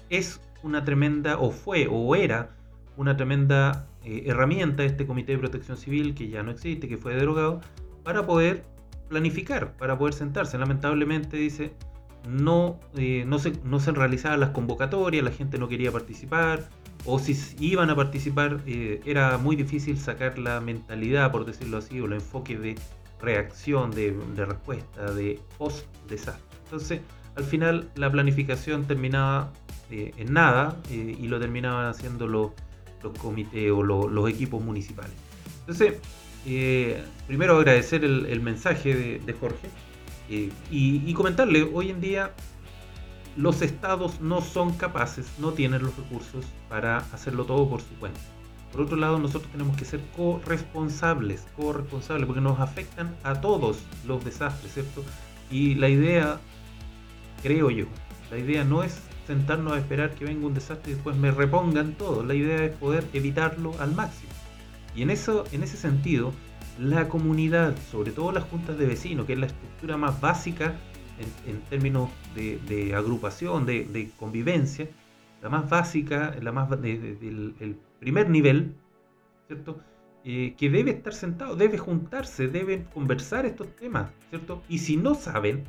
es 0.08 0.40
una 0.62 0.84
tremenda, 0.84 1.38
o 1.38 1.50
fue, 1.50 1.86
o 1.90 2.14
era 2.16 2.56
una 2.96 3.16
tremenda 3.16 3.86
eh, 4.02 4.24
herramienta 4.26 4.82
este 4.82 5.06
Comité 5.06 5.32
de 5.32 5.38
Protección 5.38 5.76
Civil, 5.76 6.14
que 6.14 6.28
ya 6.28 6.42
no 6.42 6.50
existe, 6.50 6.88
que 6.88 6.96
fue 6.96 7.14
derogado, 7.14 7.60
para 8.02 8.26
poder 8.26 8.64
planificar, 9.08 9.76
para 9.76 9.98
poder 9.98 10.14
sentarse. 10.14 10.56
Lamentablemente, 10.56 11.36
dice, 11.36 11.72
no, 12.26 12.78
eh, 12.96 13.24
no, 13.26 13.38
se, 13.38 13.52
no 13.64 13.80
se 13.80 13.92
realizaban 13.92 14.40
las 14.40 14.50
convocatorias, 14.50 15.24
la 15.24 15.30
gente 15.30 15.58
no 15.58 15.68
quería 15.68 15.92
participar, 15.92 16.68
o 17.04 17.18
si 17.18 17.36
iban 17.60 17.90
a 17.90 17.96
participar, 17.96 18.60
eh, 18.66 19.00
era 19.06 19.38
muy 19.38 19.54
difícil 19.54 19.98
sacar 19.98 20.38
la 20.38 20.60
mentalidad, 20.60 21.30
por 21.30 21.44
decirlo 21.44 21.78
así, 21.78 22.00
o 22.00 22.06
el 22.06 22.14
enfoque 22.14 22.58
de 22.58 22.74
reacción, 23.20 23.92
de, 23.92 24.14
respuesta, 24.36 25.12
de 25.12 25.40
post-desastre. 25.56 26.58
Entonces, 26.64 27.00
al 27.36 27.44
final, 27.44 27.90
la 27.94 28.10
planificación 28.10 28.86
terminaba 28.86 29.52
eh, 29.90 30.12
en 30.16 30.32
nada 30.32 30.76
y 30.90 31.28
lo 31.28 31.38
terminaban 31.38 31.86
haciendo 31.86 32.26
los, 32.26 32.50
los 33.02 33.16
comités 33.18 33.70
o 33.70 33.82
los 33.82 34.30
equipos 34.30 34.62
municipales. 34.62 35.14
Entonces, 35.60 35.94
primero 37.26 37.58
agradecer 37.58 38.04
el, 38.04 38.40
mensaje 38.40 39.20
de 39.24 39.32
Jorge 39.32 39.68
eh, 40.28 40.50
y, 40.70 41.12
comentarle, 41.14 41.62
hoy 41.62 41.90
en 41.90 42.00
día 42.00 42.32
los 43.36 43.62
estados 43.62 44.20
no 44.20 44.40
son 44.40 44.72
capaces, 44.74 45.30
no 45.38 45.52
tienen 45.52 45.82
los 45.82 45.96
recursos 45.96 46.44
para 46.68 46.98
hacerlo 47.12 47.44
todo 47.44 47.68
por 47.68 47.80
su 47.80 47.94
cuenta. 47.98 48.20
Por 48.72 48.82
otro 48.82 48.96
lado, 48.96 49.18
nosotros 49.18 49.50
tenemos 49.52 49.76
que 49.76 49.84
ser 49.84 50.00
corresponsables, 50.16 51.46
corresponsables, 51.56 52.26
porque 52.26 52.40
nos 52.40 52.58
afectan 52.60 53.14
a 53.22 53.40
todos 53.40 53.78
los 54.06 54.24
desastres, 54.24 54.74
¿cierto? 54.74 55.04
Y 55.50 55.76
la 55.76 55.88
idea, 55.88 56.40
creo 57.42 57.70
yo, 57.70 57.86
la 58.30 58.38
idea 58.38 58.64
no 58.64 58.82
es 58.82 59.00
sentarnos 59.26 59.72
a 59.72 59.78
esperar 59.78 60.14
que 60.14 60.24
venga 60.24 60.46
un 60.46 60.54
desastre 60.54 60.92
y 60.92 60.94
después 60.94 61.16
me 61.16 61.30
repongan 61.30 61.94
todo. 61.94 62.24
La 62.24 62.34
idea 62.34 62.64
es 62.64 62.76
poder 62.76 63.04
evitarlo 63.12 63.74
al 63.78 63.94
máximo. 63.94 64.30
Y 64.94 65.02
en, 65.02 65.10
eso, 65.10 65.44
en 65.52 65.62
ese 65.62 65.76
sentido, 65.76 66.32
la 66.78 67.08
comunidad, 67.08 67.74
sobre 67.90 68.12
todo 68.12 68.32
las 68.32 68.44
juntas 68.44 68.78
de 68.78 68.86
vecinos, 68.86 69.26
que 69.26 69.32
es 69.34 69.38
la 69.38 69.46
estructura 69.46 69.96
más 69.96 70.20
básica 70.20 70.74
en, 71.46 71.60
términos 71.62 72.10
de, 72.34 72.94
agrupación, 72.94 73.66
de, 73.66 74.10
convivencia, 74.18 74.88
la 75.42 75.48
más 75.48 75.68
básica, 75.68 76.34
la 76.40 76.52
más 76.52 76.68
el 76.82 77.76
primer 78.00 78.28
nivel, 78.28 78.74
¿cierto? 79.46 79.80
Eh, 80.28 80.56
que 80.58 80.68
debe 80.68 80.90
estar 80.90 81.14
sentado, 81.14 81.54
debe 81.54 81.78
juntarse, 81.78 82.48
deben 82.48 82.82
conversar 82.92 83.46
estos 83.46 83.68
temas, 83.76 84.10
¿cierto? 84.28 84.60
Y 84.68 84.78
si 84.78 84.96
no 84.96 85.14
saben, 85.14 85.62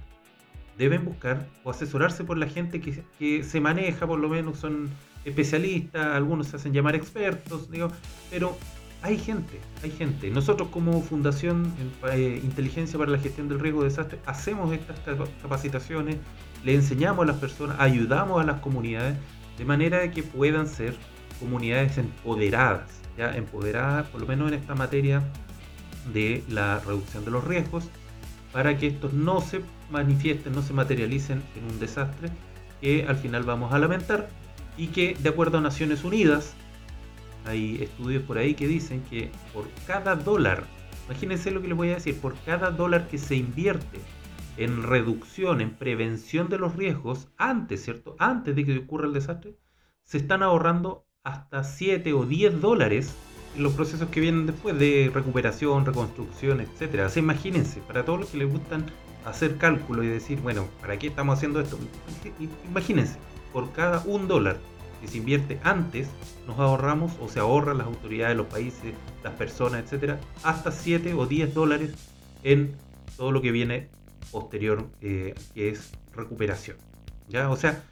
deben 0.80 1.06
buscar 1.06 1.48
o 1.64 1.70
asesorarse 1.70 2.24
por 2.24 2.40
la 2.40 2.48
gente 2.48 2.82
que, 2.82 3.04
que 3.20 3.44
se 3.44 3.62
maneja, 3.62 4.08
por 4.08 4.18
lo 4.18 4.28
menos 4.30 4.58
son 4.58 4.90
especialistas, 5.26 6.08
algunos 6.08 6.48
se 6.48 6.56
hacen 6.56 6.74
llamar 6.74 6.96
expertos, 6.96 7.70
digo, 7.70 7.90
pero 8.32 8.58
hay 9.02 9.18
gente, 9.18 9.60
hay 9.84 9.92
gente. 9.92 10.30
Nosotros 10.30 10.70
como 10.70 11.02
Fundación 11.02 11.74
eh, 12.12 12.42
Inteligencia 12.44 12.98
para 12.98 13.12
la 13.12 13.20
Gestión 13.20 13.48
del 13.48 13.60
Riesgo 13.60 13.84
de 13.84 13.90
Desastre 13.90 14.20
hacemos 14.26 14.74
estas 14.74 14.98
capacitaciones, 15.42 16.18
le 16.64 16.74
enseñamos 16.74 17.24
a 17.24 17.28
las 17.28 17.38
personas, 17.38 17.80
ayudamos 17.80 18.42
a 18.42 18.46
las 18.46 18.60
comunidades 18.60 19.16
de 19.58 19.66
manera 19.66 20.10
que 20.12 20.24
puedan 20.24 20.68
ser 20.68 20.96
comunidades 21.40 21.98
empoderadas, 21.98 22.90
ya 23.18 23.36
empoderadas 23.36 24.08
por 24.08 24.22
lo 24.22 24.28
menos 24.28 24.52
en 24.52 24.56
esta 24.56 24.76
materia 24.76 25.24
de 26.14 26.44
la 26.50 26.80
reducción 26.80 27.24
de 27.26 27.32
los 27.32 27.44
riesgos, 27.44 27.90
para 28.52 28.78
que 28.78 28.88
estos 28.88 29.14
no 29.14 29.42
se 29.42 29.62
manifiesten, 29.92 30.54
no 30.54 30.62
se 30.62 30.74
materialicen 30.74 31.44
en 31.56 31.72
un 31.72 31.80
desastre 31.80 32.30
que 32.82 33.06
al 33.08 33.18
final 33.18 33.44
vamos 33.44 33.74
a 33.74 33.80
lamentar 33.80 34.30
y 34.78 34.88
que 34.88 35.16
de 35.20 35.30
acuerdo 35.30 35.58
a 35.58 35.62
Naciones 35.62 36.04
Unidas 36.04 36.54
hay 37.48 37.82
estudios 37.82 38.24
por 38.24 38.38
ahí 38.38 38.54
que 38.54 38.68
dicen 38.68 39.02
que 39.10 39.32
por 39.54 39.68
cada 39.86 40.16
dólar, 40.16 40.66
imagínense 41.06 41.52
lo 41.52 41.62
que 41.62 41.70
les 41.70 41.78
voy 41.78 41.90
a 41.90 41.96
decir, 41.96 42.20
por 42.20 42.36
cada 42.46 42.72
dólar 42.72 43.08
que 43.08 43.18
se 43.18 43.36
invierte 43.36 44.00
en 44.58 44.84
reducción, 44.84 45.62
en 45.62 45.72
prevención 45.72 46.50
de 46.50 46.58
los 46.58 46.76
riesgos, 46.76 47.30
antes, 47.38 47.84
¿cierto? 47.84 48.16
Antes 48.20 48.56
de 48.56 48.66
que 48.66 48.78
ocurra 48.78 49.08
el 49.08 49.14
desastre, 49.14 49.56
se 50.04 50.18
están 50.18 50.44
ahorrando 50.44 51.06
hasta 51.24 51.64
7 51.64 52.14
o 52.14 52.26
10 52.26 52.62
dólares 52.62 53.14
en 53.56 53.64
los 53.64 53.74
procesos 53.74 54.10
que 54.10 54.20
vienen 54.20 54.46
después 54.46 54.78
de 54.78 55.12
recuperación, 55.14 55.86
reconstrucción, 55.86 56.62
etc. 56.62 57.02
Así 57.02 57.20
imagínense, 57.20 57.82
para 57.82 58.04
todos 58.06 58.20
los 58.20 58.30
que 58.30 58.38
les 58.38 58.50
gustan 58.50 58.86
hacer 59.26 59.58
cálculo 59.58 60.04
y 60.04 60.08
decir, 60.08 60.40
bueno, 60.42 60.68
¿para 60.82 60.98
qué 60.98 61.08
estamos 61.08 61.38
haciendo 61.38 61.60
esto? 61.60 61.78
Imagínense, 62.68 63.18
por 63.52 63.72
cada 63.74 64.02
un 64.06 64.28
dólar 64.28 64.58
que 65.02 65.08
se 65.08 65.18
invierte 65.18 65.60
antes, 65.64 66.08
nos 66.46 66.60
ahorramos 66.60 67.14
o 67.22 67.28
se 67.28 67.40
ahorran 67.40 67.78
las 67.78 67.88
autoridades, 67.88 68.36
los 68.38 68.48
países, 68.48 68.94
las 69.24 69.34
personas, 69.34 69.84
etcétera, 69.84 70.20
hasta 70.44 70.72
7 70.72 71.14
o 71.14 71.26
10 71.26 71.54
dólares 71.54 71.94
en 72.44 72.76
todo 73.16 73.32
lo 73.32 73.42
que 73.42 73.52
viene 73.52 73.90
posterior, 74.32 74.88
eh, 75.02 75.36
que 75.54 75.70
es 75.70 75.92
recuperación. 76.16 76.78
¿ya? 77.30 77.50
O 77.50 77.56
sea, 77.56 77.84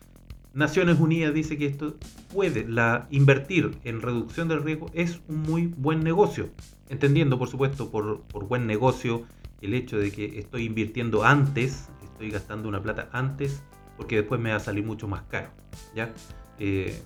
Naciones 0.54 1.00
Unidas 1.00 1.34
dice 1.34 1.58
que 1.58 1.66
esto 1.66 1.96
puede, 2.34 2.68
la 2.68 3.08
invertir 3.12 3.78
en 3.84 4.02
reducción 4.02 4.48
del 4.48 4.64
riesgo 4.64 4.90
es 4.94 5.20
un 5.28 5.42
muy 5.42 5.68
buen 5.68 6.04
negocio, 6.04 6.50
entendiendo 6.90 7.38
por 7.38 7.50
supuesto 7.50 7.92
por, 7.92 8.22
por 8.22 8.48
buen 8.48 8.66
negocio 8.66 9.26
el 9.62 9.74
hecho 9.74 9.98
de 9.98 10.12
que 10.12 10.40
estoy 10.40 10.66
invirtiendo 10.66 11.24
antes, 11.24 11.90
estoy 12.04 12.30
gastando 12.30 12.70
una 12.70 12.82
plata 12.82 13.10
antes, 13.12 13.62
porque 13.98 14.18
después 14.18 14.40
me 14.40 14.52
va 14.52 14.58
a 14.58 14.60
salir 14.62 14.86
mucho 14.86 15.08
más 15.08 15.24
caro. 15.24 15.50
¿ya? 15.96 16.14
Eh, 16.60 17.02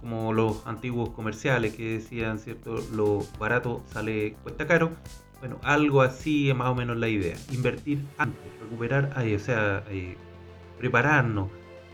como 0.00 0.32
los 0.32 0.66
antiguos 0.66 1.10
comerciales 1.10 1.74
que 1.74 1.98
decían, 1.98 2.38
¿cierto? 2.38 2.76
Lo 2.92 3.24
barato 3.38 3.82
sale, 3.92 4.34
cuesta 4.42 4.66
caro. 4.66 4.90
Bueno, 5.38 5.58
algo 5.62 6.02
así 6.02 6.50
es 6.50 6.56
más 6.56 6.68
o 6.68 6.74
menos 6.74 6.96
la 6.96 7.08
idea. 7.08 7.36
Invertir 7.52 8.04
antes, 8.18 8.42
recuperar, 8.60 9.16
o 9.16 9.38
sea, 9.38 9.84
eh, 9.90 10.16
prepararnos, 10.78 11.50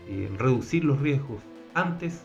eh, 0.07 0.31
reducir 0.37 0.83
los 0.85 0.99
riesgos 0.99 1.41
antes 1.75 2.23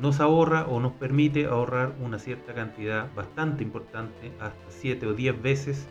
nos 0.00 0.20
ahorra 0.20 0.66
o 0.66 0.80
nos 0.80 0.92
permite 0.92 1.46
ahorrar 1.46 1.94
una 2.00 2.18
cierta 2.18 2.52
cantidad 2.52 3.14
bastante 3.14 3.62
importante, 3.62 4.32
hasta 4.40 4.70
7 4.70 5.06
o 5.06 5.14
10 5.14 5.40
veces 5.40 5.86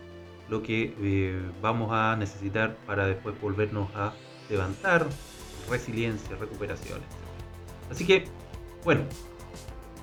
lo 0.49 0.61
que 0.61 1.41
vamos 1.61 1.89
a 1.91 2.15
necesitar 2.17 2.75
para 2.85 3.07
después 3.07 3.39
volvernos 3.39 3.89
a 3.95 4.13
levantar, 4.49 5.07
resiliencia, 5.69 6.35
recuperaciones. 6.35 7.22
Así 7.93 8.05
que, 8.05 8.25
bueno, 8.83 9.03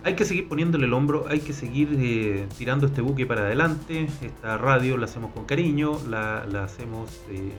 hay 0.05 0.15
que 0.15 0.25
seguir 0.25 0.49
poniéndole 0.49 0.87
el 0.87 0.93
hombro, 0.93 1.27
hay 1.29 1.41
que 1.41 1.53
seguir 1.53 1.89
eh, 1.99 2.47
tirando 2.57 2.87
este 2.87 3.01
buque 3.01 3.27
para 3.27 3.41
adelante. 3.41 4.07
Esta 4.23 4.57
radio 4.59 4.97
la 4.97 5.07
hacemos 5.07 5.33
con 5.33 5.45
cariño, 5.45 5.99
la, 6.09 6.43
hacemos 6.63 7.11
eh, 7.31 7.51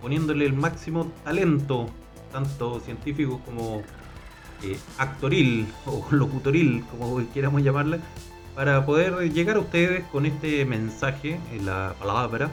poniéndole 0.00 0.46
el 0.46 0.54
máximo 0.54 1.12
talento, 1.22 1.90
tanto 2.32 2.80
científico 2.80 3.42
como 3.44 3.82
eh, 4.62 4.78
actoril 4.96 5.66
o 5.86 6.02
locutoril, 6.10 6.82
como 6.90 7.22
quieramos 7.34 7.62
llamarle, 7.62 8.00
para 8.54 8.86
poder 8.86 9.34
llegar 9.34 9.56
a 9.56 9.60
ustedes 9.60 10.02
con 10.04 10.24
este 10.24 10.64
mensaje, 10.64 11.38
en 11.52 11.66
la 11.66 11.94
palabra, 11.98 12.50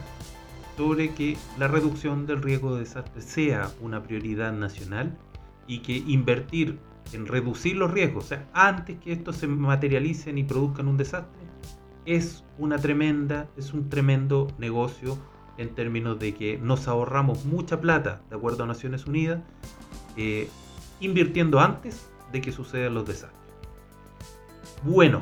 sobre 0.75 1.13
que 1.13 1.38
la 1.57 1.69
reducción 1.69 2.25
del 2.25 2.41
riesgo 2.41 2.75
de 2.75 2.82
desastre 2.82 3.21
sea 3.21 3.71
una 3.79 4.03
prioridad 4.03 4.51
nacional 4.51 5.17
y 5.65 5.79
que 5.79 5.95
invertir 5.95 6.77
en 7.14 7.26
reducir 7.26 7.76
los 7.76 7.91
riesgos, 7.91 8.26
o 8.26 8.28
sea, 8.28 8.47
antes 8.53 8.97
que 8.99 9.12
estos 9.12 9.36
se 9.38 9.47
materialicen 9.47 10.38
y 10.38 10.43
produzcan 10.43 10.88
un 10.88 10.97
desastre, 10.97 11.41
es 12.05 12.43
una 12.57 12.78
tremenda, 12.78 13.49
es 13.57 13.74
un 13.74 13.89
tremendo 13.89 14.47
negocio 14.57 15.18
en 15.57 15.76
términos 15.76 16.20
de 16.20 16.34
que 16.34 16.57
nos 16.57 16.88
ahorramos 16.88 17.45
mucha 17.45 17.80
plata, 17.80 18.22
de 18.30 18.36
acuerdo 18.36 18.64
a 18.64 18.68
Naciones 18.68 19.05
Unidas, 19.05 19.41
eh, 20.18 20.49
invirtiendo 20.99 21.59
antes 21.59 22.09
de 22.32 22.41
que 22.41 22.51
sucedan 22.51 22.93
los 22.93 23.05
desastres. 23.05 23.39
Bueno, 24.84 25.22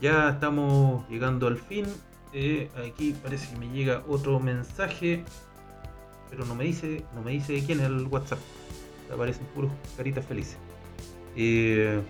ya 0.00 0.30
estamos 0.30 1.08
llegando 1.08 1.46
al 1.46 1.56
fin. 1.56 1.86
Eh, 2.32 2.70
aquí 2.88 3.14
parece 3.22 3.52
que 3.52 3.58
me 3.58 3.68
llega 3.72 4.04
otro 4.08 4.38
mensaje. 4.38 5.24
pero 6.30 6.46
no 6.46 6.54
me 6.54 6.64
dice, 6.64 7.04
no 7.14 7.20
me 7.20 7.32
dice 7.32 7.52
de 7.52 7.64
quién 7.64 7.80
es 7.80 7.86
el 7.86 8.06
WhatsApp. 8.06 8.38
Aparecen 9.12 9.44
puros 9.54 9.70
caritas 9.96 10.24
felices. 10.24 10.56
Eh, 11.36 12.00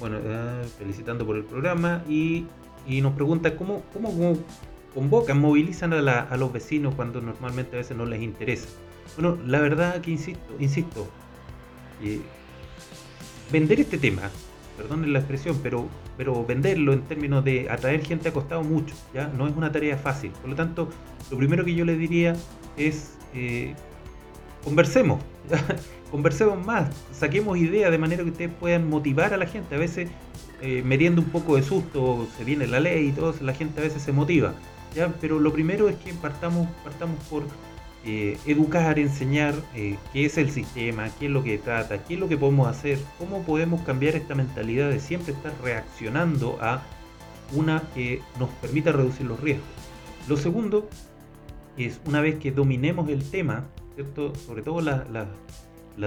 bueno, 0.00 0.18
eh, 0.22 0.64
felicitando 0.78 1.26
por 1.26 1.36
el 1.36 1.44
programa 1.44 2.02
y, 2.08 2.46
nos 2.86 3.12
pregunta 3.12 3.56
cómo, 3.56 3.82
cómo, 3.92 4.38
convocan, 4.94 5.40
movilizan 5.40 5.92
a, 5.92 6.36
los 6.36 6.52
vecinos 6.52 6.94
cuando 6.94 7.20
normalmente 7.20 7.76
a 7.76 7.78
veces 7.78 7.96
no 7.96 8.06
les 8.06 8.22
interesa. 8.22 8.68
Bueno, 9.16 9.38
la 9.46 9.60
verdad 9.60 10.00
que 10.00 10.10
insisto, 10.10 10.54
insisto, 10.58 11.06
eh, 12.02 12.20
vender 13.50 13.80
este 13.80 13.98
tema, 13.98 14.30
perdonen 14.76 15.12
la 15.12 15.18
expresión, 15.18 15.58
pero, 15.62 15.88
pero 16.16 16.44
venderlo 16.46 16.92
en 16.92 17.02
términos 17.02 17.44
de 17.44 17.68
atraer 17.68 18.04
gente 18.04 18.28
ha 18.28 18.32
costado 18.32 18.62
mucho, 18.62 18.94
¿ya? 19.12 19.28
No 19.28 19.48
es 19.48 19.56
una 19.56 19.72
tarea 19.72 19.98
fácil. 19.98 20.30
Por 20.30 20.50
lo 20.50 20.56
tanto, 20.56 20.88
lo 21.30 21.36
primero 21.36 21.64
que 21.64 21.74
yo 21.74 21.84
le 21.84 21.96
diría 21.96 22.36
es 22.76 23.14
conversemos, 24.64 25.20
conversemos 26.10 26.64
más, 26.64 26.88
saquemos 27.12 27.58
ideas 27.58 27.90
de 27.90 27.98
manera 27.98 28.22
que 28.22 28.30
ustedes 28.30 28.50
puedan 28.58 28.88
motivar 28.88 29.34
a 29.34 29.36
la 29.36 29.46
gente. 29.46 29.74
A 29.74 29.78
veces, 29.78 30.10
eh, 30.60 30.82
mediendo 30.84 31.20
un 31.20 31.28
poco 31.28 31.56
de 31.56 31.62
susto, 31.62 32.26
se 32.36 32.44
viene 32.44 32.66
la 32.66 32.80
ley 32.80 33.08
y 33.08 33.12
todo, 33.12 33.34
la 33.40 33.54
gente 33.54 33.80
a 33.80 33.82
veces 33.84 34.02
se 34.02 34.12
motiva. 34.12 34.54
¿ya? 34.94 35.08
Pero 35.20 35.38
lo 35.38 35.52
primero 35.52 35.88
es 35.88 35.96
que 35.96 36.12
partamos, 36.14 36.68
partamos 36.84 37.22
por 37.24 37.44
eh, 38.04 38.38
educar, 38.46 38.98
enseñar 38.98 39.54
eh, 39.74 39.96
qué 40.12 40.24
es 40.24 40.38
el 40.38 40.50
sistema, 40.50 41.10
qué 41.18 41.26
es 41.26 41.32
lo 41.32 41.42
que 41.42 41.58
trata, 41.58 42.02
qué 42.04 42.14
es 42.14 42.20
lo 42.20 42.28
que 42.28 42.36
podemos 42.36 42.68
hacer, 42.68 42.98
cómo 43.18 43.42
podemos 43.42 43.82
cambiar 43.82 44.16
esta 44.16 44.34
mentalidad 44.34 44.88
de 44.88 45.00
siempre 45.00 45.32
estar 45.32 45.52
reaccionando 45.62 46.58
a 46.60 46.82
una 47.52 47.82
que 47.94 48.20
nos 48.38 48.48
permita 48.60 48.92
reducir 48.92 49.26
los 49.26 49.40
riesgos. 49.40 49.66
Lo 50.28 50.36
segundo 50.36 50.88
es, 51.76 52.00
una 52.06 52.20
vez 52.20 52.38
que 52.38 52.52
dominemos 52.52 53.08
el 53.08 53.28
tema, 53.28 53.64
¿cierto? 53.94 54.34
sobre 54.34 54.62
todo 54.62 54.80
las 54.80 55.26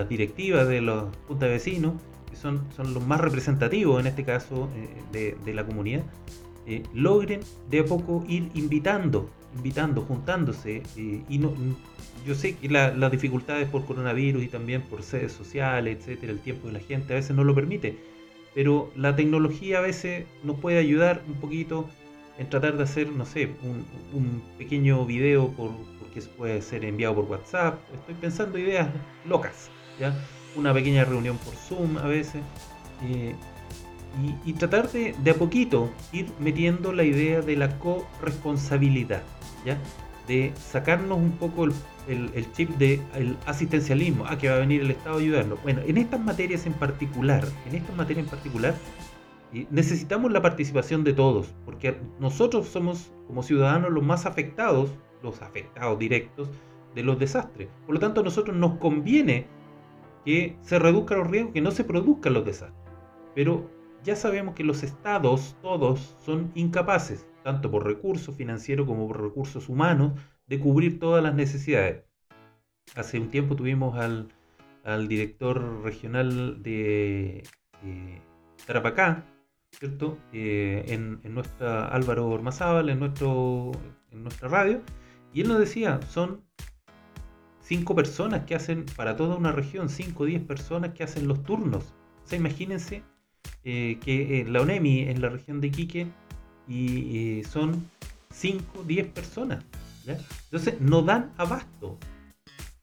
directivas 0.10 0.68
de 0.68 0.82
los 0.82 1.16
juntas 1.28 1.48
de 1.48 1.54
vecinos, 1.54 1.94
que 2.30 2.36
son, 2.36 2.62
son 2.76 2.94
los 2.94 3.06
más 3.06 3.20
representativos 3.20 4.00
en 4.00 4.08
este 4.08 4.24
caso 4.24 4.70
eh, 5.14 5.36
de, 5.44 5.54
la 5.54 5.66
comunidad, 5.66 6.04
logren 6.94 7.42
de 7.70 7.80
a 7.80 7.86
poco 7.86 8.24
ir 8.28 8.50
invitando 8.54 9.30
invitando, 9.56 10.02
juntándose. 10.02 10.84
Eh, 10.98 11.24
y 11.30 11.38
no, 11.38 11.54
yo 12.26 12.36
sé 12.36 12.56
que 12.56 12.70
las 12.70 13.12
dificultades 13.12 13.68
por 13.68 13.86
coronavirus 13.86 14.44
y 14.44 14.48
también 14.48 14.82
por 14.84 15.02
redes 15.02 15.32
sociales, 15.32 15.98
etcétera, 16.00 16.32
el 16.32 16.40
tiempo 16.40 16.68
de 16.68 16.74
la 16.74 16.80
gente 16.80 17.14
a 17.14 17.16
veces 17.18 17.36
no 17.36 17.44
lo 17.44 17.56
permite. 17.56 17.98
Pero 18.54 18.92
la 18.96 19.16
tecnología 19.16 19.80
a 19.80 19.82
veces 19.82 20.26
nos 20.44 20.60
puede 20.60 20.78
ayudar 20.78 21.22
un 21.28 21.36
poquito 21.36 21.88
en 22.38 22.50
tratar 22.50 22.78
de 22.78 22.84
hacer, 22.84 23.10
no 23.10 23.26
sé, 23.26 23.50
un, 24.14 24.42
pequeño 24.58 25.06
video 25.06 25.50
por, 25.50 25.72
porque 26.00 26.22
puede 26.22 26.62
ser 26.62 26.84
enviado 26.86 27.16
por 27.16 27.26
WhatsApp. 27.26 27.80
Estoy 27.94 28.16
pensando 28.16 28.58
ideas 28.58 28.90
locas, 29.28 29.70
¿ya? 30.02 30.14
Una 30.58 30.74
pequeña 30.74 31.06
reunión 31.06 31.38
por 31.38 31.54
Zoom 31.56 31.98
a 31.98 32.08
veces. 32.08 32.42
Eh, 33.04 33.34
y, 34.44 34.54
tratar 34.54 34.92
de, 34.92 35.16
de 35.24 35.32
a 35.32 35.36
poquito 35.36 35.90
ir 36.12 36.30
metiendo 36.38 36.92
la 36.92 37.06
idea 37.06 37.40
de 37.42 37.56
la 37.56 37.80
corresponsabilidad. 37.80 39.24
¿ya? 39.66 39.78
de 40.28 40.54
sacarnos 40.56 41.18
un 41.18 41.32
poco 41.32 41.66
el, 42.08 42.52
chip 42.54 42.70
del 42.78 43.02
el 43.16 43.38
asistencialismo, 43.46 44.26
ah, 44.28 44.38
que 44.38 44.50
va 44.50 44.56
a 44.56 44.60
venir 44.60 44.82
el 44.82 44.92
Estado 44.92 45.18
a 45.18 45.20
ayudarnos. 45.20 45.62
Bueno, 45.64 45.82
en 45.86 45.98
estas 45.98 46.20
materias 46.20 46.66
en 46.66 46.74
particular, 46.74 47.44
en 47.68 47.76
estas 47.76 47.96
materias 47.96 48.26
en 48.26 48.30
particular, 48.30 48.76
necesitamos 49.70 50.32
la 50.32 50.42
participación 50.42 51.04
de 51.04 51.14
todos, 51.14 51.54
porque 51.66 51.98
nosotros 52.20 52.68
somos 52.68 53.12
como 53.28 53.44
ciudadanos 53.44 53.92
los 53.92 54.04
más 54.04 54.26
afectados, 54.26 54.92
los 55.22 55.42
afectados 55.42 56.00
directos 56.00 56.50
de 56.96 57.04
los 57.04 57.20
desastres. 57.20 57.70
Por 57.86 57.96
lo 57.96 58.00
tanto, 58.00 58.22
a 58.22 58.24
nosotros 58.24 58.56
nos 58.56 58.78
conviene 58.78 59.48
que 60.26 60.58
se 60.62 60.80
reduzcan 60.80 61.20
los 61.20 61.30
riesgos, 61.30 61.54
que 61.54 61.62
no 61.62 61.72
se 61.72 61.84
produzcan 61.84 62.34
los 62.34 62.46
desastres. 62.46 62.80
Pero 63.36 63.70
ya 64.04 64.16
sabemos 64.16 64.56
que 64.56 64.64
los 64.64 64.84
estados, 64.84 65.56
todos, 65.62 66.16
son 66.26 66.52
incapaces 66.56 67.26
tanto 67.44 67.72
por 67.72 67.86
recursos 67.86 68.36
financieros 68.36 68.88
como 68.88 69.08
por 69.08 69.22
recursos 69.22 69.70
humanos, 69.70 70.14
de 70.48 70.60
cubrir 70.60 71.00
todas 71.00 71.24
las 71.24 71.34
necesidades. 71.34 72.04
Hace 72.96 73.20
un 73.20 73.30
tiempo 73.30 73.56
tuvimos 73.56 73.98
al, 73.98 74.28
director 75.08 75.84
regional 75.84 76.62
de 76.62 77.44
Tarapacá, 78.66 79.26
¿cierto? 79.72 80.18
Eh, 80.34 80.86
en, 80.88 81.22
nuestra 81.34 81.88
Álvaro 81.88 82.28
Ormazábal, 82.28 82.90
en, 82.90 83.00
nuestro, 83.00 83.72
en 84.12 84.24
nuestra 84.24 84.50
radio, 84.50 84.82
y 85.34 85.42
él 85.42 85.48
nos 85.48 85.60
decía, 85.60 86.02
son 86.10 86.44
cinco 87.72 87.96
personas 87.96 88.44
que 88.44 88.54
hacen, 88.54 88.86
para 88.98 89.16
toda 89.16 89.38
una 89.38 89.54
región, 89.54 89.88
cinco 89.88 90.24
o 90.24 90.26
diez 90.26 90.44
personas 90.44 90.92
que 90.92 91.06
hacen 91.06 91.26
los 91.26 91.42
turnos. 91.44 91.94
O 92.22 92.28
sea, 92.28 92.38
imagínense 92.38 93.02
eh, 93.64 93.98
que 94.04 94.42
eh, 94.42 94.46
la 94.46 94.60
ONEMI 94.60 95.04
en 95.04 95.22
la 95.22 95.30
región 95.30 95.62
de 95.62 95.68
Iquique 95.68 96.08
y 96.68 97.42
son 97.50 97.90
5, 98.34 98.84
10 98.86 99.08
personas. 99.14 99.64
Entonces 100.06 100.82
no 100.82 101.02
dan 101.02 101.32
abasto. 101.38 101.98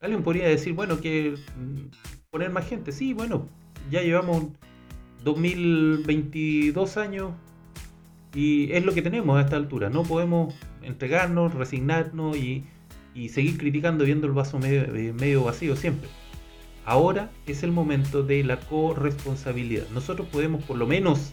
Alguien 0.01 0.23
podría 0.23 0.49
decir, 0.49 0.73
bueno, 0.73 0.99
que 1.03 1.35
mm, 1.35 2.31
poner 2.31 2.51
más 2.51 2.67
gente. 2.67 2.91
Sí, 2.91 3.13
bueno, 3.13 3.47
ya 3.91 4.01
llevamos 4.01 4.47
2022 5.23 6.97
años 6.97 7.33
y 8.35 8.73
es 8.73 8.87
lo 8.87 8.95
que 8.95 9.03
tenemos 9.03 9.37
a 9.37 9.43
esta 9.43 9.57
altura. 9.57 9.91
No 9.91 10.03
podemos 10.03 10.55
entregarnos, 10.81 11.53
resignarnos 11.53 12.39
y, 12.39 12.65
seguir 13.29 13.59
criticando 13.59 14.05
viendo 14.05 14.27
el 14.27 14.33
vaso 14.33 14.59
medio, 14.59 14.83
eh, 14.95 15.13
medio 15.13 15.45
vacío 15.45 15.77
siempre. 15.77 16.09
Ahora 16.85 17.31
es 17.47 17.63
el 17.63 17.73
momento 17.73 18.23
de 18.23 18.43
la 18.45 18.61
corresponsabilidad. 18.61 19.85
Nosotros 19.93 20.29
podemos 20.29 20.65
por 20.65 20.77
lo 20.79 20.87
menos 20.87 21.33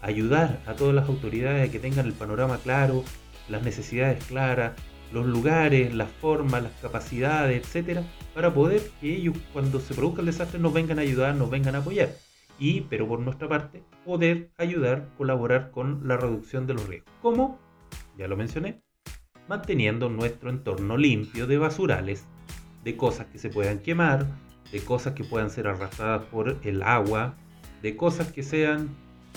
ayudar 0.00 0.62
a 0.66 0.74
todas 0.74 0.94
las 0.94 1.08
autoridades 1.08 1.68
a 1.68 1.72
que 1.72 1.78
tengan 1.78 2.06
el 2.06 2.12
panorama 2.12 2.58
claro, 2.58 3.04
las 3.48 3.62
necesidades 3.62 4.24
claras, 4.24 4.72
los 5.12 5.26
lugares, 5.26 5.94
las 5.94 6.10
formas, 6.10 6.62
las 6.62 6.72
capacidades, 6.80 7.62
etcétera, 7.62 8.02
para 8.34 8.52
poder 8.52 8.82
que 9.00 9.14
ellos 9.14 9.36
cuando 9.52 9.80
se 9.80 9.94
produzca 9.94 10.20
el 10.20 10.26
desastre 10.26 10.58
nos 10.58 10.72
vengan 10.72 10.98
a 10.98 11.02
ayudar, 11.02 11.34
nos 11.34 11.50
vengan 11.50 11.74
a 11.74 11.78
apoyar. 11.78 12.10
Y, 12.58 12.82
pero 12.82 13.08
por 13.08 13.20
nuestra 13.20 13.48
parte, 13.48 13.82
poder 14.04 14.50
ayudar, 14.58 15.08
colaborar 15.16 15.70
con 15.70 16.06
la 16.06 16.16
reducción 16.16 16.66
de 16.66 16.74
los 16.74 16.88
riesgos. 16.88 17.12
¿Cómo? 17.20 17.58
Ya 18.16 18.28
lo 18.28 18.36
mencioné, 18.36 18.82
manteniendo 19.48 20.08
nuestro 20.08 20.50
entorno 20.50 20.96
limpio 20.96 21.46
de 21.46 21.58
basurales, 21.58 22.24
de 22.82 22.96
cosas 22.96 23.26
que 23.26 23.38
se 23.38 23.50
puedan 23.50 23.78
quemar, 23.78 24.26
de 24.72 24.80
cosas 24.80 25.14
que 25.14 25.24
puedan 25.24 25.50
ser 25.50 25.66
arrastradas 25.66 26.22
por 26.24 26.58
el 26.64 26.82
agua, 26.82 27.34
de 27.82 27.96
cosas 27.96 28.32
que 28.32 28.42
sean 28.42 28.88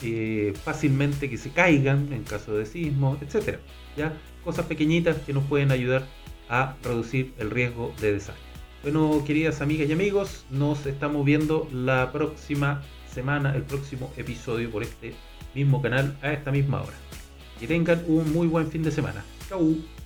eh, 0.03 0.53
fácilmente 0.63 1.29
que 1.29 1.37
se 1.37 1.51
caigan 1.51 2.11
en 2.13 2.23
caso 2.23 2.55
de 2.55 2.65
sismo, 2.65 3.17
etcétera. 3.21 3.59
¿ya? 3.95 4.13
Cosas 4.43 4.65
pequeñitas 4.65 5.17
que 5.17 5.33
nos 5.33 5.43
pueden 5.45 5.71
ayudar 5.71 6.05
a 6.49 6.75
reducir 6.83 7.33
el 7.37 7.51
riesgo 7.51 7.93
de 7.99 8.13
desastre. 8.13 8.47
Bueno, 8.83 9.23
queridas 9.25 9.61
amigas 9.61 9.89
y 9.89 9.93
amigos, 9.93 10.45
nos 10.49 10.85
estamos 10.85 11.25
viendo 11.25 11.67
la 11.73 12.11
próxima 12.11 12.83
semana, 13.11 13.55
el 13.55 13.63
próximo 13.63 14.13
episodio 14.15 14.69
por 14.69 14.83
este 14.83 15.13
mismo 15.55 15.81
canal 15.81 16.15
a 16.21 16.31
esta 16.31 16.51
misma 16.51 16.81
hora. 16.81 16.95
Que 17.59 17.67
tengan 17.67 18.03
un 18.07 18.31
muy 18.31 18.47
buen 18.47 18.69
fin 18.69 18.83
de 18.83 18.91
semana. 18.91 19.25
Chau. 19.49 19.96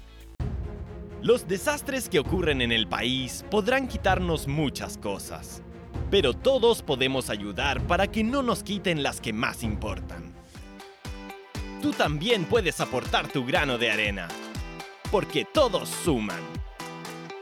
Los 1.21 1.47
desastres 1.47 2.09
que 2.09 2.19
ocurren 2.19 2.61
en 2.61 2.71
el 2.71 2.87
país 2.87 3.45
podrán 3.49 3.87
quitarnos 3.87 4.47
muchas 4.47 4.97
cosas 4.97 5.61
pero 6.11 6.33
todos 6.33 6.81
podemos 6.83 7.29
ayudar 7.29 7.81
para 7.87 8.05
que 8.07 8.23
no 8.23 8.43
nos 8.43 8.63
quiten 8.63 9.01
las 9.01 9.21
que 9.21 9.31
más 9.31 9.63
importan. 9.63 10.33
Tú 11.81 11.91
también 11.93 12.43
puedes 12.45 12.79
aportar 12.81 13.29
tu 13.29 13.45
grano 13.45 13.77
de 13.77 13.89
arena, 13.89 14.27
porque 15.09 15.45
todos 15.45 15.89
suman. 15.89 16.41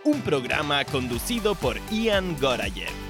Un 0.05 0.21
programa 0.21 0.86
conducido 0.86 1.55
por 1.55 1.77
Ian 1.91 2.38
Gorayev. 2.39 3.09